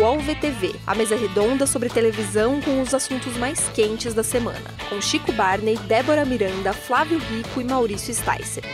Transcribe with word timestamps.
UOL 0.00 0.18
VTV, 0.18 0.76
a 0.86 0.94
mesa 0.94 1.14
redonda 1.14 1.66
sobre 1.66 1.90
televisão 1.90 2.58
com 2.62 2.80
os 2.80 2.94
assuntos 2.94 3.36
mais 3.36 3.68
quentes 3.68 4.14
da 4.14 4.22
semana, 4.22 4.64
com 4.88 4.98
Chico 4.98 5.30
Barney, 5.30 5.76
Débora 5.76 6.24
Miranda, 6.24 6.72
Flávio 6.72 7.18
Rico 7.18 7.60
e 7.60 7.64
Maurício 7.64 8.14
Sticer. 8.14 8.64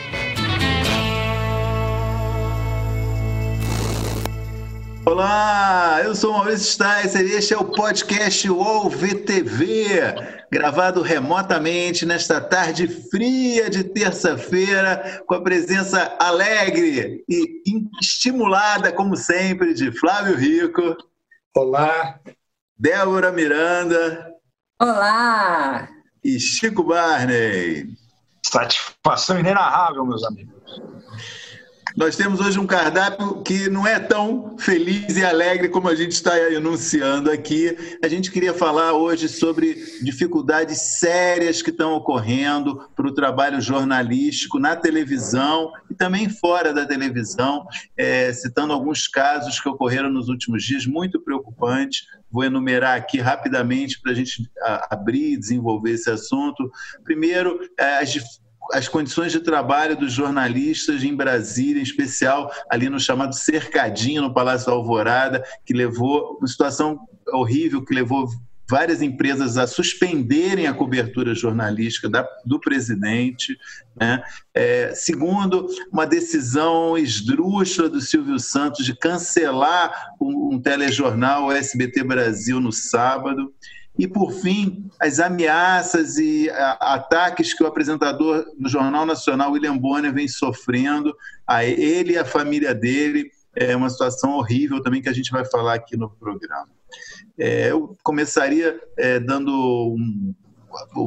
Olá, 5.04 6.00
eu 6.04 6.14
sou 6.14 6.32
Maurício 6.32 6.64
Sticer 6.64 7.27
e 7.27 7.32
este 7.32 7.54
é 7.54 7.58
o 7.58 7.64
podcast 7.64 8.48
UOL 8.48 8.88
VTV, 8.88 10.14
gravado 10.48 11.02
remotamente 11.02 12.06
nesta 12.06 12.40
tarde 12.40 12.86
fria 12.86 13.68
de 13.68 13.82
terça-feira, 13.82 15.24
com 15.27 15.34
a 15.34 15.43
presença 15.43 16.14
alegre 16.20 17.24
e 17.29 17.62
estimulada, 18.00 18.93
como 18.93 19.16
sempre, 19.16 19.74
de 19.74 19.90
Flávio 19.90 20.37
Rico. 20.37 20.97
Olá. 21.56 22.20
Débora 22.78 23.33
Miranda. 23.33 24.30
Olá. 24.78 25.88
E 26.23 26.38
Chico 26.38 26.84
Barney. 26.84 27.95
Satisfação 28.45 29.41
inenarrável, 29.41 30.05
meus 30.05 30.23
amigos. 30.24 30.55
Nós 31.96 32.14
temos 32.14 32.41
hoje 32.41 32.60
um 32.60 32.66
cardápio 32.66 33.42
que 33.42 33.70
não 33.70 33.86
é 33.86 33.98
tão 33.98 34.54
feliz 34.59 35.16
e 35.16 35.24
alegre 35.24 35.70
como 35.70 35.88
a 35.88 35.95
gente 35.95 36.12
está 36.12 36.38
enunciando 36.52 37.30
aqui. 37.30 37.74
A 38.04 38.06
gente 38.06 38.30
queria 38.30 38.52
falar 38.52 38.92
hoje 38.92 39.30
sobre 39.30 39.74
dificuldades 40.02 40.98
sérias 40.98 41.62
que 41.62 41.70
estão 41.70 41.95
ocorrendo 41.95 42.87
para 42.95 43.06
o 43.06 43.14
trabalho 43.14 43.62
jornalístico 43.62 44.59
na 44.59 44.77
televisão 44.77 45.73
e 45.90 45.95
também 45.95 46.28
fora 46.28 46.70
da 46.70 46.84
televisão, 46.84 47.66
é, 47.96 48.30
citando 48.30 48.74
alguns 48.74 49.09
casos 49.09 49.59
que 49.59 49.68
ocorreram 49.68 50.10
nos 50.10 50.28
últimos 50.28 50.62
dias 50.65 50.84
muito 50.84 51.18
preocupantes. 51.18 52.02
Vou 52.30 52.45
enumerar 52.45 52.95
aqui 52.95 53.21
rapidamente 53.21 53.99
para 54.02 54.12
a 54.12 54.15
gente 54.15 54.46
abrir 54.90 55.32
e 55.32 55.38
desenvolver 55.38 55.93
esse 55.93 56.10
assunto. 56.10 56.71
Primeiro, 57.04 57.59
é, 57.78 58.01
as 58.01 58.10
as 58.72 58.88
condições 58.88 59.32
de 59.32 59.40
trabalho 59.40 59.96
dos 59.96 60.12
jornalistas 60.12 61.02
em 61.02 61.14
Brasília, 61.14 61.80
em 61.80 61.82
especial 61.82 62.50
ali 62.70 62.88
no 62.88 63.00
chamado 63.00 63.34
cercadinho 63.34 64.22
no 64.22 64.34
Palácio 64.34 64.66
da 64.66 64.72
Alvorada, 64.72 65.44
que 65.64 65.72
levou 65.75 66.36
uma 66.38 66.47
situação 66.47 66.98
horrível 67.32 67.84
que 67.84 67.94
levou 67.94 68.28
várias 68.69 69.00
empresas 69.00 69.56
a 69.56 69.66
suspenderem 69.66 70.66
a 70.66 70.75
cobertura 70.75 71.34
jornalística 71.34 72.09
da, 72.09 72.28
do 72.44 72.59
presidente. 72.59 73.56
Né? 73.98 74.22
É, 74.53 74.92
segundo, 74.94 75.69
uma 75.92 76.06
decisão 76.06 76.98
esdrúxula 76.98 77.88
do 77.88 78.00
Silvio 78.00 78.38
Santos 78.38 78.84
de 78.84 78.97
cancelar 78.97 80.10
um, 80.20 80.54
um 80.54 80.60
telejornal, 80.60 81.53
SBT 81.53 82.03
Brasil, 82.03 82.60
no 82.60 82.72
sábado. 82.72 83.53
E, 83.99 84.06
por 84.06 84.33
fim, 84.33 84.91
as 85.00 85.19
ameaças 85.19 86.19
e 86.19 86.50
ataques 86.81 87.55
que 87.55 87.62
o 87.62 87.66
apresentador 87.66 88.44
do 88.59 88.69
Jornal 88.69 89.06
Nacional, 89.06 89.53
William 89.53 89.77
Bonner, 89.77 90.12
vem 90.12 90.28
sofrendo, 90.28 91.15
a 91.47 91.65
ele 91.65 92.12
e 92.12 92.19
a 92.19 92.25
família 92.25 92.75
dele. 92.75 93.31
É 93.55 93.75
uma 93.75 93.89
situação 93.89 94.33
horrível 94.33 94.83
também 94.83 95.00
que 95.00 95.09
a 95.09 95.15
gente 95.15 95.31
vai 95.31 95.44
falar 95.44 95.75
aqui 95.75 95.97
no 95.97 96.11
programa. 96.11 96.69
É, 97.39 97.71
eu 97.71 97.97
começaria 98.03 98.78
é, 98.99 99.19
dando 99.19 99.50
um, 99.50 100.34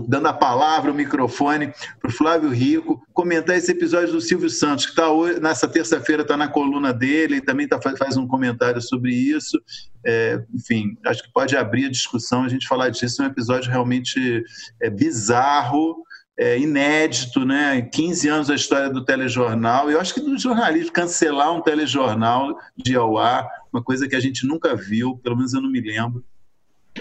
dando 0.07 0.27
a 0.27 0.33
palavra, 0.33 0.91
o 0.91 0.95
microfone 0.95 1.73
para 1.99 2.09
o 2.09 2.13
Flávio 2.13 2.49
Rico, 2.49 3.01
comentar 3.13 3.57
esse 3.57 3.71
episódio 3.71 4.13
do 4.13 4.21
Silvio 4.21 4.49
Santos, 4.49 4.85
que 4.85 4.91
está 4.91 5.07
nessa 5.39 5.67
terça-feira 5.67 6.21
está 6.21 6.35
na 6.37 6.47
coluna 6.47 6.93
dele, 6.93 7.37
e 7.37 7.41
também 7.41 7.67
tá, 7.67 7.79
faz 7.97 8.17
um 8.17 8.27
comentário 8.27 8.81
sobre 8.81 9.13
isso. 9.13 9.59
É, 10.05 10.43
enfim, 10.53 10.97
acho 11.05 11.23
que 11.23 11.31
pode 11.31 11.55
abrir 11.57 11.85
a 11.85 11.91
discussão, 11.91 12.43
a 12.43 12.49
gente 12.49 12.67
falar 12.67 12.89
disso. 12.89 13.21
É 13.21 13.25
um 13.25 13.29
episódio 13.29 13.69
realmente 13.69 14.43
é, 14.81 14.89
bizarro, 14.89 16.03
é, 16.39 16.57
inédito, 16.57 17.43
né? 17.43 17.81
15 17.81 18.29
anos 18.29 18.47
da 18.47 18.55
história 18.55 18.89
do 18.89 19.03
telejornal. 19.03 19.91
Eu 19.91 19.99
acho 19.99 20.13
que 20.13 20.21
do 20.21 20.37
jornalismo, 20.37 20.93
cancelar 20.93 21.53
um 21.53 21.61
telejornal 21.61 22.57
de 22.77 22.95
ao 22.95 23.17
ar, 23.17 23.45
uma 23.73 23.83
coisa 23.83 24.07
que 24.07 24.15
a 24.15 24.19
gente 24.21 24.47
nunca 24.47 24.73
viu, 24.73 25.17
pelo 25.17 25.35
menos 25.35 25.53
eu 25.53 25.61
não 25.61 25.69
me 25.69 25.81
lembro. 25.81 26.23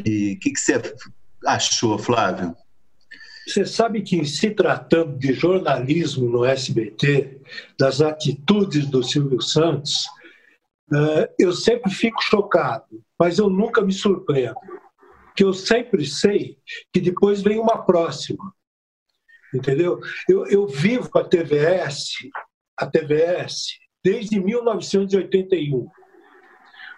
E 0.04 0.34
o 0.34 0.40
que, 0.40 0.50
que 0.50 0.60
você 0.60 0.80
achou, 1.46 1.96
Flávio? 1.98 2.54
Você 3.48 3.64
sabe 3.64 4.02
que, 4.02 4.26
se 4.26 4.50
tratando 4.50 5.18
de 5.18 5.32
jornalismo 5.32 6.28
no 6.28 6.44
SBT, 6.44 7.40
das 7.78 8.02
atitudes 8.02 8.86
do 8.86 9.02
Silvio 9.02 9.40
Santos, 9.40 10.04
eh, 10.92 11.30
eu 11.38 11.52
sempre 11.54 11.90
fico 11.90 12.22
chocado, 12.22 13.02
mas 13.18 13.38
eu 13.38 13.48
nunca 13.48 13.80
me 13.80 13.90
surpreendo. 13.90 14.60
Que 15.34 15.44
eu 15.44 15.54
sempre 15.54 16.04
sei 16.04 16.58
que 16.92 17.00
depois 17.00 17.40
vem 17.40 17.58
uma 17.58 17.86
próxima. 17.86 18.52
Entendeu? 19.54 19.98
Eu, 20.28 20.46
eu 20.48 20.66
vivo 20.66 21.08
a 21.14 21.24
TVS, 21.24 22.10
a 22.76 22.86
TVS, 22.86 23.78
desde 24.04 24.38
1981. 24.38 25.88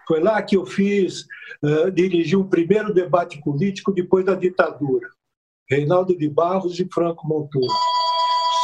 Foi 0.09 0.21
lá 0.21 0.43
que 0.43 0.57
eu 0.57 0.67
fiz, 0.67 1.27
uh, 1.63 1.93
dirigi 1.93 2.35
um 2.35 2.49
primeiro 2.49 2.93
debate 2.93 3.41
político 3.41 3.93
depois 3.93 4.25
da 4.25 4.35
ditadura. 4.35 5.09
Reinaldo 5.71 6.17
de 6.17 6.29
Barros 6.29 6.81
e 6.81 6.89
Franco 6.93 7.27
Montoro. 7.29 7.73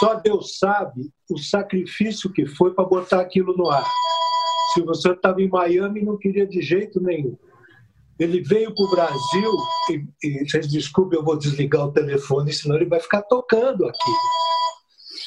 Só 0.01 0.15
Deus 0.15 0.59
sabe 0.59 1.11
o 1.31 1.39
sacrifício 1.39 2.33
que 2.33 2.47
foi 2.47 2.75
para 2.75 2.85
botar 2.85 3.21
aquilo 3.21 3.57
no 3.57 3.71
ar. 3.71 3.89
Se 4.75 4.83
você 4.83 5.13
estava 5.13 5.41
em 5.41 5.49
Miami, 5.49 6.03
não 6.03 6.19
queria 6.19 6.47
de 6.47 6.61
jeito 6.61 7.01
nenhum. 7.01 7.39
Ele 8.19 8.41
veio 8.41 8.75
para 8.75 8.85
o 8.85 8.91
Brasil, 8.91 9.53
e, 9.91 10.07
e 10.23 10.49
vocês 10.49 10.69
desculpem, 10.69 11.19
eu 11.19 11.25
vou 11.25 11.39
desligar 11.39 11.87
o 11.87 11.93
telefone, 11.93 12.53
senão 12.53 12.77
ele 12.77 12.87
vai 12.87 12.99
ficar 12.99 13.23
tocando 13.23 13.87
aqui. 13.87 14.11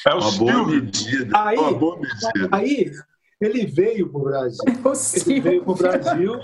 É 0.06 0.14
uma 0.14 0.32
boa 0.32 0.66
medida. 0.66 1.38
Aí, 1.38 1.58
uma 1.58 1.72
boa 1.72 1.98
medida. 1.98 2.48
aí 2.52 2.92
ele 3.40 3.66
veio 3.66 4.10
para 4.10 4.20
o 4.20 4.24
Brasil. 4.24 4.64
É 4.66 5.30
ele 5.30 5.40
veio 5.40 5.64
para 5.64 5.72
o 5.72 5.76
Brasil 5.76 6.40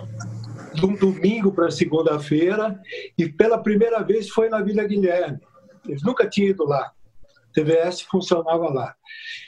de 0.77 0.87
um 0.87 0.95
domingo 0.95 1.53
para 1.53 1.71
segunda-feira 1.71 2.79
e 3.19 3.29
pela 3.29 3.59
primeira 3.59 4.03
vez 4.03 4.29
foi 4.29 4.49
na 4.49 4.63
Vila 4.63 4.85
Guilherme. 4.85 5.41
Ele 5.89 6.01
nunca 6.05 6.29
tinha 6.29 6.51
ido 6.51 6.65
lá. 6.65 6.93
A 7.23 7.53
TVS 7.53 8.03
funcionava 8.03 8.69
lá. 8.69 8.95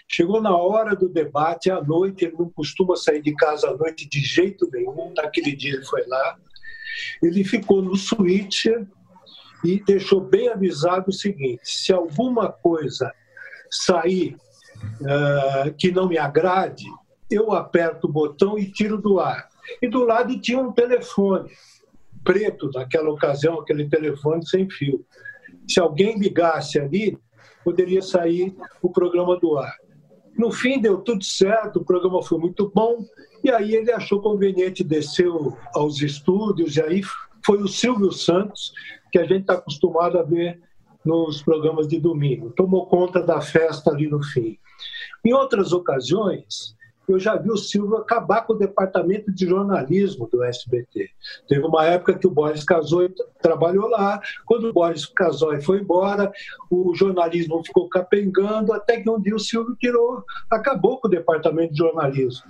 Chegou 0.09 0.41
na 0.41 0.57
hora 0.57 0.97
do 0.97 1.09
debate, 1.09 1.71
à 1.71 1.83
noite, 1.83 2.25
ele 2.25 2.37
não 2.39 2.49
costuma 2.49 2.97
sair 2.97 3.21
de 3.21 3.35
casa 3.35 3.69
à 3.69 3.77
noite 3.77 4.09
de 4.09 4.21
jeito 4.21 4.69
nenhum. 4.73 5.13
Naquele 5.15 5.55
dia 5.55 5.75
ele 5.75 5.85
foi 5.85 6.07
lá. 6.07 6.37
Ele 7.23 7.45
ficou 7.45 7.83
no 7.83 7.95
suíte 7.95 8.73
e 9.65 9.83
deixou 9.85 10.21
bem 10.21 10.49
avisado 10.49 11.11
o 11.11 11.13
seguinte: 11.13 11.61
se 11.65 11.93
alguma 11.93 12.51
coisa 12.51 13.13
sair 13.71 14.37
uh, 15.03 15.75
que 15.77 15.91
não 15.91 16.09
me 16.09 16.17
agrade, 16.17 16.85
eu 17.31 17.53
aperto 17.53 18.07
o 18.07 18.13
botão 18.13 18.59
e 18.59 18.71
tiro 18.71 18.97
do 18.97 19.21
ar. 19.21 19.48
E 19.81 19.89
do 19.89 20.05
lado 20.05 20.39
tinha 20.41 20.59
um 20.59 20.73
telefone 20.73 21.51
preto, 22.25 22.71
naquela 22.75 23.11
ocasião, 23.11 23.61
aquele 23.61 23.89
telefone 23.89 24.47
sem 24.47 24.69
fio. 24.69 25.05
Se 25.67 25.81
alguém 25.81 26.19
ligasse 26.19 26.79
ali, 26.79 27.19
poderia 27.65 28.03
sair 28.03 28.55
o 28.83 28.91
programa 28.91 29.39
do 29.39 29.57
ar. 29.57 29.75
No 30.37 30.53
fim, 30.53 30.81
deu 30.81 30.99
tudo 30.99 31.25
certo, 31.25 31.81
o 31.81 31.85
programa 31.85 32.23
foi 32.23 32.39
muito 32.39 32.71
bom, 32.75 33.05
e 33.43 33.51
aí 33.51 33.75
ele 33.75 33.91
achou 33.91 34.21
conveniente, 34.21 34.85
desceu 34.85 35.57
aos 35.75 36.01
estúdios, 36.01 36.77
e 36.77 36.83
aí 36.83 37.03
foi 37.45 37.63
o 37.63 37.69
Silvio 37.69 38.13
Santos, 38.13 38.73
que 39.11 39.19
a 39.19 39.25
gente 39.25 39.41
está 39.41 39.55
acostumado 39.55 40.19
a 40.19 40.23
ver 40.23 40.61
nos 41.05 41.43
programas 41.43 41.89
de 41.89 41.99
domingo. 41.99 42.51
Tomou 42.51 42.87
conta 42.87 43.23
da 43.23 43.41
festa 43.41 43.91
ali 43.91 44.07
no 44.07 44.23
fim. 44.23 44.59
Em 45.25 45.33
outras 45.33 45.73
ocasiões, 45.73 46.77
eu 47.13 47.19
já 47.19 47.37
vi 47.37 47.51
o 47.51 47.57
Silvio 47.57 47.97
acabar 47.97 48.43
com 48.43 48.53
o 48.53 48.59
departamento 48.59 49.33
de 49.33 49.47
jornalismo 49.47 50.29
do 50.31 50.43
SBT. 50.43 51.11
Teve 51.49 51.67
uma 51.67 51.85
época 51.85 52.19
que 52.19 52.27
o 52.27 52.31
Boris 52.31 52.65
casou 52.65 53.05
e 53.05 53.15
trabalhou 53.41 53.89
lá. 53.89 54.21
Quando 54.45 54.69
o 54.69 54.73
Boris 54.73 55.07
casou 55.07 55.55
e 55.55 55.63
foi 55.63 55.81
embora, 55.81 56.31
o 56.71 56.95
jornalismo 56.95 57.63
ficou 57.65 57.89
capengando, 57.89 58.73
até 58.73 59.01
que 59.01 59.09
um 59.09 59.21
dia 59.21 59.35
o 59.35 59.41
Silvio 59.41 59.77
tirou, 59.77 60.23
acabou 60.51 61.01
com 61.01 61.09
o 61.09 61.11
departamento 61.11 61.73
de 61.73 61.79
jornalismo. 61.79 62.45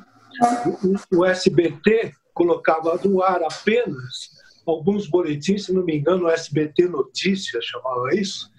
O, 1.13 1.19
o 1.19 1.25
SBT 1.25 2.13
colocava 2.35 2.99
no 3.05 3.23
ar 3.23 3.43
apenas 3.43 4.39
alguns 4.71 5.09
boletins, 5.09 5.65
se 5.65 5.73
não 5.73 5.83
me 5.83 5.97
engano, 5.97 6.27
o 6.27 6.31
SBT 6.31 6.89
Notícias 6.89 7.65
chamava 7.65 8.15
isso, 8.15 8.51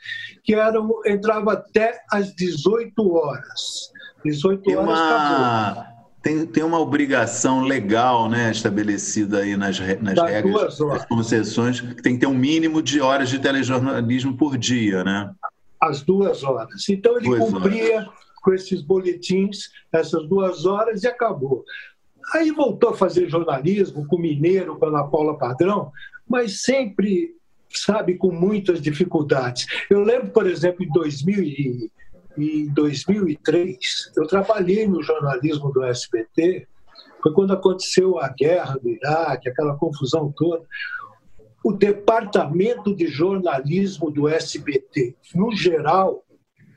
que 0.43 0.53
eram, 0.55 0.89
entrava 1.05 1.53
até 1.53 2.01
às 2.11 2.33
18 2.35 3.13
horas. 3.13 3.91
18 4.25 4.63
tem 4.63 4.75
horas 4.75 4.89
uma, 4.89 5.87
tem, 6.21 6.45
tem 6.45 6.63
uma 6.63 6.79
obrigação 6.79 7.61
legal 7.61 8.29
né, 8.29 8.51
estabelecida 8.51 9.39
aí 9.39 9.55
nas, 9.55 9.79
nas 10.01 10.19
regras 10.19 10.77
das 10.77 11.05
concessões, 11.05 11.79
que 11.79 12.01
tem 12.01 12.15
que 12.15 12.19
ter 12.19 12.27
um 12.27 12.37
mínimo 12.37 12.81
de 12.81 12.99
horas 12.99 13.29
de 13.29 13.39
telejornalismo 13.39 14.35
por 14.35 14.57
dia, 14.57 15.03
né? 15.03 15.31
As 15.79 16.01
duas 16.01 16.43
horas. 16.43 16.87
Então 16.89 17.17
ele 17.17 17.25
duas 17.25 17.39
cumpria 17.39 17.97
horas. 17.97 18.09
com 18.41 18.53
esses 18.53 18.81
boletins 18.81 19.69
essas 19.91 20.27
duas 20.27 20.65
horas 20.65 21.03
e 21.03 21.07
acabou. 21.07 21.63
Aí 22.33 22.51
voltou 22.51 22.89
a 22.89 22.97
fazer 22.97 23.29
jornalismo 23.29 24.05
com 24.05 24.17
Mineiro, 24.17 24.77
com 24.77 24.85
a 24.85 24.89
Ana 24.89 25.03
Paula 25.05 25.37
Padrão, 25.37 25.91
mas 26.27 26.61
sempre, 26.61 27.33
sabe, 27.69 28.15
com 28.15 28.31
muitas 28.31 28.81
dificuldades. 28.81 29.65
Eu 29.89 30.01
lembro, 30.01 30.29
por 30.29 30.45
exemplo, 30.45 30.83
em 30.83 30.89
2000 30.89 31.43
e, 31.43 31.91
em 32.37 32.67
2003, 32.73 33.77
eu 34.15 34.27
trabalhei 34.27 34.87
no 34.87 35.01
jornalismo 35.01 35.71
do 35.71 35.83
SBT, 35.83 36.67
foi 37.21 37.33
quando 37.33 37.53
aconteceu 37.53 38.19
a 38.19 38.29
guerra 38.29 38.77
do 38.77 38.89
Iraque, 38.89 39.49
aquela 39.49 39.75
confusão 39.75 40.33
toda. 40.35 40.63
O 41.63 41.73
departamento 41.73 42.95
de 42.95 43.07
jornalismo 43.07 44.09
do 44.09 44.27
SBT, 44.27 45.15
no 45.35 45.51
geral, 45.51 46.23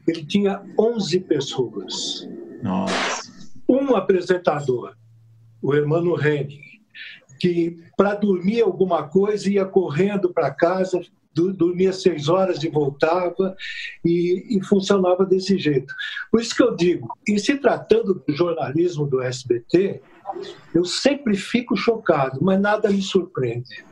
ele 0.06 0.24
tinha 0.24 0.62
11 0.78 1.20
pessoas. 1.20 2.28
Nossa. 2.62 3.22
Um 3.68 3.94
apresentador, 3.94 4.96
o 5.62 5.72
Hermano 5.74 6.20
Henning, 6.20 6.60
que 7.38 7.76
para 7.96 8.14
dormir 8.14 8.62
alguma 8.62 9.08
coisa 9.08 9.48
ia 9.48 9.64
correndo 9.64 10.32
para 10.32 10.50
casa, 10.50 11.00
dormia 11.34 11.92
seis 11.92 12.28
horas 12.28 12.62
e 12.62 12.68
voltava, 12.68 13.56
e, 14.04 14.56
e, 14.56 14.64
funcionava 14.64 15.24
desse 15.24 15.58
jeito. 15.58 15.94
Por 16.30 16.40
isso 16.40 16.54
que 16.54 16.62
eu 16.62 16.76
digo, 16.76 17.08
em 17.26 17.38
se 17.38 17.56
tratando 17.56 18.22
do 18.26 18.34
jornalismo 18.34 19.06
do 19.06 19.22
SBT, 19.22 20.02
eu 20.74 20.84
sempre 20.84 21.36
fico 21.36 21.76
chocado, 21.76 22.38
mas 22.42 22.60
nada 22.60 22.90
me 22.90 23.02
surpreende. 23.02 23.84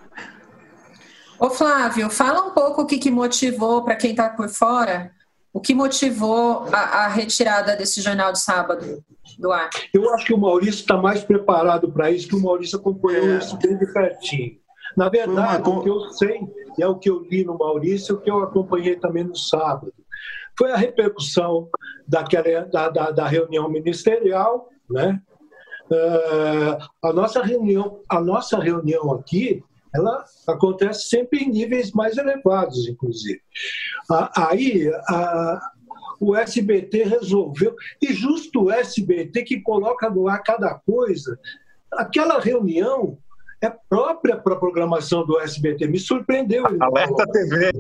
Ô 1.39 1.49
Flávio, 1.49 2.11
fala 2.11 2.47
um 2.47 2.51
pouco 2.51 2.83
o 2.83 2.87
que, 2.87 2.99
que 2.99 3.11
motivou, 3.11 3.83
para 3.83 3.97
quem 3.97 4.11
está 4.11 4.29
por 4.29 4.49
fora, 4.51 5.11
o 5.53 5.61
que 5.61 5.75
motivou 5.75 6.67
a, 6.73 7.05
a, 7.05 7.09
retirada 7.09 7.75
desse 7.75 8.01
jornal 8.01 8.33
de 8.33 8.41
sábado 8.41 9.03
do 9.39 9.51
ar? 9.51 9.71
Eu 9.93 10.13
acho 10.15 10.27
que 10.27 10.35
o 10.35 10.39
Maurício 10.39 10.81
está 10.81 10.97
mais 10.97 11.25
preparado 11.25 11.91
para 11.91 12.11
isso, 12.11 12.29
que 12.29 12.37
o 12.37 12.43
Maurício 12.43 12.79
acompanhou 12.79 13.31
é. 13.31 13.39
isso 13.39 13.57
bem 13.57 13.77
de 13.77 13.87
pertinho. 13.93 14.59
Na 14.97 15.09
verdade, 15.09 15.69
uma... 15.69 15.79
o 15.79 15.83
que 15.83 15.89
eu 15.89 16.01
sei 16.11 16.41
é 16.79 16.87
o 16.87 16.99
que 16.99 17.11
eu 17.11 17.21
li 17.23 17.45
no 17.45 17.57
Maurício, 17.57 18.17
o 18.17 18.21
que 18.21 18.31
eu 18.31 18.43
acompanhei 18.43 18.97
também 18.97 19.25
no 19.25 19.37
sábado. 19.37 19.93
Foi 20.59 20.73
a 20.73 20.77
repercussão 20.77 21.69
daquela, 22.07 22.67
da, 22.67 22.89
da, 22.89 23.11
da 23.11 23.27
reunião 23.27 23.69
ministerial, 23.69 24.69
né? 24.89 25.21
Uh, 25.91 26.79
a 27.03 27.13
nossa 27.13 27.43
reunião, 27.43 28.01
a 28.09 28.21
nossa 28.21 28.59
reunião 28.59 29.13
aqui 29.13 29.65
ela 29.95 30.25
acontece 30.47 31.09
sempre 31.09 31.41
em 31.41 31.51
níveis 31.51 31.91
mais 31.93 32.17
elevados, 32.17 32.87
inclusive. 32.87 33.41
Aí 34.37 34.89
a, 35.09 35.61
o 36.21 36.37
SBT 36.37 37.05
resolveu, 37.05 37.75
e 38.01 38.13
justo 38.13 38.65
o 38.65 38.71
SBT 38.71 39.43
que 39.43 39.61
coloca 39.61 40.09
no 40.09 40.29
ar 40.29 40.43
cada 40.43 40.75
coisa, 40.75 41.39
aquela 41.93 42.39
reunião 42.39 43.19
é 43.63 43.71
própria 43.89 44.37
para 44.37 44.55
a 44.55 44.59
programação 44.59 45.25
do 45.25 45.39
SBT, 45.41 45.87
me 45.87 45.99
surpreendeu. 45.99 46.65
Alerta 46.81 47.27
TV. 47.27 47.71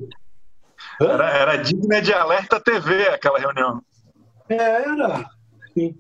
Era, 1.00 1.30
era 1.30 1.56
digna 1.56 2.00
de 2.00 2.12
Alerta 2.12 2.60
TV 2.60 3.08
aquela 3.08 3.38
reunião. 3.38 3.82
Era. 4.48 5.24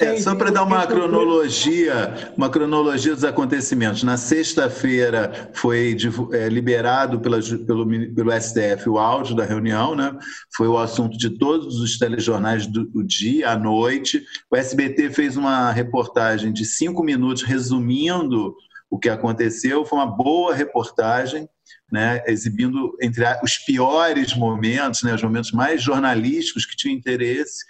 É, 0.00 0.16
só 0.16 0.34
para 0.34 0.50
dar 0.50 0.64
uma 0.64 0.84
cronologia, 0.84 2.32
uma 2.36 2.50
cronologia 2.50 3.14
dos 3.14 3.24
acontecimentos. 3.24 4.02
Na 4.02 4.16
sexta-feira 4.16 5.50
foi 5.54 5.96
é, 6.32 6.48
liberado 6.48 7.20
pela, 7.20 7.38
pelo, 7.40 7.86
pelo 7.86 8.32
STF 8.32 8.88
o 8.88 8.98
áudio 8.98 9.36
da 9.36 9.44
reunião, 9.44 9.94
né? 9.94 10.16
foi 10.56 10.66
o 10.66 10.76
assunto 10.76 11.16
de 11.16 11.30
todos 11.30 11.80
os 11.80 11.98
telejornais 11.98 12.66
do, 12.66 12.84
do 12.84 13.04
dia, 13.04 13.50
à 13.50 13.56
noite. 13.56 14.22
O 14.50 14.56
SBT 14.56 15.10
fez 15.10 15.36
uma 15.36 15.70
reportagem 15.70 16.52
de 16.52 16.64
cinco 16.64 17.04
minutos 17.04 17.42
resumindo 17.44 18.56
o 18.90 18.98
que 18.98 19.08
aconteceu. 19.08 19.84
Foi 19.84 19.98
uma 19.98 20.06
boa 20.06 20.54
reportagem. 20.54 21.48
Né, 21.92 22.22
exibindo 22.28 22.96
entre 23.02 23.24
os 23.42 23.58
piores 23.58 24.32
momentos, 24.36 25.02
né, 25.02 25.12
os 25.12 25.22
momentos 25.22 25.50
mais 25.50 25.82
jornalísticos 25.82 26.64
que 26.64 26.76
tinham 26.76 26.96
interesse. 26.96 27.64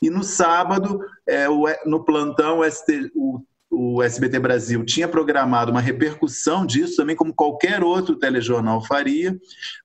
E 0.00 0.10
no 0.10 0.22
sábado, 0.22 1.00
é, 1.26 1.48
o, 1.48 1.64
no 1.84 2.04
plantão, 2.04 2.60
o, 2.60 2.70
ST, 2.70 3.10
o, 3.14 3.40
o, 3.70 4.02
SBT 4.02 4.38
Brasil 4.38 4.84
tinha 4.84 5.08
programado 5.08 5.70
uma 5.70 5.80
repercussão 5.80 6.66
disso, 6.66 6.96
também 6.96 7.16
como 7.16 7.34
qualquer 7.34 7.82
outro 7.82 8.16
telejornal 8.16 8.84
faria. 8.84 9.36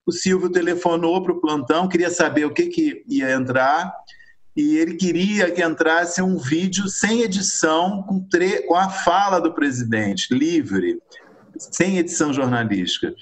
O 0.05 0.11
Silvio 0.11 0.51
telefonou 0.51 1.23
para 1.23 1.33
o 1.33 1.41
plantão, 1.41 1.87
queria 1.87 2.09
saber 2.09 2.45
o 2.45 2.53
que, 2.53 2.67
que 2.67 3.03
ia 3.07 3.31
entrar, 3.31 3.91
e 4.55 4.77
ele 4.77 4.95
queria 4.95 5.49
que 5.51 5.63
entrasse 5.63 6.21
um 6.21 6.37
vídeo 6.37 6.87
sem 6.87 7.21
edição, 7.21 8.03
com, 8.03 8.25
com 8.67 8.75
a 8.75 8.89
fala 8.89 9.39
do 9.39 9.53
presidente, 9.53 10.33
livre, 10.33 11.01
sem 11.57 11.97
edição 11.97 12.33
jornalística 12.33 13.13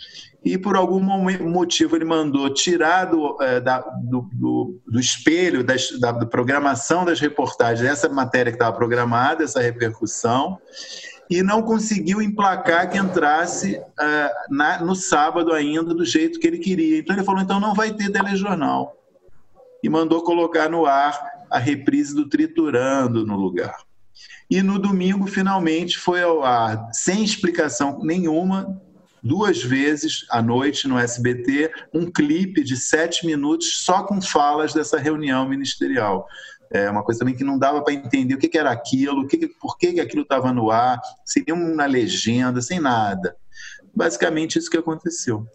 e 0.43 0.57
por 0.57 0.75
algum 0.75 0.99
motivo 1.01 1.95
ele 1.95 2.05
mandou 2.05 2.49
tirar 2.53 3.05
do, 3.05 3.37
é, 3.41 3.59
da, 3.59 3.79
do, 3.79 4.29
do, 4.33 4.79
do, 4.87 4.99
espelho 4.99 5.63
das, 5.63 5.91
da, 5.99 6.11
da 6.11 6.25
programação 6.25 7.03
das 7.03 7.19
reportagens 7.19 7.89
essa 7.89 8.07
matéria 8.07 8.51
que 8.51 8.55
estava 8.55 8.75
programada, 8.75 9.43
essa 9.43 9.59
repercussão, 9.59 10.57
e 11.29 11.43
não 11.43 11.61
conseguiu 11.61 12.21
emplacar 12.21 12.89
que 12.89 12.97
entrasse 12.97 13.77
uh, 13.77 14.55
na, 14.55 14.81
no 14.81 14.95
sábado 14.95 15.53
ainda 15.53 15.93
do 15.93 16.05
jeito 16.05 16.39
que 16.39 16.47
ele 16.47 16.57
queria. 16.57 16.97
Então 16.97 17.15
ele 17.15 17.25
falou: 17.25 17.41
então 17.41 17.59
não 17.59 17.75
vai 17.75 17.93
ter 17.93 18.11
telejornal. 18.11 18.95
E 19.83 19.89
mandou 19.89 20.23
colocar 20.23 20.69
no 20.69 20.85
ar 20.85 21.19
a 21.49 21.57
reprise 21.57 22.13
do 22.13 22.27
Triturando 22.27 23.25
no 23.25 23.35
lugar. 23.35 23.75
E 24.49 24.61
no 24.61 24.79
domingo, 24.79 25.27
finalmente, 25.27 25.97
foi 25.97 26.21
ao 26.21 26.43
ar, 26.43 26.89
sem 26.91 27.23
explicação 27.23 27.99
nenhuma, 28.03 28.81
duas 29.21 29.61
vezes 29.61 30.25
à 30.29 30.41
noite 30.41 30.87
no 30.87 30.97
SBT 30.97 31.71
um 31.93 32.09
clipe 32.09 32.63
de 32.63 32.75
sete 32.77 33.25
minutos 33.25 33.83
só 33.83 34.03
com 34.03 34.21
falas 34.21 34.73
dessa 34.73 34.97
reunião 34.97 35.47
ministerial. 35.47 36.27
É 36.71 36.89
uma 36.89 37.03
coisa 37.03 37.19
também 37.19 37.35
que 37.35 37.43
não 37.43 37.57
dava 37.57 37.83
para 37.83 37.93
entender 37.93 38.35
o 38.35 38.37
que, 38.37 38.47
que 38.47 38.57
era 38.57 38.71
aquilo, 38.71 39.21
o 39.21 39.27
que, 39.27 39.47
por 39.47 39.77
que, 39.77 39.93
que 39.93 39.99
aquilo 39.99 40.21
estava 40.21 40.53
no 40.53 40.69
ar, 40.69 40.99
sem 41.25 41.43
nenhuma 41.47 41.85
legenda, 41.85 42.61
sem 42.61 42.79
nada. 42.79 43.35
Basicamente 43.95 44.59
isso 44.59 44.69
que 44.69 44.77
aconteceu. 44.77 45.45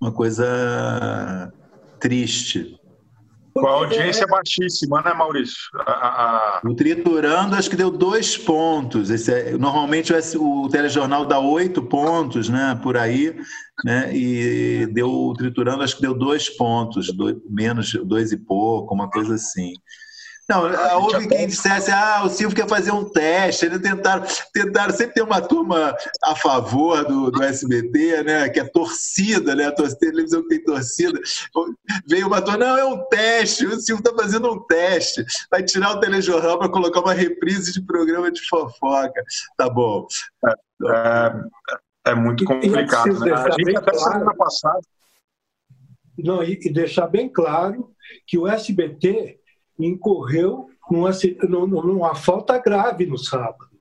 Uma 0.00 0.12
coisa 0.12 1.52
triste. 2.04 2.78
Com 3.54 3.66
a 3.66 3.70
audiência 3.70 4.26
baixíssima, 4.26 5.00
né, 5.00 5.14
Maurício? 5.14 5.56
A, 5.86 5.92
a... 5.92 6.60
O 6.64 6.74
Triturando 6.74 7.54
acho 7.54 7.70
que 7.70 7.76
deu 7.76 7.90
dois 7.90 8.36
pontos. 8.36 9.10
É, 9.28 9.52
normalmente 9.52 10.12
o, 10.12 10.64
o 10.64 10.68
telejornal 10.68 11.24
dá 11.24 11.38
oito 11.38 11.80
pontos, 11.80 12.48
né, 12.48 12.78
por 12.82 12.96
aí, 12.96 13.34
né, 13.84 14.14
e 14.14 14.86
deu 14.92 15.08
o 15.08 15.32
Triturando 15.34 15.82
acho 15.82 15.96
que 15.96 16.02
deu 16.02 16.14
dois 16.14 16.50
pontos, 16.50 17.14
dois, 17.16 17.36
menos 17.48 17.92
dois 18.04 18.32
e 18.32 18.36
pouco, 18.36 18.92
uma 18.92 19.08
coisa 19.08 19.36
assim. 19.36 19.72
Não, 20.48 20.64
houve 21.00 21.26
quem 21.26 21.46
dissesse, 21.46 21.90
ah, 21.90 22.22
o 22.24 22.28
Silvio 22.28 22.56
quer 22.56 22.68
fazer 22.68 22.90
um 22.90 23.08
teste. 23.08 23.64
Eles 23.64 23.80
tentaram, 23.80 24.24
tentaram 24.52 24.92
sempre 24.92 25.14
ter 25.14 25.22
uma 25.22 25.40
turma 25.40 25.96
a 26.22 26.36
favor 26.36 27.02
do, 27.04 27.30
do 27.30 27.42
SBT, 27.42 28.22
né? 28.22 28.48
Que 28.50 28.60
é 28.60 28.64
torcida, 28.64 29.54
né? 29.54 29.66
A 29.66 29.72
torcida, 29.72 30.00
televisão 30.00 30.42
que 30.42 30.48
tem 30.48 30.64
torcida. 30.64 31.18
Veio 32.06 32.26
uma 32.26 32.42
turma, 32.42 32.58
não, 32.58 32.76
é 32.76 32.84
um 32.84 33.08
teste, 33.08 33.66
o 33.66 33.80
Silvio 33.80 34.02
está 34.04 34.14
fazendo 34.22 34.52
um 34.52 34.60
teste. 34.66 35.24
Vai 35.50 35.62
tirar 35.62 35.92
o 35.92 36.00
telejornal 36.00 36.58
para 36.58 36.68
colocar 36.68 37.00
uma 37.00 37.14
reprise 37.14 37.72
de 37.72 37.80
programa 37.80 38.30
de 38.30 38.46
fofoca. 38.46 39.24
Tá 39.56 39.70
bom. 39.70 40.06
É, 40.46 42.10
é 42.10 42.14
muito 42.14 42.44
complicado. 42.44 43.18
Né? 43.20 43.32
A 43.32 43.50
gente 43.50 43.76
até 43.76 43.92
claro, 43.92 44.12
semana 44.12 44.34
passada. 44.36 44.80
Não, 46.18 46.42
e, 46.42 46.60
e 46.62 46.72
deixar 46.72 47.06
bem 47.06 47.30
claro 47.30 47.90
que 48.26 48.36
o 48.36 48.46
SBT 48.46 49.40
incorreu 49.78 50.68
numa, 50.90 51.10
numa 51.82 52.14
falta 52.14 52.58
grave 52.58 53.06
no 53.06 53.18
sábado. 53.18 53.74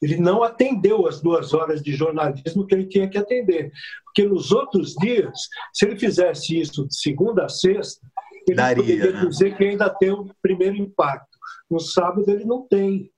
Ele 0.00 0.16
não 0.16 0.42
atendeu 0.42 1.06
as 1.06 1.20
duas 1.20 1.54
horas 1.54 1.82
de 1.82 1.94
jornalismo 1.94 2.66
que 2.66 2.74
ele 2.74 2.86
tinha 2.86 3.08
que 3.08 3.16
atender. 3.16 3.72
Porque 4.04 4.24
nos 4.24 4.52
outros 4.52 4.94
dias, 4.94 5.48
se 5.72 5.86
ele 5.86 5.98
fizesse 5.98 6.58
isso 6.58 6.86
de 6.86 6.94
segunda 6.94 7.46
a 7.46 7.48
sexta, 7.48 8.06
ele 8.46 8.56
Daria, 8.56 8.82
poderia 8.82 9.12
né? 9.12 9.26
dizer 9.26 9.56
que 9.56 9.64
ainda 9.64 9.90
tem 9.90 10.10
o 10.10 10.30
primeiro 10.40 10.76
impacto. 10.76 11.36
No 11.70 11.80
sábado, 11.80 12.24
ele 12.30 12.44
não 12.44 12.66
tem. 12.66 13.10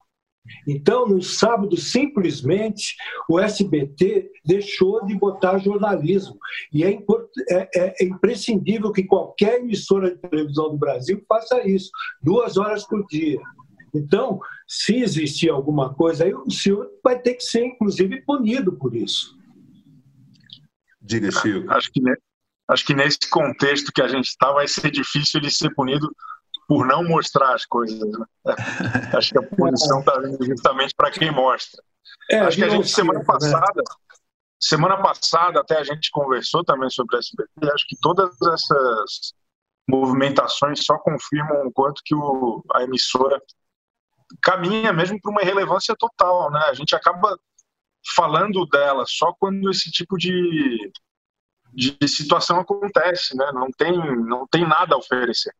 Então, 0.67 1.07
no 1.07 1.21
sábado, 1.21 1.75
simplesmente, 1.77 2.95
o 3.29 3.39
SBT 3.39 4.29
deixou 4.45 5.05
de 5.05 5.15
botar 5.15 5.57
jornalismo. 5.57 6.37
E 6.71 6.83
é, 6.83 6.91
é, 6.91 7.69
é, 7.75 7.93
é, 7.99 8.05
imprescindível 8.05 8.91
que 8.91 9.03
qualquer 9.03 9.59
emissora 9.59 10.11
de 10.11 10.17
televisão 10.17 10.71
do 10.71 10.77
Brasil 10.77 11.23
faça 11.27 11.67
isso, 11.67 11.89
duas 12.21 12.57
horas 12.57 12.85
por 12.85 13.05
dia. 13.07 13.39
Então, 13.93 14.39
se 14.67 14.97
existir 14.97 15.49
alguma 15.49 15.93
coisa 15.93 16.23
aí, 16.23 16.33
o 16.33 16.51
senhor 16.51 16.87
vai 17.03 17.19
ter 17.19 17.33
que 17.35 17.43
ser, 17.43 17.65
inclusive, 17.65 18.21
punido 18.21 18.73
por 18.73 18.95
isso. 18.95 19.37
Diga, 21.01 21.31
Chico. 21.31 21.71
Acho 21.71 21.91
que, 21.91 22.01
acho 22.67 22.85
que 22.85 22.93
nesse 22.93 23.29
contexto 23.29 23.91
que 23.91 24.01
a 24.01 24.07
gente 24.07 24.27
está, 24.27 24.51
vai 24.51 24.67
ser 24.67 24.91
difícil 24.91 25.39
ele 25.39 25.49
ser 25.49 25.73
punido 25.73 26.07
por 26.69 26.85
não 26.85 27.03
mostrar 27.03 27.55
as 27.55 27.65
coisas. 27.65 27.99
Né? 27.99 28.25
Acho 29.17 29.31
que 29.31 29.39
a 29.39 29.41
punição 29.41 30.01
está 30.01 30.19
vindo 30.19 30.45
justamente 30.45 30.93
para 30.95 31.09
quem 31.09 31.31
mostra. 31.31 31.83
É, 32.29 32.37
Acho 32.41 32.57
que 32.57 32.63
a 32.63 32.69
gente, 32.69 32.87
semana 32.87 33.19
né? 33.19 33.25
passada, 33.25 33.83
semana 34.59 35.01
passada, 35.01 35.61
até 35.61 35.79
a 35.79 35.83
gente 35.83 36.11
conversou 36.11 36.63
também 36.63 36.87
sobre 36.91 37.15
o 37.15 37.19
SBT, 37.19 37.73
acho 37.73 37.87
que 37.87 37.97
todas 37.99 38.29
essas 38.41 39.33
movimentações 39.89 40.85
só 40.85 40.99
confirmam 40.99 41.65
o 41.65 41.71
quanto 41.71 42.03
que 42.05 42.13
o, 42.13 42.63
a 42.73 42.83
emissora 42.83 43.41
caminha 44.43 44.93
mesmo 44.93 45.19
para 45.19 45.31
uma 45.31 45.41
irrelevância 45.41 45.95
total, 45.97 46.51
né? 46.51 46.59
A 46.65 46.73
gente 46.75 46.95
acaba 46.95 47.35
falando 48.15 48.67
dela 48.67 49.05
só 49.07 49.33
quando 49.39 49.71
esse 49.71 49.89
tipo 49.89 50.17
de, 50.17 50.91
de 51.73 52.07
situação 52.07 52.59
acontece, 52.59 53.35
né? 53.35 53.51
Não 53.53 53.71
tem, 53.71 53.97
não 54.23 54.45
tem 54.47 54.67
nada 54.67 54.93
a 54.93 54.99
oferecer, 54.99 55.53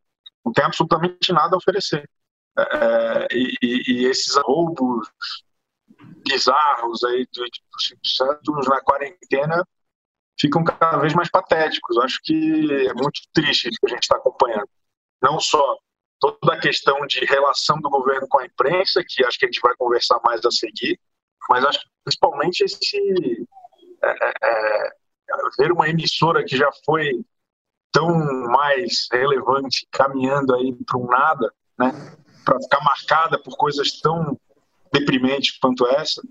não 0.49 0.53
tem 0.53 0.65
absolutamente 0.65 1.31
nada 1.31 1.55
a 1.55 1.57
oferecer. 1.57 2.09
É, 2.57 2.61
é 2.61 3.27
e, 3.31 3.83
e, 3.87 4.05
esses 4.05 4.35
roubos 4.37 5.07
bizarros 6.27 7.03
aí 7.03 7.27
do, 7.33 7.45
Santos 8.03 8.67
na 8.67 8.81
quarentena 8.81 9.65
ficam 10.39 10.63
cada 10.63 10.97
vez 10.97 11.13
mais 11.13 11.29
patéticos. 11.29 11.97
Acho 11.99 12.19
que 12.23 12.87
é 12.87 12.93
muito 12.93 13.21
triste 13.33 13.69
isso 13.69 13.77
que 13.79 13.87
a 13.87 13.89
gente 13.89 14.03
está 14.03 14.17
acompanhando. 14.17 14.69
Não 15.21 15.39
só 15.39 15.77
toda 16.19 16.53
a 16.53 16.59
questão 16.59 17.05
de 17.05 17.23
relação 17.25 17.79
do 17.79 17.89
governo 17.89 18.27
com 18.27 18.39
a 18.39 18.45
imprensa, 18.45 19.03
que 19.07 19.23
acho 19.23 19.37
que 19.37 19.45
a 19.45 19.47
gente 19.47 19.61
vai 19.61 19.73
conversar 19.77 20.19
mais 20.23 20.43
a 20.45 20.51
seguir, 20.51 20.99
mas 21.49 21.63
acho 21.63 21.79
que 21.79 21.87
principalmente 22.03 22.63
esse 22.63 23.47
é, 24.03 24.09
é, 24.09 24.33
é, 24.43 24.91
ver 25.57 25.71
uma 25.71 25.87
emissora 25.87 26.43
que 26.43 26.57
já 26.57 26.69
foi 26.85 27.23
tão 27.91 28.09
mais 28.47 29.07
relevante 29.11 29.87
caminhando 29.91 30.55
aí 30.55 30.75
para 30.85 30.97
um 30.97 31.07
nada, 31.07 31.53
né, 31.77 31.91
para 32.45 32.61
ficar 32.61 32.83
marcada 32.83 33.41
por 33.41 33.55
coisas 33.57 33.99
tão 33.99 34.37
deprimentes 34.91 35.57
quanto 35.59 35.87
essa, 35.87 36.21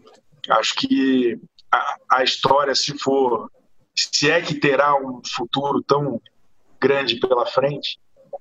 acho 0.50 0.74
que 0.74 1.40
a, 1.70 1.96
a 2.12 2.24
história, 2.24 2.74
se 2.74 2.98
for, 2.98 3.50
se 3.94 4.30
é 4.30 4.40
que 4.40 4.54
terá 4.54 4.96
um 4.96 5.20
futuro 5.24 5.82
tão 5.82 6.20
grande 6.80 7.16
pela 7.16 7.46
frente, 7.46 7.98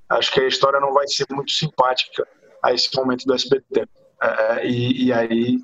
acho 0.10 0.32
que 0.32 0.40
a 0.40 0.48
história 0.48 0.80
não 0.80 0.94
vai 0.94 1.08
ser 1.08 1.26
muito 1.32 1.52
simpática 1.52 2.28
a 2.64 2.74
esse 2.74 2.96
momento 2.96 3.26
do 3.26 3.34
SBT. 3.34 3.88
É, 4.22 4.68
e, 4.68 5.06
e, 5.06 5.14
aí 5.14 5.58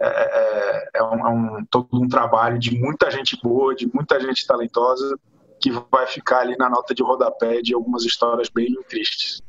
é, 0.00 0.06
é, 0.06 0.88
é, 0.94 1.02
um, 1.02 1.26
é, 1.26 1.30
um, 1.30 1.64
todo 1.68 1.88
um 1.92 2.08
trabalho 2.08 2.58
de 2.58 2.78
muita 2.78 3.10
gente 3.10 3.38
boa, 3.42 3.74
de 3.74 3.88
muita 3.92 4.20
gente 4.20 4.46
talentosa, 4.46 5.18
que 5.60 5.70
vai 5.90 6.06
ficar 6.06 6.40
ali 6.40 6.56
na 6.56 6.68
nota 6.68 6.94
de 6.94 7.02
rodapé 7.02 7.60
de 7.60 7.74
algumas 7.74 8.04
histórias 8.04 8.48
bem 8.48 8.68
tristes. 8.88 9.42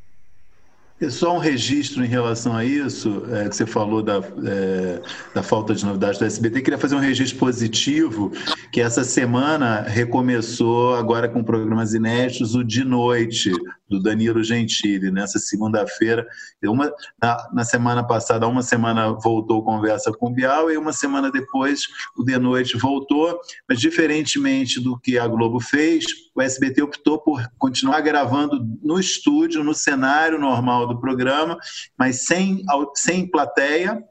Só 1.07 1.33
um 1.33 1.39
registro 1.39 2.03
em 2.03 2.07
relação 2.07 2.55
a 2.55 2.65
isso, 2.65 3.23
é, 3.31 3.47
que 3.47 3.55
você 3.55 3.65
falou 3.65 4.03
da, 4.03 4.17
é, 4.17 5.01
da 5.33 5.41
falta 5.41 5.73
de 5.73 5.85
novidades 5.85 6.19
do 6.19 6.25
SBT, 6.25 6.61
queria 6.61 6.77
fazer 6.77 6.95
um 6.95 6.99
registro 6.99 7.39
positivo, 7.39 8.31
que 8.71 8.81
essa 8.81 9.03
semana 9.05 9.81
recomeçou 9.81 10.95
agora 10.95 11.29
com 11.29 11.41
programas 11.41 11.93
inéditos, 11.93 12.53
o 12.53 12.63
De 12.65 12.83
Noite, 12.83 13.51
do 13.89 13.99
Danilo 13.99 14.43
Gentili, 14.43 15.09
nessa 15.09 15.39
segunda-feira. 15.39 16.27
Uma, 16.63 16.91
na, 17.21 17.49
na, 17.53 17.63
semana 17.63 18.03
passada, 18.05 18.47
uma 18.47 18.61
semana 18.61 19.11
voltou 19.11 19.63
conversa 19.63 20.11
com 20.11 20.27
o 20.27 20.33
Bial 20.33 20.69
e 20.69 20.77
uma 20.77 20.93
semana 20.93 21.31
depois 21.31 21.81
o 22.17 22.23
De 22.23 22.37
Noite 22.37 22.77
voltou, 22.77 23.39
mas 23.67 23.79
diferentemente 23.79 24.79
do 24.79 24.97
que 24.99 25.17
a 25.17 25.27
Globo 25.27 25.59
fez, 25.59 26.05
o 26.35 26.41
SBT 26.41 26.83
optou 26.83 27.19
por 27.19 27.41
continuar 27.57 28.01
gravando 28.01 28.63
no 28.83 28.99
estúdio, 28.99 29.63
no 29.63 29.73
cenário 29.73 30.39
normal 30.39 30.88
do 30.89 30.99
programa, 30.99 31.57
mas 31.97 32.25
sem, 32.25 32.63
sem 32.95 33.29
plateia, 33.29 34.03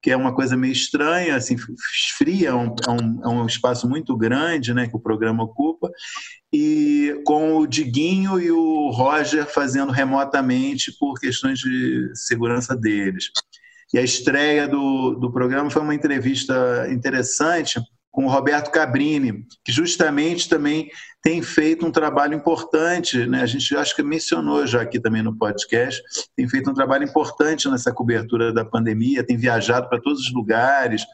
que 0.00 0.10
é 0.10 0.16
uma 0.16 0.32
coisa 0.32 0.56
meio 0.56 0.72
estranha, 0.72 1.34
assim, 1.34 1.56
fria, 2.16 2.50
é 2.50 2.54
um, 2.54 2.74
é 2.86 2.90
um, 2.90 3.20
é 3.24 3.28
um 3.28 3.46
espaço 3.46 3.88
muito 3.88 4.16
grande 4.16 4.72
né, 4.72 4.86
que 4.86 4.94
o 4.94 5.00
programa 5.00 5.42
ocupa, 5.42 5.90
e 6.52 7.20
com 7.24 7.56
o 7.56 7.66
Diguinho 7.66 8.38
e 8.38 8.50
o 8.50 8.90
Roger 8.90 9.46
fazendo 9.46 9.90
remotamente 9.90 10.92
por 10.98 11.18
questões 11.18 11.58
de 11.58 12.10
segurança 12.14 12.76
deles. 12.76 13.30
E 13.92 13.98
a 13.98 14.02
estreia 14.02 14.68
do, 14.68 15.14
do 15.14 15.32
programa 15.32 15.70
foi 15.70 15.82
uma 15.82 15.94
entrevista 15.94 16.86
interessante 16.90 17.80
com 18.16 18.24
o 18.24 18.30
Roberto 18.30 18.70
Cabrini, 18.70 19.46
que 19.62 19.70
justamente 19.70 20.48
também 20.48 20.88
tem 21.22 21.42
feito 21.42 21.84
um 21.84 21.90
trabalho 21.90 22.32
importante, 22.32 23.26
né? 23.26 23.42
a 23.42 23.46
gente 23.46 23.76
acho 23.76 23.94
que 23.94 24.02
mencionou 24.02 24.66
já 24.66 24.80
aqui 24.80 24.98
também 24.98 25.22
no 25.22 25.36
podcast, 25.36 26.02
tem 26.34 26.48
feito 26.48 26.70
um 26.70 26.72
trabalho 26.72 27.04
importante 27.04 27.68
nessa 27.68 27.92
cobertura 27.92 28.54
da 28.54 28.64
pandemia, 28.64 29.22
tem 29.22 29.36
viajado 29.36 29.86
para 29.90 30.00
todos 30.00 30.20
os 30.20 30.32
lugares, 30.32 31.04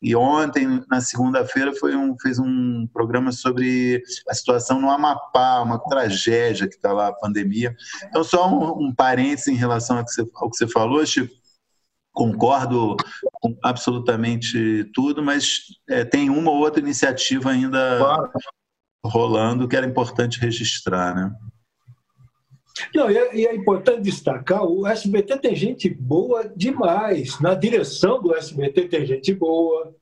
e 0.00 0.14
ontem, 0.14 0.84
na 0.88 1.00
segunda-feira, 1.00 1.72
um, 1.96 2.16
fez 2.20 2.38
um 2.38 2.86
programa 2.92 3.32
sobre 3.32 4.00
a 4.28 4.34
situação 4.34 4.80
no 4.80 4.88
Amapá, 4.88 5.62
uma 5.62 5.80
tragédia 5.80 6.68
que 6.68 6.76
está 6.76 6.92
lá, 6.92 7.08
a 7.08 7.12
pandemia. 7.12 7.74
Então, 8.04 8.22
só 8.22 8.48
um, 8.48 8.86
um 8.86 8.94
parênteses 8.94 9.48
em 9.48 9.56
relação 9.56 9.98
ao 9.98 10.04
que 10.04 10.12
você, 10.12 10.26
ao 10.34 10.50
que 10.50 10.56
você 10.56 10.68
falou, 10.68 11.04
Chico 11.04 11.42
concordo 12.12 12.96
com 13.42 13.58
absolutamente 13.60 14.88
tudo, 14.94 15.20
mas 15.20 15.64
é, 15.90 16.04
tem 16.04 16.30
uma 16.30 16.52
ou 16.52 16.58
outra 16.58 16.80
iniciativa 16.80 17.50
ainda 17.50 17.98
claro. 17.98 18.30
rolando 19.04 19.66
que 19.66 19.74
era 19.74 19.84
importante 19.84 20.38
registrar, 20.38 21.12
né? 21.12 21.34
Não, 22.94 23.10
e 23.10 23.18
é, 23.18 23.36
e 23.36 23.46
é, 23.46 23.54
importante 23.54 24.02
destacar, 24.02 24.62
o 24.62 24.86
SBT 24.86 25.38
tem 25.38 25.56
gente 25.56 25.90
boa 25.90 26.48
demais. 26.56 27.38
Na 27.40 27.54
direção 27.54 28.22
do 28.22 28.34
SBT 28.34 28.88
tem 28.88 29.04
gente 29.04 29.34
boa, 29.34 29.92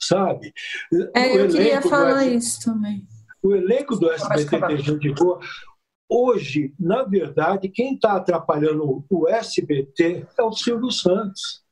sabe? 0.00 0.52
É, 1.14 1.36
eu 1.36 1.48
queria 1.48 1.82
falar 1.82 2.24
isso 2.26 2.64
também. 2.64 3.04
O 3.42 3.54
elenco 3.54 3.96
do 3.96 4.10
SBT 4.10 4.66
tem 4.68 4.78
gente 4.78 5.12
boa. 5.12 5.40
Hoje, 6.08 6.72
na 6.78 7.02
verdade, 7.02 7.68
quem 7.68 7.94
está 7.94 8.12
atrapalhando 8.12 9.04
o 9.10 9.28
SBT 9.28 10.26
é 10.38 10.42
o 10.42 10.52
Silvio 10.52 10.90
Santos. 10.92 11.63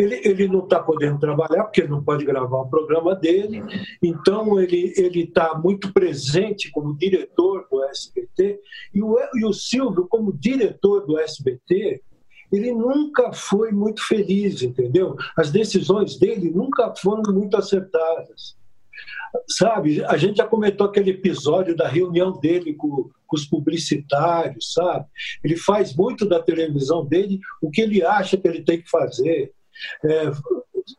Ele, 0.00 0.20
ele 0.24 0.48
não 0.48 0.64
está 0.64 0.80
podendo 0.80 1.18
trabalhar 1.18 1.64
porque 1.64 1.84
não 1.84 2.02
pode 2.02 2.24
gravar 2.24 2.62
o 2.62 2.70
programa 2.70 3.14
dele, 3.14 3.62
então 4.02 4.58
ele 4.58 4.94
está 4.96 5.54
muito 5.54 5.92
presente 5.92 6.70
como 6.70 6.96
diretor 6.96 7.66
do 7.70 7.84
SBT. 7.84 8.58
E 8.94 9.02
o, 9.02 9.16
e 9.34 9.44
o 9.44 9.52
Silvio, 9.52 10.06
como 10.08 10.32
diretor 10.32 11.04
do 11.04 11.18
SBT, 11.18 12.00
ele 12.50 12.72
nunca 12.72 13.30
foi 13.32 13.72
muito 13.72 14.02
feliz, 14.02 14.62
entendeu? 14.62 15.16
As 15.36 15.50
decisões 15.50 16.18
dele 16.18 16.50
nunca 16.50 16.94
foram 16.96 17.22
muito 17.32 17.58
acertadas. 17.58 18.58
Sabe, 19.48 20.02
a 20.06 20.16
gente 20.16 20.38
já 20.38 20.46
comentou 20.46 20.86
aquele 20.86 21.10
episódio 21.10 21.76
da 21.76 21.86
reunião 21.86 22.32
dele 22.40 22.72
com, 22.72 23.10
com, 23.26 23.36
os 23.36 23.44
publicitários, 23.44 24.72
sabe? 24.72 25.06
Ele 25.44 25.56
faz 25.56 25.94
muito 25.94 26.26
da 26.26 26.42
televisão 26.42 27.04
dele 27.04 27.38
o 27.60 27.70
que 27.70 27.82
ele 27.82 28.02
acha 28.02 28.36
que 28.36 28.48
ele 28.48 28.62
tem 28.62 28.80
que 28.82 28.90
fazer. 28.90 29.52
É, 30.04 30.30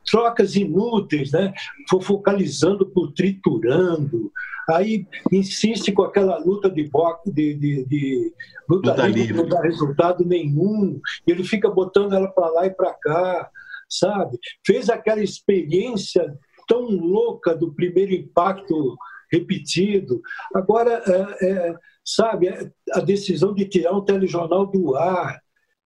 trocas 0.09 0.55
inúteis, 0.55 1.31
né? 1.31 1.53
focalizando 2.01 2.85
por 2.85 3.11
triturando. 3.13 4.31
Aí 4.69 5.05
insiste 5.31 5.91
com 5.91 6.03
aquela 6.03 6.37
luta 6.37 6.69
de 6.69 6.83
boxe, 6.87 7.31
de, 7.31 7.53
de, 7.55 7.85
de 7.85 8.33
luta, 8.69 8.91
luta 8.91 9.07
livre, 9.07 9.33
não 9.33 9.47
dá 9.47 9.61
resultado 9.61 10.25
nenhum. 10.25 10.99
Ele 11.25 11.43
fica 11.43 11.69
botando 11.69 12.13
ela 12.13 12.27
para 12.27 12.49
lá 12.49 12.65
e 12.65 12.69
para 12.69 12.93
cá, 12.93 13.49
sabe? 13.89 14.37
Fez 14.65 14.89
aquela 14.89 15.21
experiência 15.21 16.37
tão 16.67 16.83
louca 16.83 17.55
do 17.55 17.73
primeiro 17.73 18.13
impacto 18.13 18.95
repetido. 19.31 20.21
Agora, 20.53 21.01
é, 21.05 21.49
é, 21.49 21.75
sabe, 22.05 22.47
é, 22.47 22.71
a 22.93 22.99
decisão 22.99 23.53
de 23.53 23.65
tirar 23.65 23.93
um 23.93 24.03
telejornal 24.05 24.65
do 24.65 24.95
ar 24.95 25.41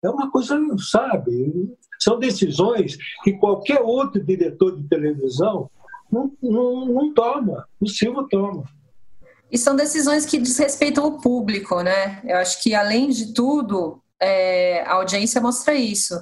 é 0.03 0.09
uma 0.09 0.31
coisa, 0.31 0.59
sabe? 0.79 1.53
São 2.03 2.19
decisões 2.19 2.97
que 3.23 3.33
qualquer 3.35 3.81
outro 3.81 4.25
diretor 4.25 4.77
de 4.77 4.89
televisão 4.89 5.71
não, 6.11 6.33
não, 6.43 6.87
não 6.87 7.15
toma. 7.15 7.67
O 7.81 7.87
Silva 7.89 8.27
toma. 8.31 8.65
E 9.51 9.59
são 9.59 9.75
decisões 9.75 10.25
que 10.25 10.39
desrespeitam 10.39 11.07
o 11.07 11.21
público, 11.21 11.81
né? 11.83 12.21
Eu 12.25 12.37
acho 12.37 12.63
que, 12.63 12.75
além 12.75 13.11
de 13.11 13.35
tudo, 13.35 14.01
é, 14.21 14.83
a 14.87 14.95
audiência 14.95 15.41
mostra 15.41 15.75
isso. 15.75 16.15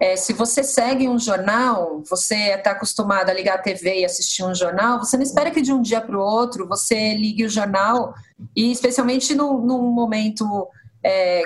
É, 0.00 0.16
se 0.16 0.32
você 0.32 0.64
segue 0.64 1.08
um 1.08 1.18
jornal, 1.18 2.02
você 2.08 2.54
está 2.54 2.70
acostumado 2.70 3.28
a 3.28 3.34
ligar 3.34 3.56
a 3.56 3.62
TV 3.62 4.00
e 4.00 4.04
assistir 4.04 4.42
um 4.42 4.54
jornal, 4.54 4.98
você 4.98 5.16
não 5.16 5.22
espera 5.22 5.50
que 5.50 5.60
de 5.60 5.72
um 5.72 5.82
dia 5.82 6.00
para 6.00 6.16
o 6.16 6.22
outro 6.22 6.66
você 6.66 7.14
ligue 7.14 7.44
o 7.44 7.50
jornal, 7.50 8.14
e 8.56 8.72
especialmente 8.72 9.34
no, 9.34 9.60
num 9.60 9.82
momento 9.92 10.66
é, 11.04 11.44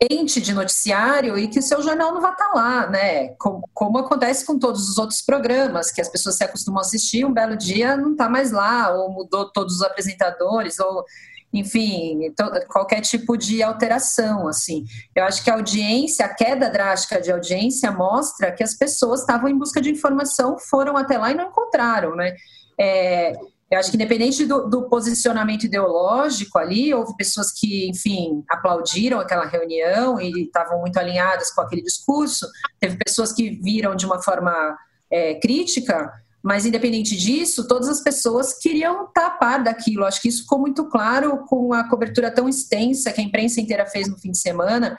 quente 0.00 0.40
de 0.40 0.54
noticiário 0.54 1.36
e 1.36 1.48
que 1.48 1.58
o 1.58 1.62
seu 1.62 1.82
jornal 1.82 2.14
não 2.14 2.20
vai 2.20 2.32
estar 2.32 2.50
tá 2.50 2.54
lá, 2.54 2.86
né? 2.88 3.28
Como, 3.38 3.68
como, 3.74 3.98
acontece 3.98 4.46
com 4.46 4.58
todos 4.58 4.88
os 4.88 4.96
outros 4.96 5.20
programas, 5.20 5.90
que 5.90 6.00
as 6.00 6.08
pessoas 6.08 6.36
se 6.36 6.44
acostumam 6.44 6.78
a 6.78 6.82
assistir, 6.82 7.24
um 7.24 7.32
belo 7.32 7.56
dia 7.56 7.96
não 7.96 8.12
está 8.12 8.28
mais 8.28 8.52
lá, 8.52 8.90
ou 8.90 9.10
mudou 9.10 9.50
todos 9.50 9.76
os 9.76 9.82
apresentadores, 9.82 10.78
ou 10.78 11.04
enfim, 11.52 12.32
todo, 12.36 12.64
qualquer 12.66 13.00
tipo 13.00 13.36
de 13.36 13.62
alteração, 13.62 14.46
assim. 14.46 14.84
Eu 15.16 15.24
acho 15.24 15.42
que 15.42 15.50
a 15.50 15.54
audiência, 15.54 16.24
a 16.24 16.34
queda 16.34 16.70
drástica 16.70 17.20
de 17.20 17.32
audiência 17.32 17.90
mostra 17.90 18.52
que 18.52 18.62
as 18.62 18.74
pessoas 18.74 19.20
estavam 19.20 19.48
em 19.48 19.58
busca 19.58 19.80
de 19.80 19.90
informação, 19.90 20.58
foram 20.58 20.96
até 20.96 21.18
lá 21.18 21.32
e 21.32 21.34
não 21.34 21.48
encontraram, 21.48 22.14
né? 22.14 22.34
É, 22.78 23.32
eu 23.70 23.78
acho 23.78 23.90
que 23.90 23.96
independente 23.96 24.46
do, 24.46 24.66
do, 24.66 24.88
posicionamento 24.88 25.64
ideológico 25.64 26.58
ali, 26.58 26.92
houve 26.94 27.14
pessoas 27.16 27.52
que, 27.52 27.88
enfim, 27.88 28.42
aplaudiram 28.48 29.20
aquela 29.20 29.44
reunião 29.44 30.18
e 30.18 30.44
estavam 30.44 30.80
muito 30.80 30.96
alinhadas 30.96 31.50
com 31.50 31.60
aquele 31.60 31.82
discurso. 31.82 32.46
Teve 32.80 32.96
pessoas 32.96 33.30
que 33.30 33.60
viram 33.62 33.94
de 33.94 34.06
uma 34.06 34.22
forma 34.22 34.76
é, 35.10 35.34
crítica, 35.34 36.10
mas 36.42 36.64
independente 36.64 37.14
disso, 37.14 37.68
todas 37.68 37.88
as 37.88 38.00
pessoas 38.00 38.54
queriam 38.54 39.06
tapar 39.12 39.62
daquilo. 39.62 40.06
Acho 40.06 40.22
que 40.22 40.28
isso 40.28 40.42
ficou 40.42 40.58
muito 40.58 40.88
claro 40.88 41.44
com 41.46 41.74
a 41.74 41.86
cobertura 41.90 42.30
tão 42.30 42.48
extensa 42.48 43.12
que 43.12 43.20
a 43.20 43.24
imprensa 43.24 43.60
inteira 43.60 43.84
fez 43.84 44.08
no 44.08 44.18
fim 44.18 44.30
de 44.30 44.38
semana. 44.38 44.96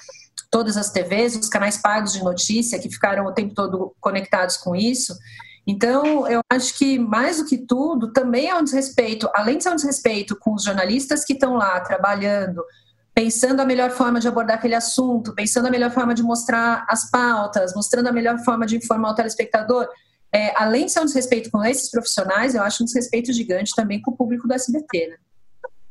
Todas 0.52 0.78
as 0.78 0.92
TVs, 0.92 1.36
os 1.36 1.50
canais 1.50 1.78
pagos 1.78 2.14
de 2.14 2.24
notícia 2.24 2.78
que 2.78 2.90
ficaram 2.90 3.26
o 3.26 3.34
tempo 3.34 3.56
todo 3.56 3.96
conectados 4.00 4.58
com 4.58 4.76
isso. 4.76 5.16
Então, 5.70 6.28
eu 6.28 6.42
acho 6.52 6.76
que, 6.80 6.98
mais 6.98 7.38
do 7.38 7.46
que 7.46 7.56
tudo, 7.56 8.12
também 8.12 8.50
é 8.50 8.56
um 8.56 8.64
desrespeito, 8.64 9.30
além 9.36 9.60
de 9.60 9.64
ser 9.64 9.70
um 9.70 9.76
desrespeito 9.76 10.36
com 10.36 10.56
os 10.56 10.64
jornalistas 10.64 11.24
que 11.24 11.34
estão 11.34 11.54
lá 11.54 11.80
trabalhando, 11.80 12.64
pensando 13.14 13.60
a 13.60 13.66
melhor 13.66 13.92
forma 13.92 14.20
de 14.20 14.28
abordar 14.28 14.58
aquele 14.58 14.74
assunto, 14.74 15.36
pensando 15.36 15.68
a 15.68 15.70
melhor 15.70 15.92
forma 15.92 16.16
de 16.16 16.24
mostrar 16.24 16.88
as 16.90 17.12
pautas, 17.12 17.76
mostrando 17.76 18.08
a 18.08 18.12
melhor 18.12 18.40
forma 18.40 18.66
de 18.66 18.78
informar 18.78 19.12
o 19.12 19.14
telespectador. 19.14 19.88
É, 20.34 20.60
além 20.60 20.88
de 20.88 20.92
ser 20.92 21.02
um 21.02 21.06
desrespeito 21.06 21.52
com 21.52 21.64
esses 21.64 21.92
profissionais, 21.92 22.56
eu 22.56 22.64
acho 22.64 22.82
um 22.82 22.86
desrespeito 22.88 23.32
gigante 23.32 23.76
também 23.76 24.02
com 24.02 24.10
o 24.10 24.18
público 24.18 24.48
do 24.48 24.54
SBT. 24.56 25.10
Né? 25.10 25.18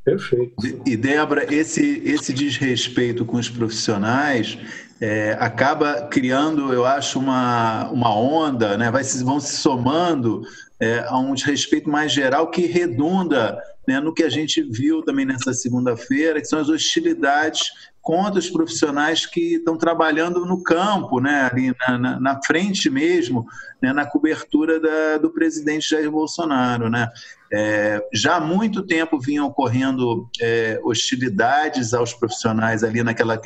Perfeito. 0.05 0.55
E, 0.85 0.97
Débora, 0.97 1.55
esse, 1.55 2.03
esse 2.05 2.33
desrespeito 2.33 3.25
com 3.25 3.37
os 3.37 3.49
profissionais 3.49 4.59
é, 5.01 5.37
acaba 5.39 6.03
criando, 6.09 6.73
eu 6.73 6.85
acho, 6.85 7.19
uma, 7.19 7.89
uma 7.91 8.15
onda, 8.15 8.77
né? 8.77 8.91
Vai, 8.91 9.03
vão 9.05 9.39
se 9.39 9.57
somando 9.57 10.43
é, 10.81 11.05
a 11.07 11.19
um 11.19 11.35
desrespeito 11.35 11.89
mais 11.89 12.13
geral 12.13 12.51
que 12.51 12.67
redunda 12.67 13.59
né, 13.87 14.01
no 14.01 14.13
que 14.13 14.23
a 14.23 14.29
gente 14.29 14.63
viu 14.63 15.03
também 15.03 15.25
nessa 15.25 15.55
segunda-feira, 15.55 16.41
que 16.41 16.47
são 16.47 16.59
as 16.59 16.69
hostilidades 16.69 17.71
contra 18.03 18.39
os 18.39 18.51
profissionais 18.51 19.25
que 19.25 19.55
estão 19.55 19.79
trabalhando 19.79 20.45
no 20.45 20.63
campo, 20.63 21.21
né, 21.21 21.49
ali 21.51 21.75
na, 21.81 21.99
na, 21.99 22.21
na 22.21 22.43
frente 22.43 22.91
mesmo, 22.91 23.47
né, 23.81 23.93
na 23.93 24.05
cobertura 24.05 24.79
da, 24.79 25.19
do 25.19 25.31
presidente 25.31 25.89
Jair 25.89 26.11
Bolsonaro. 26.11 26.91
Né. 26.91 27.09
É, 27.53 28.03
já 28.13 28.37
há 28.37 28.41
muito 28.41 28.83
tempo 28.83 29.19
vinham 29.19 29.47
ocorrendo 29.47 30.29
é, 30.41 30.79
hostilidades 30.83 31.95
aos 31.95 32.13
profissionais 32.13 32.85
ali 32.85 33.03
naquela 33.03 33.39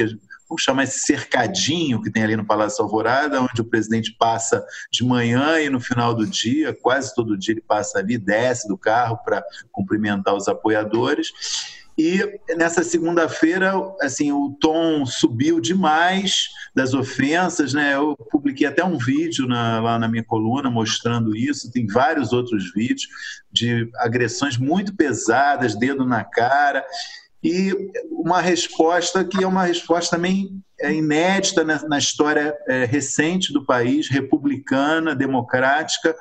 vamos 0.52 0.62
chamar 0.62 0.84
esse 0.84 0.98
cercadinho 0.98 2.02
que 2.02 2.10
tem 2.10 2.22
ali 2.22 2.36
no 2.36 2.44
Palácio 2.44 2.84
Alvorada, 2.84 3.40
onde 3.40 3.62
o 3.62 3.64
presidente 3.64 4.14
passa 4.18 4.62
de 4.92 5.02
manhã 5.02 5.58
e 5.58 5.70
no 5.70 5.80
final 5.80 6.14
do 6.14 6.26
dia, 6.26 6.76
quase 6.82 7.14
todo 7.14 7.38
dia 7.38 7.54
ele 7.54 7.62
passa 7.62 7.98
ali, 7.98 8.18
desce 8.18 8.68
do 8.68 8.76
carro 8.76 9.18
para 9.24 9.42
cumprimentar 9.70 10.34
os 10.34 10.48
apoiadores. 10.48 11.32
E 11.96 12.40
nessa 12.56 12.82
segunda-feira, 12.82 13.72
assim, 14.00 14.32
o 14.32 14.56
tom 14.60 15.04
subiu 15.04 15.60
demais 15.60 16.48
das 16.74 16.94
ofensas, 16.94 17.74
né? 17.74 17.94
Eu 17.94 18.16
publiquei 18.30 18.66
até 18.66 18.82
um 18.82 18.96
vídeo 18.96 19.46
na, 19.46 19.80
lá 19.80 19.98
na 19.98 20.08
minha 20.08 20.24
coluna 20.24 20.70
mostrando 20.70 21.36
isso. 21.36 21.70
Tem 21.70 21.86
vários 21.86 22.32
outros 22.32 22.72
vídeos 22.72 23.08
de 23.52 23.90
agressões 23.96 24.56
muito 24.56 24.94
pesadas, 24.96 25.78
dedo 25.78 26.06
na 26.06 26.24
cara 26.24 26.84
e 27.42 27.74
uma 28.10 28.40
resposta 28.40 29.24
que 29.24 29.42
é 29.42 29.46
uma 29.46 29.64
resposta 29.64 30.16
também 30.16 30.62
é, 30.80 30.94
inédita 30.94 31.64
na, 31.64 31.98
história 31.98 32.56
é, 32.68 32.84
recente 32.84 33.52
do 33.52 33.64
país, 33.64 34.08
republicana, 34.08 35.14
democrática, 35.14 36.14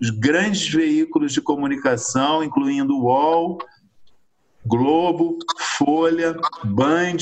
os 0.00 0.10
grandes 0.10 0.68
veículos 0.68 1.32
de 1.32 1.40
comunicação, 1.40 2.42
incluindo 2.42 2.96
o 2.96 3.04
UOL, 3.04 3.58
Globo, 4.66 5.38
Folha, 5.78 6.36
Band, 6.64 7.16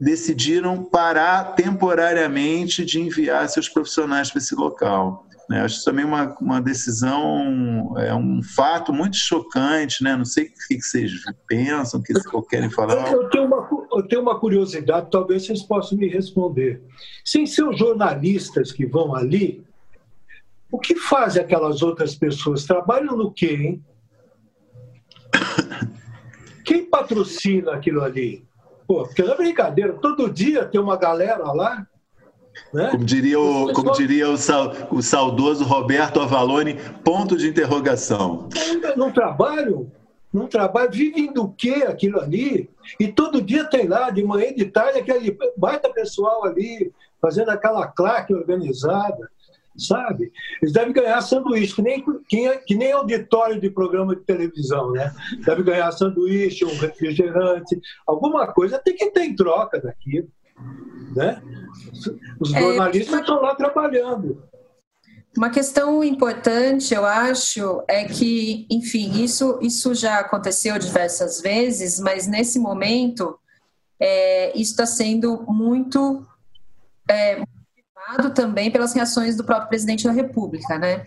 decidiram 0.00 0.84
parar 0.84 1.54
temporariamente 1.54 2.84
de 2.84 3.00
enviar 3.00 3.48
seus 3.48 3.68
profissionais 3.68 4.30
para 4.30 4.38
esse 4.38 4.54
local. 4.54 5.26
Né? 5.48 5.60
Acho 5.60 5.84
também 5.84 6.04
uma, 6.04 6.36
uma 6.40 6.60
decisão, 6.60 7.94
é 7.98 8.14
um 8.14 8.42
fato 8.42 8.92
muito 8.92 9.16
chocante, 9.16 10.02
né? 10.02 10.16
Não 10.16 10.24
sei 10.24 10.46
o 10.46 10.48
que 10.68 10.80
vocês 10.80 11.12
pensam, 11.46 12.00
o 12.00 12.02
que 12.02 12.12
vocês 12.12 12.26
querem 12.48 12.70
falar. 12.70 13.12
Eu 13.12 13.28
tenho, 13.30 13.46
uma, 13.46 13.68
eu 13.92 14.02
tenho 14.08 14.22
uma 14.22 14.38
curiosidade, 14.38 15.08
talvez 15.10 15.46
vocês 15.46 15.62
possam 15.62 15.96
me 15.98 16.08
responder. 16.08 16.82
Sem 17.24 17.46
ser 17.46 17.62
os 17.62 17.78
jornalistas 17.78 18.72
que 18.72 18.84
vão 18.84 19.14
ali, 19.14 19.64
o 20.70 20.78
que 20.78 20.96
fazem 20.96 21.40
aquelas 21.42 21.80
outras 21.80 22.16
pessoas? 22.16 22.64
Trabalham 22.64 23.16
no 23.16 23.32
quê, 23.32 23.54
hein? 23.54 23.84
Quem 26.66 26.84
patrocina 26.84 27.72
aquilo 27.72 28.02
ali? 28.02 28.44
Pô, 28.86 29.04
porque 29.04 29.22
não 29.22 29.32
é 29.32 29.36
brincadeira, 29.36 29.94
todo 29.94 30.30
dia 30.30 30.66
tem 30.66 30.80
uma 30.80 30.96
galera 30.96 31.52
lá 31.52 31.86
né? 32.72 32.88
Como 32.90 33.04
diria, 33.04 33.38
o, 33.38 33.72
como 33.72 33.92
diria 33.92 34.28
o, 34.28 34.34
o 34.90 35.02
saudoso 35.02 35.64
Roberto 35.64 36.20
Avalone, 36.20 36.78
ponto 37.04 37.36
de 37.36 37.48
interrogação. 37.48 38.48
Não 38.96 39.12
trabalham, 39.12 39.90
não 40.32 40.46
trabalham, 40.46 40.90
vivem 40.90 41.32
do 41.32 41.48
que 41.48 41.82
aquilo 41.84 42.20
ali? 42.20 42.68
E 42.98 43.08
todo 43.08 43.42
dia 43.42 43.64
tem 43.64 43.86
lá, 43.86 44.10
de 44.10 44.24
manhã 44.24 44.46
e 44.48 44.54
de 44.54 44.64
tarde, 44.66 44.98
aquele 44.98 45.36
baita 45.56 45.92
pessoal 45.92 46.44
ali, 46.44 46.92
fazendo 47.20 47.50
aquela 47.50 47.86
claque 47.86 48.34
organizada, 48.34 49.30
sabe? 49.78 50.32
Eles 50.60 50.72
devem 50.72 50.92
ganhar 50.92 51.20
sanduíche, 51.20 51.74
que 51.74 51.82
nem, 51.82 52.04
que, 52.28 52.58
que 52.58 52.74
nem 52.74 52.92
auditório 52.92 53.60
de 53.60 53.70
programa 53.70 54.14
de 54.14 54.22
televisão, 54.22 54.92
né? 54.92 55.12
Deve 55.44 55.62
ganhar 55.62 55.90
sanduíche, 55.92 56.64
um 56.64 56.76
refrigerante, 56.78 57.80
alguma 58.06 58.46
coisa 58.52 58.78
tem 58.78 58.96
que 58.96 59.10
ter 59.10 59.24
em 59.24 59.36
troca 59.36 59.80
daquilo. 59.80 60.28
Né? 61.14 61.42
Os 62.40 62.52
é, 62.52 62.60
jornalistas 62.60 63.14
é, 63.14 63.20
estão 63.20 63.40
lá 63.40 63.54
trabalhando. 63.54 64.42
Uma 65.36 65.50
questão 65.50 66.02
importante, 66.02 66.94
eu 66.94 67.04
acho, 67.04 67.82
é 67.86 68.04
que, 68.04 68.66
enfim, 68.70 69.22
isso, 69.22 69.58
isso 69.60 69.94
já 69.94 70.18
aconteceu 70.18 70.78
diversas 70.78 71.42
vezes, 71.42 72.00
mas 72.00 72.26
nesse 72.26 72.58
momento 72.58 73.38
é, 74.00 74.50
isso 74.52 74.70
está 74.70 74.86
sendo 74.86 75.44
muito 75.46 76.26
é, 77.08 77.42
também 78.34 78.70
pelas 78.70 78.94
reações 78.94 79.36
do 79.36 79.44
próprio 79.44 79.68
presidente 79.68 80.04
da 80.04 80.12
República, 80.12 80.78
né? 80.78 81.04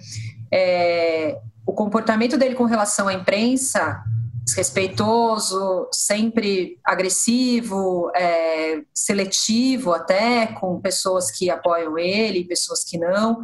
É, 0.51 1.39
o 1.65 1.73
comportamento 1.73 2.37
dele 2.37 2.55
com 2.55 2.65
relação 2.65 3.07
à 3.07 3.13
imprensa 3.13 4.03
desrespeitoso, 4.43 5.87
sempre 5.91 6.79
agressivo, 6.83 8.11
é, 8.15 8.81
seletivo 8.93 9.93
até, 9.93 10.47
com 10.47 10.81
pessoas 10.81 11.29
que 11.29 11.49
apoiam 11.49 11.97
ele, 11.97 12.45
pessoas 12.45 12.83
que 12.83 12.97
não. 12.97 13.43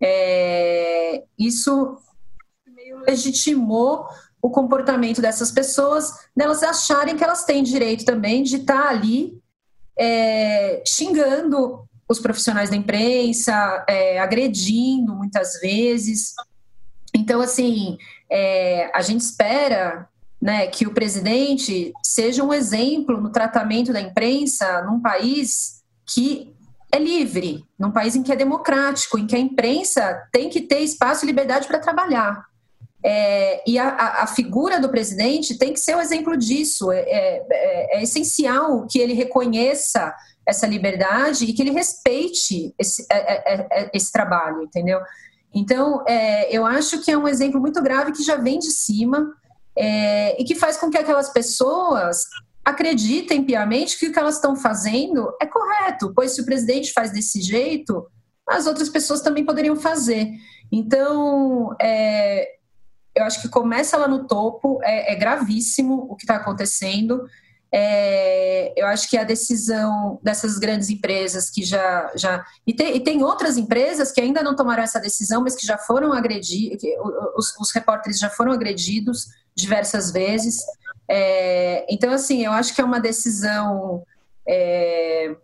É, 0.00 1.22
isso 1.38 1.96
meio 2.66 2.98
legitimou 3.06 4.04
o 4.40 4.50
comportamento 4.50 5.22
dessas 5.22 5.52
pessoas, 5.52 6.12
delas 6.36 6.64
acharem 6.64 7.16
que 7.16 7.22
elas 7.22 7.44
têm 7.44 7.62
direito 7.62 8.04
também 8.04 8.42
de 8.42 8.56
estar 8.56 8.88
ali 8.88 9.40
é, 9.96 10.82
xingando 10.84 11.88
os 12.08 12.18
profissionais 12.18 12.70
da 12.70 12.76
imprensa, 12.76 13.84
é, 13.88 14.18
agredindo 14.18 15.14
muitas 15.14 15.60
vezes. 15.60 16.34
Então, 17.14 17.40
assim, 17.40 17.96
é, 18.30 18.90
a 18.94 19.02
gente 19.02 19.20
espera 19.20 20.08
né, 20.40 20.66
que 20.66 20.86
o 20.86 20.92
presidente 20.92 21.92
seja 22.02 22.42
um 22.42 22.52
exemplo 22.52 23.20
no 23.20 23.30
tratamento 23.30 23.92
da 23.92 24.00
imprensa 24.00 24.82
num 24.82 25.00
país 25.00 25.82
que 26.04 26.52
é 26.90 26.98
livre, 26.98 27.64
num 27.78 27.90
país 27.90 28.14
em 28.14 28.22
que 28.22 28.32
é 28.32 28.36
democrático, 28.36 29.18
em 29.18 29.26
que 29.26 29.34
a 29.34 29.38
imprensa 29.38 30.28
tem 30.30 30.50
que 30.50 30.60
ter 30.60 30.80
espaço 30.80 31.24
e 31.24 31.26
liberdade 31.26 31.66
para 31.66 31.78
trabalhar. 31.78 32.44
É, 33.04 33.68
e 33.68 33.78
a, 33.78 34.22
a, 34.22 34.26
figura 34.28 34.78
do 34.78 34.88
presidente 34.88 35.58
tem 35.58 35.72
que 35.72 35.80
ser 35.80 35.94
o 35.94 35.98
um 35.98 36.00
exemplo 36.00 36.36
disso. 36.36 36.92
É, 36.92 37.00
é, 37.00 37.98
é, 37.98 38.02
essencial 38.02 38.86
que 38.88 38.98
ele 38.98 39.12
reconheça 39.12 40.14
essa 40.46 40.66
liberdade 40.66 41.44
e 41.44 41.52
que 41.52 41.62
ele 41.62 41.70
respeite 41.70 42.74
esse, 42.78 43.06
é, 43.10 43.54
é, 43.54 43.66
é, 43.70 43.90
esse 43.94 44.10
trabalho, 44.10 44.62
entendeu? 44.62 45.00
Então, 45.54 46.02
eu 46.48 46.64
acho 46.64 47.02
que 47.02 47.10
é 47.10 47.18
um 47.18 47.28
exemplo 47.28 47.60
muito 47.60 47.82
grave 47.82 48.12
que 48.12 48.22
já 48.22 48.36
vem 48.36 48.58
de 48.58 48.70
cima 48.70 49.34
é, 49.76 50.40
e 50.40 50.44
que 50.44 50.54
faz 50.54 50.78
com 50.78 50.90
que 50.90 50.96
aquelas 50.96 51.30
pessoas 51.30 52.24
acreditem 52.64 53.44
piamente 53.44 53.98
que 53.98 54.06
o 54.06 54.12
que 54.12 54.18
elas 54.18 54.36
estão 54.36 54.54
fazendo 54.54 55.32
é 55.40 55.46
correto, 55.46 56.12
pois 56.14 56.34
se 56.34 56.40
o 56.40 56.44
presidente 56.44 56.92
faz 56.92 57.10
desse 57.12 57.40
jeito, 57.40 58.06
as 58.48 58.66
outras 58.66 58.88
pessoas 58.88 59.20
também 59.20 59.44
poderiam 59.44 59.76
fazer. 59.76 60.30
Então, 60.70 61.74
é, 61.80 62.48
eu 63.14 63.24
acho 63.24 63.42
que 63.42 63.48
começa 63.48 63.96
lá 63.96 64.06
no 64.06 64.26
topo, 64.26 64.78
é, 64.82 65.12
é 65.12 65.16
gravíssimo 65.16 66.06
o 66.08 66.16
que 66.16 66.24
está 66.24 66.36
acontecendo. 66.36 67.24
É, 67.74 68.74
eu 68.76 68.86
acho 68.86 69.08
que 69.08 69.16
a 69.16 69.24
decisão 69.24 70.20
dessas 70.22 70.58
grandes 70.58 70.90
empresas 70.90 71.48
que 71.48 71.64
já. 71.64 72.12
já 72.14 72.44
e, 72.66 72.74
tem, 72.74 72.96
e 72.96 73.00
tem 73.00 73.22
outras 73.22 73.56
empresas 73.56 74.12
que 74.12 74.20
ainda 74.20 74.42
não 74.42 74.54
tomaram 74.54 74.82
essa 74.82 75.00
decisão, 75.00 75.42
mas 75.42 75.56
que 75.56 75.66
já 75.66 75.78
foram 75.78 76.12
agredidos, 76.12 76.82
os, 77.34 77.58
os 77.58 77.72
repórteres 77.72 78.18
já 78.18 78.28
foram 78.28 78.52
agredidos 78.52 79.28
diversas 79.54 80.10
vezes. 80.10 80.62
É, 81.08 81.86
então, 81.88 82.12
assim, 82.12 82.44
eu 82.44 82.52
acho 82.52 82.74
que 82.74 82.80
é 82.80 82.84
uma 82.84 83.00
decisão 83.00 84.02
é, 84.46 85.34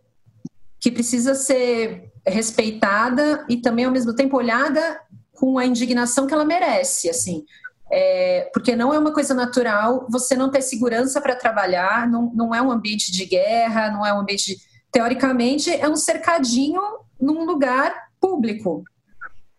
que 0.79 0.91
precisa 0.91 1.35
ser 1.35 2.13
respeitada 2.27 3.45
e 3.49 3.57
também, 3.57 3.87
ao 3.87 3.93
mesmo 3.93 4.15
tempo, 4.15 4.37
olhada 4.37 5.01
com 5.33 5.59
a 5.59 5.65
indignação 5.65 6.27
que 6.27 6.35
ela 6.35 6.45
merece, 6.45 7.09
assim. 7.09 7.47
É, 7.91 8.51
porque 8.53 8.77
não 8.77 8.93
é 8.93 8.99
uma 8.99 9.13
coisa 9.13 9.33
natural 9.33 10.07
você 10.11 10.37
não 10.37 10.51
ter 10.51 10.61
segurança 10.61 11.21
para 11.21 11.35
trabalhar, 11.35 12.09
não, 12.09 12.31
não 12.35 12.55
é 12.55 12.61
um 12.61 12.71
ambiente 12.71 13.11
de 13.11 13.25
guerra, 13.25 13.91
não 13.91 14.05
é 14.05 14.13
um 14.13 14.21
ambiente. 14.21 14.55
De, 14.55 14.69
teoricamente, 14.91 15.71
é 15.71 15.89
um 15.89 15.97
cercadinho 15.97 16.81
num 17.21 17.45
lugar 17.45 17.95
público. 18.21 18.83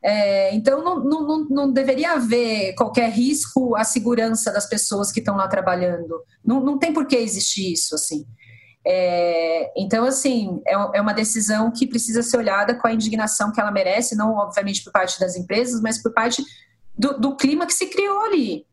É, 0.02 0.56
então, 0.56 0.82
não, 0.82 1.04
não, 1.04 1.46
não, 1.50 1.72
deveria 1.72 2.14
haver 2.14 2.74
qualquer 2.76 3.10
risco 3.10 3.76
à 3.76 3.84
segurança 3.84 4.52
das 4.52 4.68
pessoas 4.68 5.12
que 5.12 5.20
estão 5.20 5.36
lá 5.36 5.48
trabalhando. 5.48 6.24
Não, 6.44 6.62
não 6.62 6.78
tem 6.78 6.94
por 6.94 7.06
que 7.06 7.18
existir 7.18 7.74
isso, 7.74 7.96
assim. 7.96 8.26
É, 8.86 9.72
então, 9.76 10.06
assim, 10.06 10.62
é, 10.66 10.74
é, 10.74 11.02
uma 11.02 11.14
decisão 11.14 11.70
que 11.70 11.86
precisa 11.86 12.24
ser 12.24 12.38
olhada 12.38 12.74
com 12.76 12.88
a 12.88 12.94
indignação 12.94 13.52
que 13.52 13.60
ela 13.60 13.72
merece, 13.72 14.16
não 14.16 14.36
obviamente 14.36 14.84
por 14.84 14.94
parte 14.94 15.20
das 15.20 15.36
empresas, 15.36 15.82
mas 15.82 16.02
por 16.02 16.14
parte 16.14 16.44
do, 17.00 17.18
do 17.18 17.36
clima 17.38 17.66
que 17.66 17.74
se 17.74 17.88
criou 17.88 18.26
ali. 18.26 18.68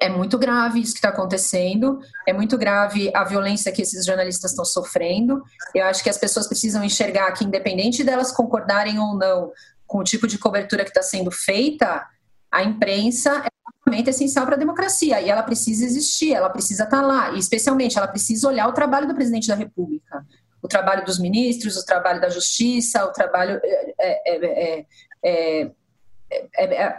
É 0.00 0.08
muito 0.08 0.38
grave 0.38 0.80
isso 0.80 0.94
que 0.94 0.98
está 0.98 1.10
acontecendo, 1.10 2.00
é 2.26 2.32
muito 2.32 2.56
grave 2.56 3.10
a 3.14 3.22
violência 3.22 3.70
que 3.70 3.82
esses 3.82 4.06
jornalistas 4.06 4.52
estão 4.52 4.64
sofrendo. 4.64 5.42
Eu 5.74 5.84
acho 5.84 6.02
que 6.02 6.08
as 6.08 6.16
pessoas 6.16 6.46
precisam 6.46 6.82
enxergar 6.82 7.30
que, 7.32 7.44
independente 7.44 8.02
delas 8.02 8.32
concordarem 8.32 8.98
ou 8.98 9.14
não 9.14 9.52
com 9.86 9.98
o 9.98 10.04
tipo 10.04 10.26
de 10.26 10.38
cobertura 10.38 10.84
que 10.84 10.90
está 10.90 11.02
sendo 11.02 11.30
feita, 11.30 12.06
a 12.50 12.62
imprensa 12.62 13.42
é 13.44 13.50
ferramenta 13.84 14.10
essencial 14.10 14.46
para 14.46 14.54
a 14.54 14.58
democracia 14.58 15.20
e 15.20 15.28
ela 15.28 15.42
precisa 15.42 15.84
existir, 15.84 16.32
ela 16.32 16.48
precisa 16.48 16.84
estar 16.84 17.00
tá 17.00 17.06
lá, 17.06 17.32
e 17.32 17.38
especialmente 17.38 17.98
ela 17.98 18.08
precisa 18.08 18.48
olhar 18.48 18.68
o 18.68 18.72
trabalho 18.72 19.06
do 19.06 19.14
presidente 19.14 19.48
da 19.48 19.54
República, 19.54 20.24
o 20.62 20.68
trabalho 20.68 21.04
dos 21.04 21.18
ministros, 21.18 21.76
o 21.76 21.84
trabalho 21.84 22.20
da 22.20 22.30
justiça, 22.30 23.04
o 23.04 23.12
trabalho. 23.12 23.60
É, 23.62 24.34
é, 24.34 24.86
é, 25.22 25.70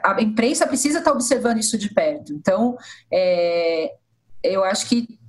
a 0.04 0.22
imprensa 0.22 0.68
precisa 0.68 1.00
estar 1.00 1.12
observando 1.12 1.58
isso 1.58 1.78
de 1.78 1.94
perto. 1.94 2.34
Então, 2.34 2.78
eu 4.44 4.64
acho 4.64 4.88
que 4.88 5.20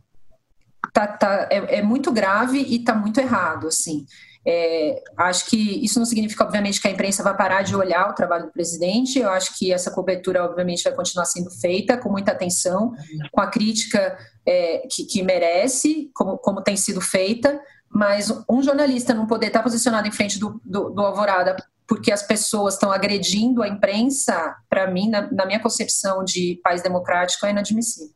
tá, 0.92 1.06
tá, 1.06 1.48
é, 1.50 1.82
muito 1.82 2.12
grave 2.12 2.58
e 2.58 2.76
está 2.76 2.94
muito 2.94 3.18
errado, 3.18 3.66
assim. 3.66 4.04
É, 4.44 5.00
acho 5.18 5.46
que 5.46 5.84
isso 5.84 6.00
não 6.00 6.06
significa, 6.06 6.44
obviamente, 6.44 6.80
que 6.80 6.88
a 6.88 6.90
imprensa 6.90 7.22
vai 7.22 7.36
parar 7.36 7.62
de 7.62 7.76
olhar 7.76 8.10
o 8.10 8.14
trabalho 8.14 8.46
do 8.46 8.52
presidente. 8.52 9.18
Eu 9.18 9.30
acho 9.30 9.56
que 9.56 9.72
essa 9.72 9.90
cobertura, 9.90 10.44
obviamente, 10.44 10.82
vai 10.82 10.92
continuar 10.94 11.26
sendo 11.26 11.50
feita 11.50 11.96
com 11.96 12.10
muita 12.10 12.32
atenção, 12.32 12.92
com 13.30 13.40
a 13.40 13.46
crítica 13.46 14.18
é, 14.44 14.86
que, 14.90 15.04
que, 15.04 15.22
merece, 15.22 16.10
como, 16.12 16.36
como 16.38 16.62
tem 16.62 16.76
sido 16.76 17.00
feita. 17.00 17.60
Mas 17.92 18.32
um 18.48 18.62
jornalista 18.62 19.12
não 19.12 19.26
poder 19.26 19.48
estar 19.48 19.62
posicionado 19.62 20.08
em 20.08 20.12
frente 20.12 20.38
do, 20.38 20.60
do, 20.64 20.90
do 20.90 21.02
Alvorada 21.02 21.56
porque 21.86 22.10
as 22.10 22.22
pessoas 22.22 22.74
estão 22.74 22.90
agredindo 22.90 23.62
a 23.62 23.68
imprensa, 23.68 24.56
para 24.68 24.90
mim, 24.90 25.10
na, 25.10 25.30
na 25.30 25.44
minha 25.44 25.60
concepção 25.60 26.24
de 26.24 26.58
país 26.64 26.82
democrático, 26.82 27.44
é 27.44 27.50
inadmissível. 27.50 28.14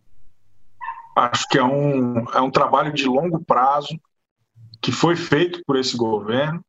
Acho 1.15 1.47
que 1.49 1.59
é 1.59 1.63
um, 1.63 2.21
é 2.31 2.41
um 2.41 2.51
trabalho 2.51 2.93
de 2.93 3.05
longo 3.05 3.45
prazo 3.45 3.99
que 4.81 4.93
foi 4.93 5.17
feito 5.17 5.63
por 5.67 5.77
esse 5.77 5.97
governo 5.97 6.65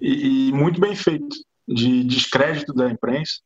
e, 0.00 0.48
e 0.48 0.52
muito 0.52 0.80
bem 0.80 0.96
feito, 0.96 1.36
de 1.68 2.02
descrédito 2.04 2.72
da 2.72 2.90
imprensa, 2.90 3.40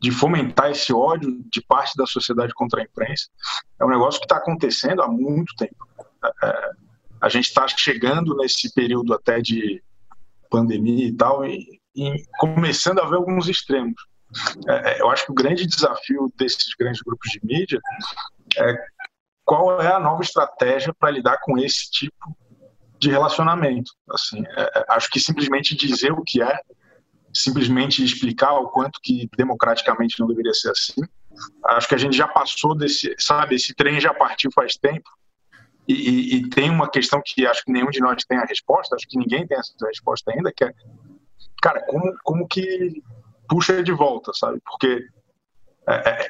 de 0.00 0.10
fomentar 0.10 0.70
esse 0.70 0.92
ódio 0.92 1.42
de 1.50 1.62
parte 1.62 1.96
da 1.96 2.06
sociedade 2.06 2.52
contra 2.54 2.80
a 2.80 2.84
imprensa. 2.84 3.28
É 3.78 3.84
um 3.84 3.90
negócio 3.90 4.20
que 4.20 4.26
está 4.26 4.36
acontecendo 4.36 5.02
há 5.02 5.08
muito 5.08 5.54
tempo. 5.56 5.86
É, 6.42 6.70
a 7.20 7.28
gente 7.28 7.46
está 7.46 7.66
chegando 7.68 8.36
nesse 8.36 8.72
período 8.72 9.14
até 9.14 9.40
de 9.40 9.82
pandemia 10.50 11.08
e 11.08 11.12
tal, 11.12 11.44
e, 11.44 11.80
e 11.94 12.24
começando 12.38 13.00
a 13.00 13.06
ver 13.06 13.16
alguns 13.16 13.48
extremos. 13.48 14.00
É, 14.68 14.92
é 14.92 15.00
eu 15.00 15.10
acho 15.10 15.26
que 15.26 15.32
o 15.32 15.34
grande 15.34 15.66
desafio 15.66 16.32
desses 16.36 16.74
grandes 16.78 17.02
grupos 17.02 17.30
de 17.30 17.40
mídia 17.42 17.80
é 18.56 18.74
qual 19.44 19.80
é 19.80 19.92
a 19.92 20.00
nova 20.00 20.22
estratégia 20.22 20.94
para 20.94 21.10
lidar 21.10 21.38
com 21.42 21.58
esse 21.58 21.90
tipo 21.90 22.36
de 22.98 23.10
relacionamento. 23.10 23.92
Assim, 24.10 24.44
é, 24.46 24.78
é, 24.78 24.84
acho 24.90 25.10
que 25.10 25.18
simplesmente 25.18 25.74
dizer 25.74 26.12
o 26.12 26.22
que 26.22 26.42
é, 26.42 26.60
simplesmente 27.34 28.04
explicar 28.04 28.52
o 28.54 28.68
quanto 28.68 29.00
que 29.02 29.28
democraticamente 29.36 30.20
não 30.20 30.26
deveria 30.26 30.54
ser 30.54 30.70
assim. 30.70 31.02
Acho 31.64 31.88
que 31.88 31.94
a 31.94 31.98
gente 31.98 32.16
já 32.16 32.28
passou 32.28 32.74
desse, 32.76 33.14
sabe, 33.18 33.54
esse 33.54 33.74
trem 33.74 34.00
já 34.00 34.12
partiu 34.12 34.50
faz 34.52 34.74
tempo. 34.74 35.08
E, 35.92 36.36
e, 36.36 36.50
tem 36.50 36.70
uma 36.70 36.88
questão 36.88 37.20
que 37.24 37.46
acho 37.46 37.64
que 37.64 37.72
nenhum 37.72 37.90
de 37.90 38.00
nós 38.00 38.24
tem 38.24 38.38
a 38.38 38.44
resposta, 38.44 38.94
acho 38.94 39.08
que 39.08 39.18
ninguém 39.18 39.46
tem 39.46 39.58
essa 39.58 39.72
resposta 39.86 40.30
ainda, 40.30 40.52
que 40.52 40.64
é, 40.64 40.72
cara, 41.60 41.84
como, 41.86 42.14
como 42.22 42.48
que 42.48 43.02
puxa 43.48 43.82
de 43.82 43.92
volta, 43.92 44.32
sabe? 44.34 44.60
Porque 44.64 45.04
é, 45.88 45.94
é, 45.94 46.28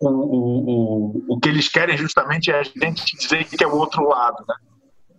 o, 0.00 0.08
o, 0.08 0.70
o, 0.70 1.24
o 1.34 1.40
que 1.40 1.48
eles 1.48 1.68
querem 1.68 1.96
justamente 1.96 2.50
é 2.50 2.60
a 2.60 2.62
gente 2.62 3.16
dizer 3.16 3.44
que 3.44 3.62
é 3.62 3.66
o 3.66 3.76
outro 3.76 4.08
lado, 4.08 4.44
né? 4.48 4.54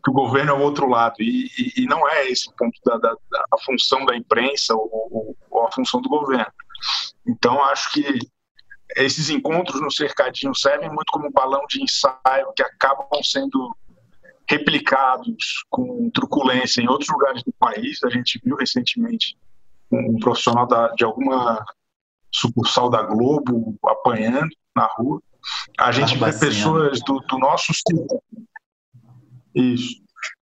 que 0.03 0.11
o 0.11 0.13
governo 0.13 0.51
é 0.51 0.53
o 0.53 0.61
outro 0.61 0.87
lado. 0.87 1.15
E, 1.19 1.45
e, 1.57 1.83
e 1.83 1.85
não 1.85 2.07
é 2.07 2.27
esse 2.27 2.49
o 2.49 2.53
ponto 2.53 2.77
da, 2.85 2.97
da, 2.97 3.15
da, 3.31 3.45
a 3.53 3.57
função 3.63 4.05
da 4.05 4.15
imprensa 4.15 4.75
ou, 4.75 5.35
ou, 5.49 5.65
a 5.65 5.71
função 5.71 6.01
do 6.01 6.09
governo. 6.09 6.51
Então, 7.25 7.63
acho 7.63 7.93
que 7.93 8.19
esses 8.97 9.29
encontros 9.29 9.81
no 9.81 9.91
cercadinho 9.91 10.53
servem 10.53 10.89
muito 10.89 11.11
como 11.11 11.31
balão 11.31 11.61
de 11.69 11.81
ensaio 11.81 12.53
que 12.55 12.61
acabam 12.61 13.07
sendo 13.23 13.75
replicados 14.49 15.65
com 15.69 16.09
truculência 16.11 16.81
em 16.81 16.87
outros 16.87 17.09
lugares 17.09 17.43
do 17.43 17.53
país. 17.53 18.03
A 18.03 18.09
gente 18.09 18.39
viu 18.43 18.55
recentemente 18.55 19.37
um 19.91 20.19
profissional 20.19 20.67
da, 20.67 20.89
de 20.89 21.03
alguma 21.03 21.63
sucursal 22.31 22.89
da 22.89 23.03
Globo 23.03 23.77
apanhando 23.85 24.49
na 24.75 24.87
rua. 24.97 25.21
A 25.79 25.91
gente 25.91 26.17
vê 26.17 26.31
pessoas 26.33 26.99
do, 27.01 27.19
do 27.19 27.37
nosso 27.37 27.73
círculo 27.73 28.21
isso. 29.53 30.01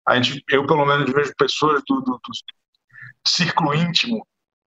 A 0.07 0.15
gente, 0.15 0.43
eu, 0.49 0.65
pelo 0.65 0.85
menos, 0.85 1.12
vejo 1.12 1.33
pessoas 1.38 1.81
do, 1.88 2.01
do, 2.01 2.13
do 2.13 3.27
círculo 3.27 3.73
íntimo 3.73 4.25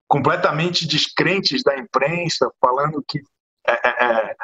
completamente 0.08 0.88
descrentes 0.88 1.62
da 1.64 1.78
imprensa, 1.78 2.50
falando 2.60 3.04
que 3.08 3.22
é, 3.68 3.74
é, 3.88 4.06
é, 4.06 4.36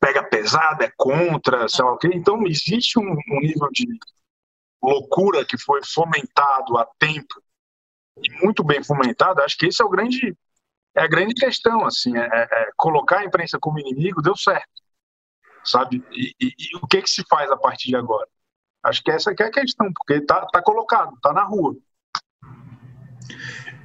pega 0.00 0.22
pesado, 0.22 0.82
é 0.82 0.90
contra, 0.96 1.68
sei 1.68 1.84
lá 1.84 1.92
o 1.92 1.98
quê. 1.98 2.10
Então, 2.12 2.46
existe 2.46 2.98
um, 2.98 3.12
um, 3.12 3.40
nível 3.40 3.68
de 3.72 3.86
loucura 4.82 5.44
que 5.44 5.56
foi 5.58 5.80
fomentado 5.84 6.76
há 6.78 6.86
tempo, 6.98 7.42
e 8.16 8.44
muito 8.44 8.64
bem 8.64 8.82
fomentado. 8.82 9.40
Acho 9.42 9.56
que 9.56 9.66
esse 9.66 9.82
é 9.82 9.84
o 9.84 9.88
grande, 9.88 10.36
é 10.94 11.02
a 11.02 11.06
grande 11.06 11.34
questão, 11.34 11.86
assim, 11.86 12.16
é, 12.16 12.24
é, 12.24 12.48
é 12.50 12.70
colocar 12.76 13.20
a 13.20 13.24
imprensa 13.24 13.58
como 13.58 13.78
inimigo 13.78 14.20
deu 14.20 14.36
certo, 14.36 14.68
sabe? 15.64 16.04
E, 16.10 16.34
e, 16.40 16.54
e 16.58 16.76
o 16.76 16.86
que, 16.86 17.02
que 17.02 17.10
se 17.10 17.24
faz 17.28 17.50
a 17.50 17.56
partir 17.56 17.88
de 17.88 17.96
agora? 17.96 18.28
Acho 18.82 19.02
que 19.02 19.10
essa 19.10 19.34
que 19.34 19.42
é 19.42 19.46
a 19.46 19.52
questão, 19.52 19.92
porque 19.92 20.14
está 20.14 20.44
tá 20.46 20.60
colocado, 20.60 21.14
está 21.14 21.32
na 21.32 21.44
rua. 21.44 21.76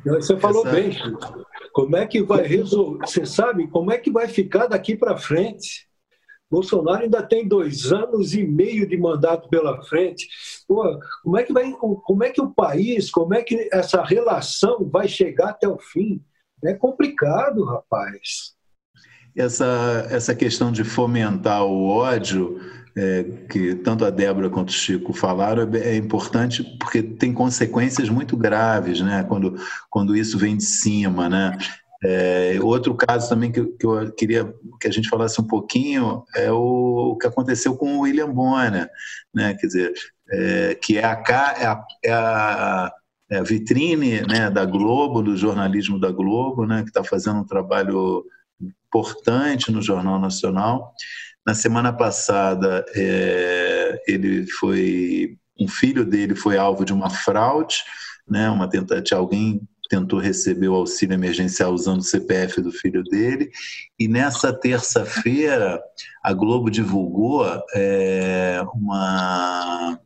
Você 0.04 0.38
falou 0.38 0.66
essa... 0.66 0.76
bem, 0.76 0.98
como 1.72 1.96
é 1.96 2.08
que 2.08 2.24
vai 2.24 2.42
resolver? 2.42 3.06
Você 3.06 3.26
sabe 3.26 3.68
como 3.68 3.92
é 3.92 3.98
que 3.98 4.12
vai 4.12 4.28
ficar 4.28 4.68
daqui 4.68 4.96
para 4.96 5.18
frente? 5.18 5.87
Bolsonaro 6.50 7.04
ainda 7.04 7.22
tem 7.22 7.48
dois 7.48 7.92
anos 7.92 8.34
e 8.34 8.46
meio 8.46 8.88
de 8.88 8.98
mandato 8.98 9.50
pela 9.50 9.84
frente. 9.84 10.28
Pô, 10.68 11.00
como 11.24 11.38
é 11.38 11.44
que 11.44 11.52
vai, 11.52 11.72
como 11.72 12.24
é 12.24 12.30
que 12.30 12.42
o 12.42 12.52
país, 12.52 13.10
como 13.10 13.34
é 13.34 13.44
que 13.44 13.70
essa 13.72 14.02
relação 14.04 14.90
vai 14.90 15.08
chegar 15.08 15.50
até 15.50 15.68
o 15.68 15.78
fim? 15.78 16.22
É 16.64 16.74
complicado, 16.74 17.64
rapaz. 17.66 18.56
Essa, 19.36 20.08
essa 20.10 20.34
questão 20.34 20.72
de 20.72 20.84
fomentar 20.84 21.64
o 21.64 21.88
ódio 21.88 22.60
é, 22.98 23.24
que 23.48 23.76
tanto 23.76 24.04
a 24.04 24.10
Débora 24.10 24.50
quanto 24.50 24.70
o 24.70 24.74
Chico 24.74 25.14
falaram 25.14 25.70
é, 25.76 25.90
é 25.90 25.96
importante 25.96 26.64
porque 26.80 27.04
tem 27.04 27.32
consequências 27.32 28.10
muito 28.10 28.36
graves, 28.36 29.00
né? 29.02 29.24
Quando, 29.24 29.56
quando 29.90 30.16
isso 30.16 30.38
vem 30.40 30.58
de 30.58 30.64
cima, 30.64 31.30
né? 31.30 31.56
É, 32.10 32.58
outro 32.62 32.96
caso 32.96 33.28
também 33.28 33.52
que, 33.52 33.62
que, 33.66 33.86
eu 33.86 34.10
queria 34.14 34.54
que 34.80 34.88
a 34.88 34.92
gente 34.92 35.10
falasse 35.10 35.42
um 35.42 35.44
pouquinho 35.44 36.24
é 36.34 36.50
o, 36.50 37.12
o 37.12 37.18
que 37.18 37.28
aconteceu 37.28 37.76
com 37.76 37.98
o 37.98 38.00
William 38.02 38.32
Bonner, 38.32 38.90
né? 39.34 39.54
Quer 39.56 39.68
dizer, 39.68 39.94
é, 40.32 40.76
que 40.76 40.98
é 40.98 41.04
a, 41.04 41.22
é 41.60 41.66
a, 41.66 41.86
é 42.06 42.14
a, 42.14 42.92
é 43.30 43.38
a 43.40 43.44
vitrine 43.44 44.22
né, 44.22 44.50
da 44.50 44.64
Globo, 44.64 45.22
do 45.22 45.36
jornalismo 45.36 46.00
da 46.00 46.10
Globo, 46.10 46.66
né? 46.66 46.84
Que 46.84 46.90
está 46.90 47.04
fazendo 47.04 47.42
um 47.42 47.46
trabalho 47.46 48.24
importante 48.90 49.70
no 49.70 49.82
Jornal 49.82 50.18
Nacional. 50.18 50.94
Na 51.46 51.54
semana 51.54 51.92
passada, 51.92 52.86
é, 52.96 54.02
ele 54.08 54.48
foi 54.60 55.38
um 55.60 55.68
filho 55.68 56.06
dele 56.06 56.36
foi 56.36 56.58
alvo 56.58 56.86
de 56.86 56.94
uma 56.94 57.10
fraude, 57.10 57.78
né, 58.28 58.50
uma 58.50 58.70
tentativa, 58.70 59.20
alguém 59.20 59.62
tentou 59.88 60.20
receber 60.20 60.68
o 60.68 60.76
auxílio 60.76 61.14
emergencial 61.14 61.74
usando 61.74 62.00
o 62.00 62.04
CPF 62.04 62.62
do 62.62 62.72
filho 62.72 63.04
dele. 63.04 63.50
E 64.00 64.08
nessa 64.08 64.54
terça-feira, 64.54 65.82
a 66.24 66.34
Globo 66.34 66.70
divulgou 66.70 67.46
é, 67.74 68.62
uma, 68.74 70.00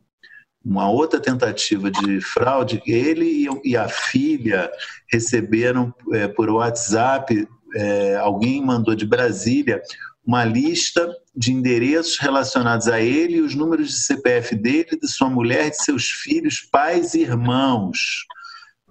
uma 0.64 0.90
outra 0.90 1.20
tentativa 1.20 1.90
de 1.90 2.20
fraude. 2.20 2.82
Ele 2.86 3.48
e 3.64 3.76
a 3.76 3.88
filha 3.88 4.70
receberam 5.10 5.92
é, 6.12 6.28
por 6.28 6.48
WhatsApp, 6.50 7.46
é, 7.74 8.16
alguém 8.16 8.64
mandou 8.64 8.94
de 8.94 9.06
Brasília 9.06 9.82
uma 10.24 10.44
lista 10.44 11.12
de 11.34 11.52
endereços 11.52 12.18
relacionados 12.18 12.88
a 12.88 13.00
ele 13.00 13.36
e 13.36 13.40
os 13.40 13.54
números 13.54 13.88
de 13.88 14.00
CPF 14.02 14.54
dele, 14.54 14.98
de 15.00 15.08
sua 15.08 15.28
mulher, 15.28 15.70
de 15.70 15.82
seus 15.82 16.08
filhos, 16.08 16.60
pais 16.60 17.14
e 17.14 17.22
irmãos, 17.22 18.24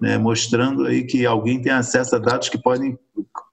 né, 0.02 0.18
mostrando 0.18 0.84
aí 0.84 1.04
que 1.04 1.24
alguém 1.24 1.62
tem 1.62 1.70
acesso 1.70 2.16
a 2.16 2.18
dados 2.18 2.48
que 2.48 2.60
podem 2.60 2.98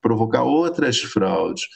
provocar 0.02 0.42
outras 0.42 1.00
fraudes. 1.00 1.68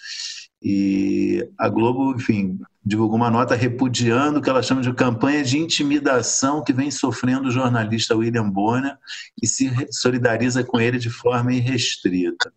E 0.59 1.47
a 1.59 1.69
Globo, 1.69 2.15
enfim, 2.15 2.57
divulgou 2.83 3.17
uma 3.17 3.29
nota 3.29 3.53
repudiando 3.53 4.39
o 4.39 4.41
que 4.41 4.49
ela 4.49 4.63
chama 4.63 4.81
de 4.81 4.91
campanha 4.91 5.43
de 5.43 5.59
intimidação 5.59 6.63
que 6.63 6.73
vem 6.73 6.89
sofrendo 6.89 7.49
o 7.49 7.51
jornalista 7.51 8.15
William 8.15 8.49
Bonner 8.49 8.97
e 9.39 9.45
se 9.45 9.71
solidariza 9.91 10.63
com 10.63 10.81
ele 10.81 10.97
de 10.97 11.11
forma 11.11 11.53
irrestrita. 11.53 12.51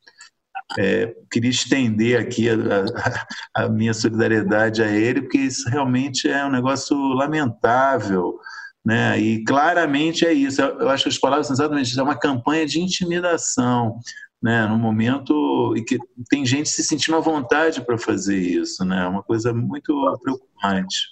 É, 0.78 1.14
queria 1.30 1.50
estender 1.50 2.18
aqui 2.18 2.48
a, 2.48 2.54
a, 3.54 3.64
a, 3.64 3.68
minha 3.68 3.92
solidariedade 3.92 4.82
a 4.82 4.90
ele, 4.90 5.20
porque 5.20 5.38
isso 5.38 5.68
realmente 5.68 6.26
é 6.26 6.46
um 6.46 6.50
negócio 6.50 6.96
lamentável. 6.96 8.38
Né? 8.86 9.18
E 9.18 9.44
claramente 9.44 10.24
é 10.24 10.32
isso. 10.32 10.62
Eu 10.62 10.88
acho 10.88 11.02
que 11.02 11.08
as 11.08 11.18
palavras 11.18 11.48
são 11.48 11.54
exatamente 11.54 11.90
isso. 11.90 11.98
É 11.98 12.04
uma 12.04 12.16
campanha 12.16 12.64
de 12.64 12.80
intimidação. 12.80 13.98
Né, 14.40 14.66
no 14.66 14.76
momento 14.76 15.74
em 15.74 15.82
que 15.82 15.98
tem 16.28 16.44
gente 16.44 16.68
se 16.68 16.84
sentindo 16.84 17.16
à 17.16 17.20
vontade 17.20 17.80
para 17.80 17.96
fazer 17.96 18.36
isso, 18.38 18.84
né? 18.84 19.02
É 19.02 19.08
uma 19.08 19.22
coisa 19.22 19.52
muito 19.52 19.94
preocupante. 20.22 21.08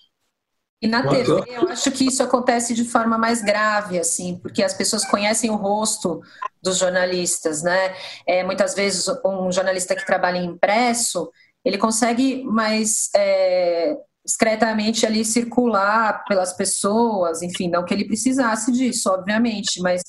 E 0.81 0.87
na 0.87 1.09
TV, 1.09 1.43
eu 1.49 1.67
acho 1.71 1.91
que 1.91 2.07
isso 2.07 2.23
acontece 2.23 2.75
de 2.75 2.85
forma 2.85 3.17
mais 3.17 3.41
grave, 3.43 3.99
assim, 3.99 4.39
porque 4.41 4.63
as 4.63 4.75
pessoas 4.75 5.07
conhecem 5.07 5.51
o 5.51 5.57
rosto 5.57 6.21
dos 6.63 6.77
jornalistas, 6.77 7.63
né? 7.63 7.95
É, 8.27 8.45
muitas 8.45 8.75
vezes, 8.75 9.07
um 9.25 9.51
jornalista 9.51 9.97
que 9.97 10.05
trabalha 10.05 10.37
em 10.37 10.45
impresso, 10.45 11.31
ele 11.65 11.79
consegue 11.79 12.45
mais 12.45 13.09
é, 13.17 13.97
discretamente 14.25 15.05
ali 15.05 15.25
circular 15.25 16.25
pelas 16.25 16.53
pessoas, 16.53 17.43
enfim, 17.43 17.69
não 17.69 17.85
que 17.85 17.93
ele 17.93 18.07
precisasse 18.07 18.73
disso, 18.73 19.11
obviamente, 19.11 19.81
mas 19.81 20.03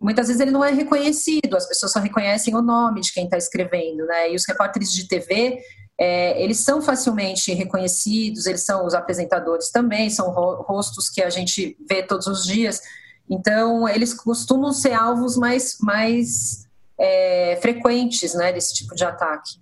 muitas 0.00 0.26
vezes 0.26 0.40
ele 0.40 0.50
não 0.50 0.64
é 0.64 0.72
reconhecido, 0.72 1.56
as 1.56 1.66
pessoas 1.66 1.92
só 1.92 2.00
reconhecem 2.00 2.54
o 2.56 2.62
nome 2.62 3.00
de 3.00 3.12
quem 3.12 3.24
está 3.24 3.36
escrevendo, 3.36 4.04
né? 4.06 4.32
E 4.32 4.34
os 4.34 4.46
repórteres 4.46 4.92
de 4.92 5.06
TV 5.06 5.60
é, 6.00 6.42
eles 6.42 6.60
são 6.60 6.80
facilmente 6.80 7.52
reconhecidos, 7.52 8.46
eles 8.46 8.64
são 8.64 8.86
os 8.86 8.94
apresentadores 8.94 9.70
também, 9.70 10.08
são 10.08 10.30
rostos 10.30 11.10
que 11.10 11.22
a 11.22 11.28
gente 11.28 11.76
vê 11.86 12.02
todos 12.02 12.26
os 12.26 12.46
dias. 12.46 12.80
Então, 13.28 13.86
eles 13.86 14.14
costumam 14.14 14.72
ser 14.72 14.94
alvos 14.94 15.36
mais, 15.36 15.76
mais 15.78 16.66
é, 16.98 17.58
frequentes 17.60 18.32
né, 18.32 18.50
desse 18.50 18.72
tipo 18.72 18.94
de 18.94 19.04
ataque. 19.04 19.59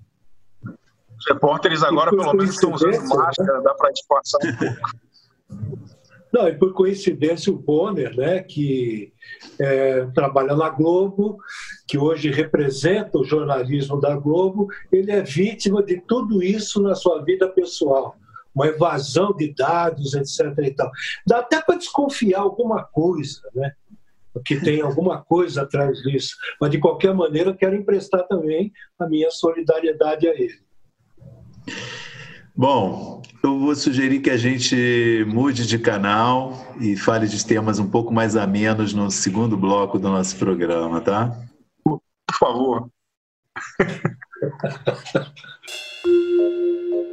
Os 1.19 1.27
repórteres 1.27 1.83
agora, 1.83 2.11
pelo 2.11 2.33
menos, 2.35 2.55
estão 2.55 2.73
usando 2.73 2.99
máscara, 3.09 3.59
né? 3.59 3.63
dá 3.65 3.75
para 3.75 3.91
disfarçar 3.91 4.41
um 4.45 4.57
pouco. 4.57 5.09
Não, 6.33 6.47
e 6.47 6.55
por 6.55 6.73
coincidência 6.75 7.53
o 7.53 7.57
Bonner, 7.57 8.15
né, 8.15 8.43
que 8.43 9.13
é, 9.59 10.05
trabalha 10.15 10.55
na 10.55 10.69
Globo, 10.69 11.39
que 11.87 11.97
hoje 11.97 12.31
representa 12.31 13.19
o 13.19 13.25
jornalismo 13.25 13.99
da 13.99 14.15
Globo, 14.15 14.69
ele 14.93 15.11
é 15.11 15.23
vítima 15.23 15.83
de 15.83 16.01
tudo 16.03 16.43
isso 16.43 16.83
na 16.83 16.95
sua 16.95 17.23
vida 17.23 17.49
pessoal. 17.49 18.15
Uma 18.55 18.67
evasão 18.67 19.33
de 19.35 19.55
dados, 19.55 20.15
etc. 20.15 20.53
E 20.59 20.71
tal. 20.73 20.91
Dá 21.27 21.39
até 21.39 21.63
para 21.63 21.77
desconfiar 21.77 22.41
alguma 22.41 22.85
coisa, 22.85 23.41
né? 23.55 23.73
que 24.45 24.61
tem 24.61 24.81
alguma 24.81 25.23
coisa 25.23 25.63
atrás 25.63 25.99
disso. 26.03 26.37
Mas, 26.61 26.71
de 26.71 26.79
qualquer 26.79 27.15
maneira, 27.15 27.55
quero 27.55 27.75
emprestar 27.75 28.27
também 28.27 28.73
a 28.99 29.09
minha 29.09 29.31
solidariedade 29.31 30.29
a 30.29 30.35
ele. 30.35 30.61
Bom, 32.57 33.23
eu 33.43 33.59
vou 33.59 33.75
sugerir 33.75 34.21
que 34.21 34.31
a 34.31 34.37
gente 34.37 35.25
mude 35.29 35.67
de 35.67 35.79
canal 35.79 36.75
e 36.81 36.97
fale 36.97 37.27
de 37.27 37.45
temas 37.45 37.79
um 37.79 37.89
pouco 37.89 38.13
mais 38.13 38.37
amenos 38.37 38.93
no 38.93 39.11
segundo 39.11 39.57
bloco 39.57 39.99
do 39.99 40.09
nosso 40.09 40.37
programa, 40.37 41.01
tá? 41.01 41.37
Por 41.85 42.01
favor. 42.39 42.91